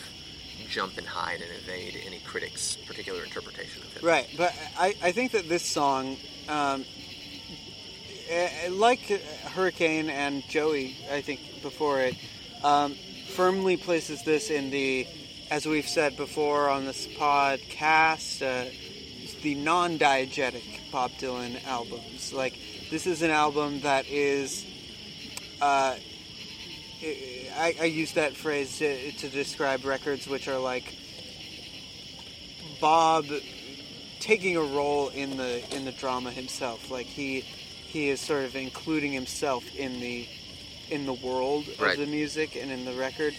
jump 0.69 0.99
and 0.99 1.07
hide 1.07 1.41
and 1.41 1.51
evade 1.63 2.01
any 2.07 2.19
critic's 2.21 2.77
particular 2.87 3.23
interpretation 3.25 3.83
of 3.83 3.93
him. 3.93 4.07
Right, 4.07 4.29
but 4.37 4.55
I, 4.79 4.95
I 5.03 5.13
think 5.13 5.33
that 5.33 5.49
this 5.49 5.65
song, 5.65 6.17
um, 6.49 6.85
eh, 8.29 8.69
like 8.71 9.01
Hurricane 9.01 10.11
and 10.11 10.43
Joey, 10.49 10.97
I 11.11 11.21
think 11.23 11.41
before 11.63 12.01
it, 12.01 12.17
um, 12.63 12.95
firmly 13.31 13.77
places 13.77 14.23
this 14.23 14.51
in 14.51 14.71
the, 14.71 15.07
as 15.51 15.67
we've 15.67 15.89
said 15.89 16.17
before 16.17 16.69
on 16.69 16.85
this 16.85 17.07
podcast, 17.07 18.43
uh, 18.43 18.71
the 19.43 19.55
non-diegetic 19.55 20.91
Bob 20.91 21.12
Dylan 21.12 21.64
albums. 21.66 22.32
Like 22.32 22.59
this 22.91 23.07
is 23.07 23.22
an 23.22 23.30
album 23.30 23.80
that 23.80 24.07
is. 24.07 24.66
Uh, 25.61 25.97
I, 27.03 27.74
I 27.80 27.84
use 27.84 28.12
that 28.12 28.36
phrase 28.36 28.78
to, 28.78 29.12
to 29.12 29.28
describe 29.28 29.84
records 29.84 30.28
which 30.28 30.49
are 30.49 30.59
like 30.59 30.95
Bob 32.80 33.24
taking 34.20 34.57
a 34.57 34.62
role 34.62 35.09
in 35.09 35.36
the 35.36 35.62
in 35.74 35.84
the 35.84 35.93
drama 35.93 36.30
himself. 36.30 36.91
Like 36.91 37.07
he 37.07 37.41
he 37.41 38.09
is 38.09 38.20
sort 38.20 38.45
of 38.45 38.55
including 38.55 39.12
himself 39.12 39.64
in 39.74 40.01
the 40.01 40.28
in 40.91 41.07
the 41.07 41.14
world 41.14 41.64
of 41.68 41.97
the 41.97 42.07
music 42.07 42.57
and 42.57 42.70
in 42.70 42.84
the 42.84 42.93
record. 42.93 43.34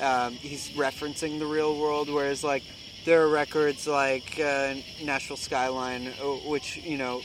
Um, 0.00 0.32
he's 0.32 0.70
referencing 0.70 1.38
the 1.38 1.46
real 1.46 1.78
world, 1.78 2.08
whereas 2.10 2.42
like 2.42 2.64
there 3.04 3.22
are 3.22 3.28
records 3.28 3.86
like 3.86 4.40
uh, 4.40 4.74
Nashville 5.02 5.36
Skyline, 5.36 6.08
uh, 6.08 6.24
which 6.48 6.78
you 6.78 6.96
know 6.96 7.22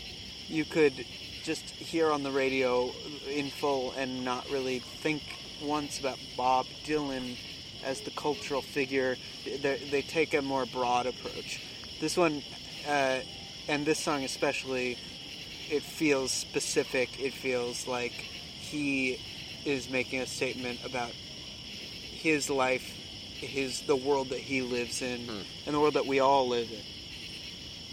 you 0.47 0.65
could 0.65 0.93
just 1.43 1.63
hear 1.69 2.11
on 2.11 2.23
the 2.23 2.31
radio 2.31 2.91
in 3.29 3.49
full 3.49 3.91
and 3.93 4.25
not 4.25 4.49
really 4.49 4.79
think 4.79 5.23
once 5.61 5.99
about 5.99 6.17
Bob 6.35 6.65
Dylan 6.85 7.37
as 7.83 8.01
the 8.01 8.11
cultural 8.11 8.61
figure. 8.61 9.15
They, 9.45 9.77
they 9.89 10.01
take 10.01 10.33
a 10.33 10.41
more 10.41 10.65
broad 10.65 11.05
approach. 11.05 11.61
This 12.01 12.17
one, 12.17 12.43
uh, 12.87 13.19
and 13.67 13.85
this 13.85 13.99
song 13.99 14.23
especially, 14.23 14.97
it 15.69 15.83
feels 15.83 16.31
specific. 16.31 17.19
It 17.19 17.33
feels 17.33 17.87
like 17.87 18.11
he 18.11 19.19
is 19.65 19.89
making 19.89 20.21
a 20.21 20.27
statement 20.27 20.79
about 20.85 21.11
his 21.11 22.49
life, 22.49 22.98
his 23.47 23.81
the 23.81 23.95
world 23.95 24.29
that 24.29 24.39
he 24.39 24.61
lives 24.61 25.01
in, 25.01 25.25
Hmm. 25.25 25.41
and 25.65 25.75
the 25.75 25.79
world 25.79 25.93
that 25.95 26.05
we 26.05 26.19
all 26.19 26.47
live 26.47 26.69
in. 26.71 26.83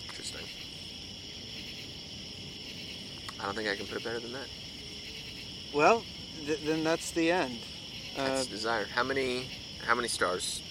Interesting. 0.08 0.40
I 3.40 3.44
don't 3.44 3.54
think 3.54 3.68
I 3.68 3.76
can 3.76 3.86
put 3.86 3.98
it 3.98 4.04
better 4.04 4.20
than 4.20 4.32
that. 4.32 4.48
Well, 5.74 6.04
th- 6.46 6.60
then 6.64 6.84
that's 6.84 7.10
the 7.10 7.30
end. 7.30 7.58
Uh, 8.16 8.44
desire. 8.44 8.86
How 8.86 9.02
many? 9.02 9.46
How 9.86 9.94
many 9.94 10.08
stars? 10.08 10.62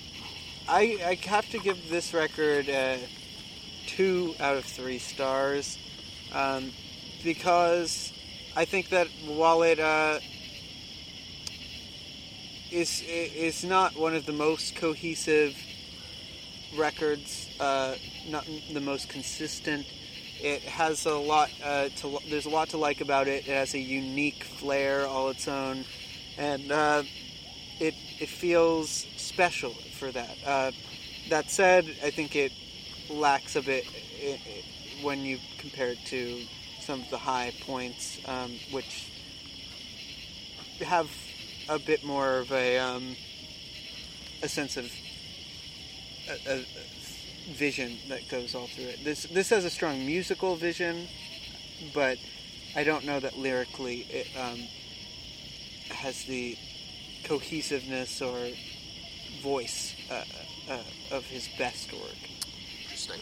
I, 0.67 0.97
I 1.05 1.27
have 1.27 1.47
to 1.51 1.59
give 1.59 1.89
this 1.89 2.13
record 2.13 2.69
uh, 2.69 2.97
two 3.85 4.33
out 4.39 4.57
of 4.57 4.65
three 4.65 4.97
stars 4.97 5.77
um, 6.33 6.71
because 7.23 8.11
I 8.55 8.65
think 8.65 8.89
that 8.89 9.07
while 9.27 9.61
it 9.61 9.79
uh, 9.79 10.19
is 12.75 13.01
is 13.07 13.63
not 13.63 13.95
one 13.95 14.13
of 14.15 14.25
the 14.25 14.33
most 14.33 14.75
cohesive 14.75 15.55
records, 16.77 17.49
uh, 17.59 17.95
not 18.27 18.45
the 18.73 18.81
most 18.81 19.07
consistent. 19.07 19.85
It 20.41 20.61
has 20.63 21.05
a 21.05 21.15
lot 21.15 21.49
uh, 21.63 21.87
to. 21.97 22.19
There's 22.29 22.45
a 22.45 22.49
lot 22.49 22.69
to 22.69 22.77
like 22.77 22.99
about 22.99 23.27
it. 23.27 23.47
It 23.47 23.53
has 23.53 23.73
a 23.73 23.79
unique 23.79 24.43
flair 24.43 25.07
all 25.07 25.29
its 25.29 25.47
own, 25.47 25.85
and 26.37 26.69
uh, 26.69 27.03
it 27.79 27.95
it 28.19 28.27
feels 28.27 29.05
special 29.15 29.71
for 29.97 30.11
that. 30.11 30.35
Uh, 30.45 30.71
that 31.29 31.49
said, 31.49 31.85
I 32.03 32.11
think 32.11 32.35
it 32.35 32.51
lacks 33.09 33.55
a 33.55 33.61
bit 33.61 33.85
i 34.21 34.33
i 34.33 34.63
when 35.03 35.19
you 35.21 35.37
compare 35.59 35.89
it 35.89 35.99
to 36.05 36.41
some 36.81 37.01
of 37.01 37.09
the 37.09 37.17
high 37.17 37.53
points, 37.65 38.19
um, 38.27 38.51
which 38.71 39.11
have 40.81 41.09
a 41.69 41.79
bit 41.79 42.03
more 42.03 42.37
of 42.37 42.51
a 42.51 42.77
um, 42.77 43.15
a 44.43 44.47
sense 44.47 44.77
of 44.77 44.91
a, 46.29 46.59
a, 46.59 46.65
vision 47.53 47.95
that 48.09 48.27
goes 48.27 48.55
all 48.55 48.67
through 48.67 48.85
it. 48.85 49.03
This 49.03 49.23
this 49.23 49.49
has 49.49 49.65
a 49.65 49.69
strong 49.69 50.05
musical 50.05 50.55
vision, 50.55 51.07
but 51.93 52.17
I 52.75 52.83
don't 52.83 53.05
know 53.05 53.19
that 53.19 53.37
lyrically 53.37 54.01
it 54.09 54.27
um, 54.37 54.59
has 55.89 56.23
the 56.25 56.57
cohesiveness 57.23 58.21
or 58.21 58.49
voice 59.41 59.95
uh, 60.09 60.23
uh, 60.69 60.79
of 61.11 61.25
his 61.25 61.47
best 61.57 61.91
work. 61.93 62.17
Interesting. 62.83 63.21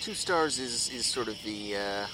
Two 0.00 0.14
stars 0.14 0.58
is 0.58 0.88
is 0.90 1.06
sort 1.06 1.28
of 1.28 1.42
the 1.42 1.76
uh, 1.76 2.06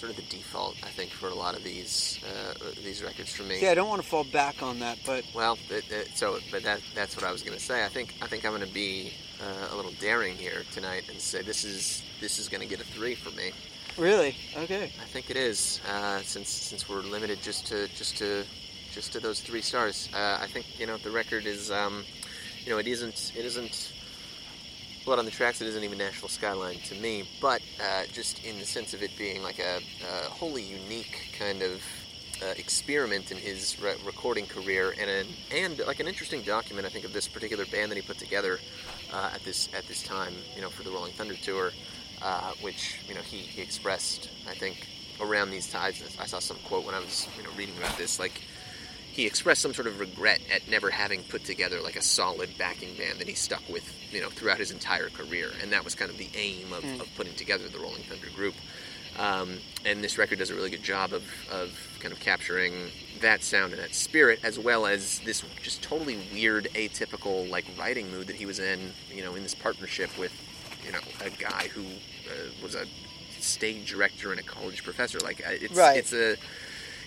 sort 0.00 0.10
of 0.10 0.16
the 0.16 0.34
default, 0.34 0.76
I 0.82 0.88
think, 0.88 1.10
for 1.10 1.28
a 1.28 1.34
lot 1.34 1.54
of 1.54 1.62
these 1.62 2.20
uh, 2.24 2.54
these 2.82 3.02
records 3.02 3.34
for 3.34 3.42
me. 3.42 3.60
Yeah, 3.60 3.72
I 3.72 3.74
don't 3.74 3.88
want 3.88 4.00
to 4.00 4.08
fall 4.08 4.24
back 4.24 4.62
on 4.62 4.78
that, 4.78 4.98
but 5.04 5.24
Well, 5.34 5.58
it, 5.68 5.84
it, 5.90 6.08
so 6.14 6.38
but 6.50 6.62
that 6.62 6.80
that's 6.94 7.14
what 7.16 7.24
I 7.24 7.30
was 7.30 7.42
going 7.42 7.56
to 7.56 7.62
say. 7.62 7.84
I 7.84 7.88
think 7.88 8.14
I 8.22 8.26
think 8.26 8.46
I'm 8.46 8.52
going 8.52 8.66
to 8.66 8.74
be 8.74 9.12
uh, 9.42 9.74
a 9.74 9.76
little 9.76 9.92
daring 10.00 10.36
here 10.36 10.62
tonight 10.72 11.04
and 11.10 11.20
say 11.20 11.42
this 11.42 11.64
is 11.64 12.02
this 12.18 12.38
is 12.38 12.48
going 12.48 12.62
to 12.62 12.66
get 12.66 12.80
a 12.80 12.84
three 12.84 13.14
for 13.14 13.30
me. 13.36 13.52
really, 13.98 14.34
okay. 14.56 14.84
I 14.84 15.06
think 15.12 15.28
it 15.28 15.36
is 15.36 15.80
uh, 15.86 16.20
since 16.22 16.48
since 16.48 16.88
we're 16.88 17.02
limited 17.02 17.42
just 17.42 17.66
to 17.66 17.86
just 17.88 18.16
to 18.18 18.44
just 18.92 19.12
to 19.12 19.20
those 19.20 19.40
three 19.40 19.60
stars. 19.60 20.08
Uh, 20.14 20.38
I 20.40 20.46
think 20.46 20.64
you 20.80 20.86
know 20.86 20.96
the 20.96 21.10
record 21.10 21.44
is 21.44 21.70
um, 21.70 22.04
you 22.64 22.70
know 22.72 22.78
it 22.78 22.86
isn't 22.86 23.32
it 23.36 23.44
isn't 23.44 23.92
blood 25.04 25.18
on 25.18 25.24
the 25.24 25.30
tracks. 25.30 25.60
It 25.60 25.68
isn't 25.68 25.82
even 25.82 25.98
Nashville 25.98 26.28
Skyline 26.28 26.78
to 26.84 26.94
me, 26.96 27.28
but 27.40 27.62
uh, 27.82 28.04
just 28.12 28.44
in 28.44 28.58
the 28.58 28.64
sense 28.64 28.94
of 28.94 29.02
it 29.02 29.10
being 29.16 29.42
like 29.42 29.58
a, 29.58 29.78
a 29.78 30.28
wholly 30.30 30.62
unique 30.62 31.34
kind 31.38 31.62
of 31.62 31.82
uh, 32.42 32.54
experiment 32.56 33.30
in 33.30 33.36
his 33.36 33.80
re- 33.80 33.94
recording 34.04 34.46
career, 34.46 34.94
and 34.98 35.10
an, 35.10 35.26
and 35.52 35.78
like 35.86 36.00
an 36.00 36.08
interesting 36.08 36.42
document, 36.42 36.86
I 36.86 36.90
think, 36.90 37.04
of 37.04 37.12
this 37.12 37.28
particular 37.28 37.66
band 37.66 37.90
that 37.90 37.96
he 37.96 38.02
put 38.02 38.18
together 38.18 38.58
uh, 39.12 39.30
at 39.34 39.42
this 39.44 39.68
at 39.76 39.86
this 39.86 40.02
time, 40.02 40.34
you 40.54 40.62
know, 40.62 40.70
for 40.70 40.82
the 40.82 40.90
Rolling 40.90 41.12
Thunder 41.12 41.34
tour, 41.34 41.72
uh, 42.22 42.52
which 42.62 43.00
you 43.08 43.14
know 43.14 43.20
he, 43.20 43.38
he 43.38 43.60
expressed, 43.62 44.30
I 44.48 44.54
think, 44.54 44.86
around 45.20 45.50
these 45.50 45.70
times. 45.70 46.02
I 46.18 46.26
saw 46.26 46.38
some 46.38 46.56
quote 46.64 46.86
when 46.86 46.94
I 46.94 47.00
was 47.00 47.28
you 47.36 47.42
know 47.42 47.50
reading 47.56 47.76
about 47.76 47.96
this, 47.98 48.18
like 48.18 48.40
he 49.12 49.26
expressed 49.26 49.60
some 49.62 49.74
sort 49.74 49.86
of 49.88 49.98
regret 50.00 50.40
at 50.54 50.68
never 50.68 50.90
having 50.90 51.22
put 51.24 51.44
together 51.44 51.80
like 51.80 51.96
a 51.96 52.02
solid 52.02 52.50
backing 52.58 52.94
band 52.96 53.18
that 53.18 53.28
he 53.28 53.34
stuck 53.34 53.62
with, 53.68 53.84
you 54.12 54.20
know, 54.20 54.30
throughout 54.30 54.58
his 54.58 54.70
entire 54.70 55.08
career, 55.10 55.50
and 55.62 55.72
that 55.72 55.84
was 55.84 55.94
kind 55.94 56.10
of 56.10 56.16
the 56.18 56.28
aim 56.36 56.72
of, 56.72 56.84
Mm. 56.84 57.00
of 57.00 57.08
putting 57.16 57.34
together 57.34 57.68
the 57.68 57.78
Rolling 57.78 58.02
Thunder 58.04 58.28
group. 58.34 58.54
Um, 59.18 59.58
and 59.84 60.02
this 60.02 60.16
record 60.16 60.38
does 60.38 60.50
a 60.50 60.54
really 60.54 60.70
good 60.70 60.82
job 60.84 61.12
of, 61.12 61.24
of 61.50 61.72
kind 61.98 62.12
of 62.12 62.20
capturing 62.20 62.72
that 63.20 63.42
sound 63.42 63.72
and 63.72 63.82
that 63.82 63.94
spirit, 63.94 64.38
as 64.44 64.58
well 64.58 64.86
as 64.86 65.18
this 65.20 65.42
just 65.62 65.82
totally 65.82 66.18
weird, 66.32 66.68
atypical 66.74 67.50
like 67.50 67.66
writing 67.78 68.10
mood 68.10 68.28
that 68.28 68.36
he 68.36 68.46
was 68.46 68.60
in, 68.60 68.92
you 69.12 69.22
know, 69.22 69.34
in 69.34 69.42
this 69.42 69.54
partnership 69.54 70.16
with, 70.16 70.32
you 70.86 70.92
know, 70.92 71.00
a 71.22 71.28
guy 71.30 71.68
who 71.74 71.82
uh, 71.82 72.32
was 72.62 72.74
a 72.76 72.86
stage 73.40 73.90
director 73.90 74.30
and 74.30 74.40
a 74.40 74.44
college 74.44 74.84
professor. 74.84 75.18
Like 75.18 75.40
uh, 75.46 75.50
it's 75.50 75.74
Right. 75.76 75.98
it's 75.98 76.12
a 76.12 76.36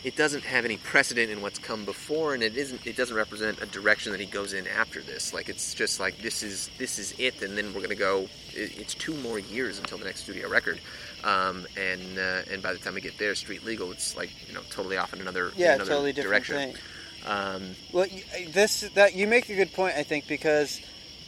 it 0.03 0.15
doesn't 0.15 0.43
have 0.43 0.65
any 0.65 0.77
precedent 0.77 1.31
in 1.31 1.41
what's 1.41 1.59
come 1.59 1.85
before, 1.85 2.33
and 2.33 2.43
it 2.43 2.57
isn't. 2.57 2.85
It 2.85 2.95
doesn't 2.97 3.15
represent 3.15 3.61
a 3.61 3.65
direction 3.65 4.11
that 4.11 4.19
he 4.21 4.27
goes 4.27 4.53
in 4.53 4.67
after 4.67 5.01
this. 5.01 5.33
Like 5.33 5.49
it's 5.49 5.73
just 5.73 5.99
like 5.99 6.17
this 6.21 6.43
is 6.43 6.69
this 6.77 6.99
is 6.99 7.13
it, 7.17 7.41
and 7.41 7.57
then 7.57 7.73
we're 7.73 7.81
gonna 7.81 7.95
go. 7.95 8.27
It, 8.53 8.77
it's 8.77 8.93
two 8.93 9.15
more 9.15 9.39
years 9.39 9.79
until 9.79 9.97
the 9.97 10.05
next 10.05 10.21
studio 10.23 10.49
record, 10.49 10.79
um, 11.23 11.65
and 11.77 12.17
uh, 12.19 12.41
and 12.51 12.61
by 12.61 12.73
the 12.73 12.79
time 12.79 12.95
we 12.95 13.01
get 13.01 13.17
there, 13.17 13.33
Street 13.35 13.63
Legal, 13.65 13.91
it's 13.91 14.15
like 14.17 14.29
you 14.47 14.53
know 14.53 14.61
totally 14.69 14.97
off 14.97 15.13
in 15.13 15.21
another 15.21 15.47
in 15.49 15.53
Yeah, 15.57 15.75
another 15.75 15.91
totally 15.91 16.13
different 16.13 16.45
direction. 16.45 16.73
thing. 16.73 16.81
Um, 17.25 17.75
Well, 17.93 18.07
this 18.49 18.81
that 18.95 19.15
you 19.15 19.27
make 19.27 19.49
a 19.49 19.55
good 19.55 19.71
point, 19.73 19.95
I 19.95 20.03
think, 20.03 20.27
because 20.27 20.81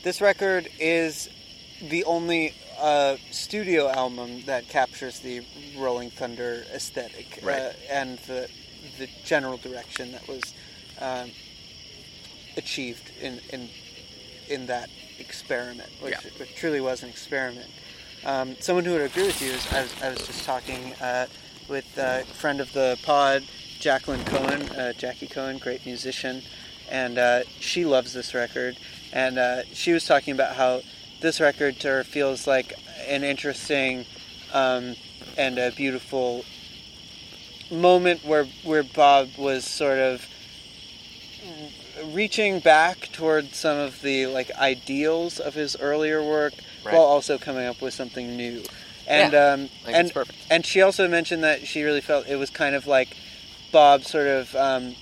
this 0.03 0.19
record 0.19 0.67
is 0.79 1.29
the 1.81 2.03
only 2.03 2.53
uh, 2.79 3.15
studio 3.31 3.89
album 3.89 4.41
that 4.47 4.67
captures 4.67 5.19
the 5.21 5.41
Rolling 5.77 6.09
Thunder 6.09 6.65
aesthetic 6.73 7.39
Right. 7.41 7.61
uh, 7.61 7.71
and 7.89 8.17
the 8.19 8.49
the 8.97 9.09
general 9.23 9.57
direction 9.57 10.11
that 10.11 10.27
was 10.27 10.53
um, 10.99 11.31
achieved 12.57 13.11
in 13.21 13.39
in 13.51 13.69
in 14.47 14.65
that 14.67 14.89
experiment, 15.19 15.89
which, 16.01 16.11
Yeah. 16.13 16.29
which 16.37 16.55
truly 16.55 16.79
was 16.81 17.03
an 17.03 17.09
experiment. 17.09 17.69
Um, 18.23 18.55
someone 18.59 18.85
who 18.85 18.91
would 18.93 19.01
agree 19.01 19.23
with 19.27 19.41
you 19.41 19.51
is 19.51 19.73
I 19.73 19.81
was, 19.83 19.93
I 20.03 20.09
was 20.09 20.27
just 20.27 20.45
talking 20.45 20.93
uh, 21.01 21.27
with 21.67 21.97
a 21.97 22.23
friend 22.25 22.59
of 22.59 22.71
the 22.73 22.97
pod, 23.03 23.43
Jacqueline 23.79 24.23
Cohen, 24.25 24.61
uh, 24.71 24.93
Jackie 24.93 25.27
Cohen, 25.27 25.57
great 25.57 25.85
musician, 25.85 26.41
and 26.89 27.17
uh, 27.17 27.41
she 27.59 27.85
loves 27.85 28.13
this 28.13 28.33
record. 28.33 28.77
And 29.13 29.37
uh, 29.37 29.63
she 29.73 29.93
was 29.93 30.05
talking 30.05 30.33
about 30.33 30.55
how 30.55 30.81
this 31.21 31.39
record 31.39 31.79
to 31.81 31.87
her 31.87 32.03
feels 32.03 32.45
like 32.47 32.73
an 33.07 33.23
interesting 33.23 34.05
um, 34.53 34.95
and 35.37 35.57
a 35.57 35.71
beautiful 35.71 36.45
moment 37.71 38.23
where 38.25 38.45
where 38.63 38.83
Bob 38.83 39.29
was 39.37 39.65
sort 39.65 39.99
of 39.99 40.25
reaching 42.13 42.59
back 42.59 43.09
toward 43.11 43.53
some 43.53 43.77
of 43.77 44.01
the 44.01 44.27
like 44.27 44.51
ideals 44.57 45.39
of 45.39 45.53
his 45.53 45.75
earlier 45.79 46.21
work 46.23 46.53
Right. 46.83 46.93
while 46.93 47.03
also 47.03 47.39
coming 47.39 47.65
up 47.65 47.81
with 47.81 47.95
something 47.95 48.37
new. 48.37 48.61
And 49.07 49.33
Yeah, 49.33 49.53
um, 49.53 49.69
and 49.87 50.13
and 50.51 50.65
she 50.65 50.81
also 50.81 51.07
mentioned 51.07 51.43
that 51.43 51.65
she 51.65 51.81
really 51.83 52.01
felt 52.01 52.27
it 52.27 52.35
was 52.35 52.51
kind 52.51 52.75
of 52.75 52.85
like 52.85 53.15
Bob 53.71 54.03
sort 54.03 54.27
of 54.27 54.55
um, 54.55 54.95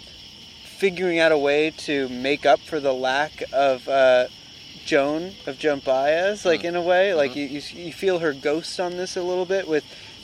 figuring 0.64 1.20
out 1.20 1.32
a 1.34 1.38
way 1.38 1.72
to 1.72 2.08
make 2.10 2.46
up 2.46 2.60
for 2.62 2.80
the 2.80 2.94
lack 2.94 3.44
of 3.52 3.88
uh, 3.90 4.28
Joan 4.86 5.34
of 5.46 5.60
Joan 5.60 5.80
Baez, 5.80 6.46
like 6.46 6.62
Mm. 6.62 6.66
in 6.70 6.76
a 6.78 6.82
way, 6.82 7.14
like 7.14 7.32
Mhm. 7.32 7.36
you, 7.36 7.44
you 7.60 7.86
you 7.88 7.94
feel 7.94 8.20
her 8.20 8.32
ghost 8.34 8.80
on 8.80 8.96
this 8.96 9.18
a 9.18 9.22
little 9.22 9.46
bit 9.46 9.68
with 9.68 9.84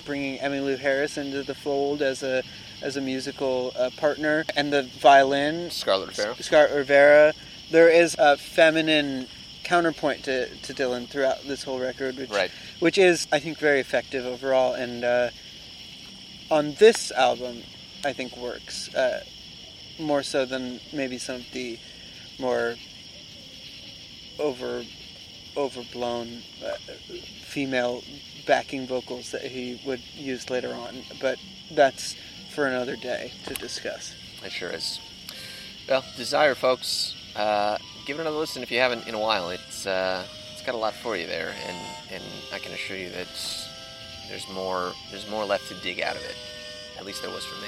bringing 0.09 0.39
Emmylou 0.39 0.79
Harris 0.79 1.17
into 1.19 1.43
the 1.43 1.53
fold 1.53 2.01
as 2.01 2.23
a 2.23 2.41
as 2.81 2.97
a 2.97 3.01
musical 3.01 3.71
uh, 3.77 3.91
partner, 3.97 4.43
and 4.55 4.73
the 4.73 4.83
violin 4.99 5.69
Scarlett 5.69 6.17
O'Hara. 6.17 6.41
Scarlett 6.41 6.73
Rivera. 6.75 7.33
There 7.69 7.89
is 7.89 8.15
a 8.17 8.35
feminine 8.35 9.27
counterpoint 9.63 10.23
to, 10.23 10.47
to 10.47 10.73
Dylan 10.73 11.07
throughout 11.07 11.43
this 11.43 11.61
whole 11.61 11.79
record, 11.79 12.17
which 12.17 12.31
Right. 12.31 12.49
which 12.79 12.97
is 12.97 13.27
I 13.31 13.39
think 13.39 13.59
very 13.59 13.79
effective 13.79 14.25
overall, 14.25 14.73
and 14.73 15.03
uh, 15.03 15.29
on 16.49 16.73
this 16.79 17.11
album, 17.11 17.61
I 18.03 18.11
think 18.13 18.35
works 18.35 18.93
uh, 18.95 19.23
more 19.99 20.23
so 20.23 20.43
than 20.43 20.79
maybe 20.91 21.19
some 21.19 21.35
of 21.35 21.51
the 21.53 21.77
more 22.39 22.75
over 24.39 24.83
overblown 25.55 26.41
uh, 26.65 26.77
female 27.43 28.01
backing 28.45 28.87
vocals 28.87 29.31
that 29.31 29.43
he 29.43 29.79
would 29.85 30.01
use 30.15 30.49
later 30.49 30.73
on. 30.73 31.03
But 31.21 31.39
that's 31.71 32.15
for 32.53 32.67
another 32.67 32.95
day 32.95 33.31
to 33.45 33.53
discuss. 33.53 34.15
It 34.43 34.51
sure 34.51 34.69
is. 34.69 34.99
Well, 35.87 36.03
Desire, 36.17 36.55
folks, 36.55 37.15
uh, 37.35 37.77
give 38.05 38.17
it 38.17 38.21
another 38.21 38.37
listen 38.37 38.63
if 38.63 38.71
you 38.71 38.79
haven't 38.79 39.07
in 39.07 39.15
a 39.15 39.19
while. 39.19 39.49
It's 39.49 39.85
uh, 39.85 40.23
it's 40.53 40.61
got 40.61 40.75
a 40.75 40.77
lot 40.77 40.93
for 40.93 41.15
you 41.15 41.25
there, 41.27 41.53
and 41.67 41.77
and 42.11 42.23
I 42.53 42.59
can 42.59 42.71
assure 42.73 42.97
you 42.97 43.09
that 43.09 43.27
there's 44.29 44.47
more 44.49 44.93
there's 45.09 45.29
more 45.29 45.45
left 45.45 45.67
to 45.69 45.75
dig 45.75 46.01
out 46.01 46.15
of 46.15 46.23
it. 46.23 46.35
At 46.97 47.05
least 47.05 47.21
there 47.21 47.31
was 47.31 47.45
for 47.45 47.59
me. 47.61 47.67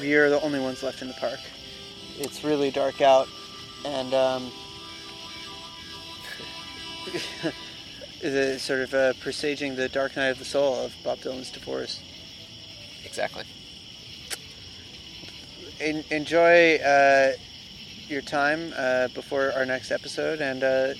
We 0.00 0.14
are 0.16 0.28
the 0.28 0.40
only 0.42 0.60
ones 0.60 0.82
left 0.82 1.00
in 1.00 1.08
the 1.08 1.14
park. 1.14 1.40
It's 2.18 2.44
really 2.44 2.70
dark 2.70 3.00
out, 3.00 3.28
and 3.86 4.12
um, 4.12 4.50
the 8.22 8.58
sort 8.58 8.80
of 8.80 8.94
uh, 8.94 9.12
presaging 9.20 9.76
the 9.76 9.88
dark 9.88 10.16
night 10.16 10.28
of 10.28 10.38
the 10.38 10.44
soul 10.44 10.74
of 10.76 10.94
Bob 11.04 11.18
Dylan's 11.18 11.50
divorce. 11.50 12.00
Exactly. 13.04 13.44
En- 15.80 16.04
enjoy 16.10 16.76
uh, 16.76 17.32
your 18.08 18.22
time 18.22 18.72
uh, 18.76 19.08
before 19.08 19.52
our 19.52 19.64
next 19.64 19.90
episode, 19.90 20.40
and 20.40 20.64
uh, 20.64 20.94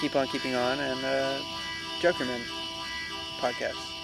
keep 0.00 0.16
on 0.16 0.26
keeping 0.28 0.54
on. 0.54 0.78
And 0.78 1.04
uh, 1.04 1.38
Jokermen 2.00 2.40
podcast. 3.40 3.95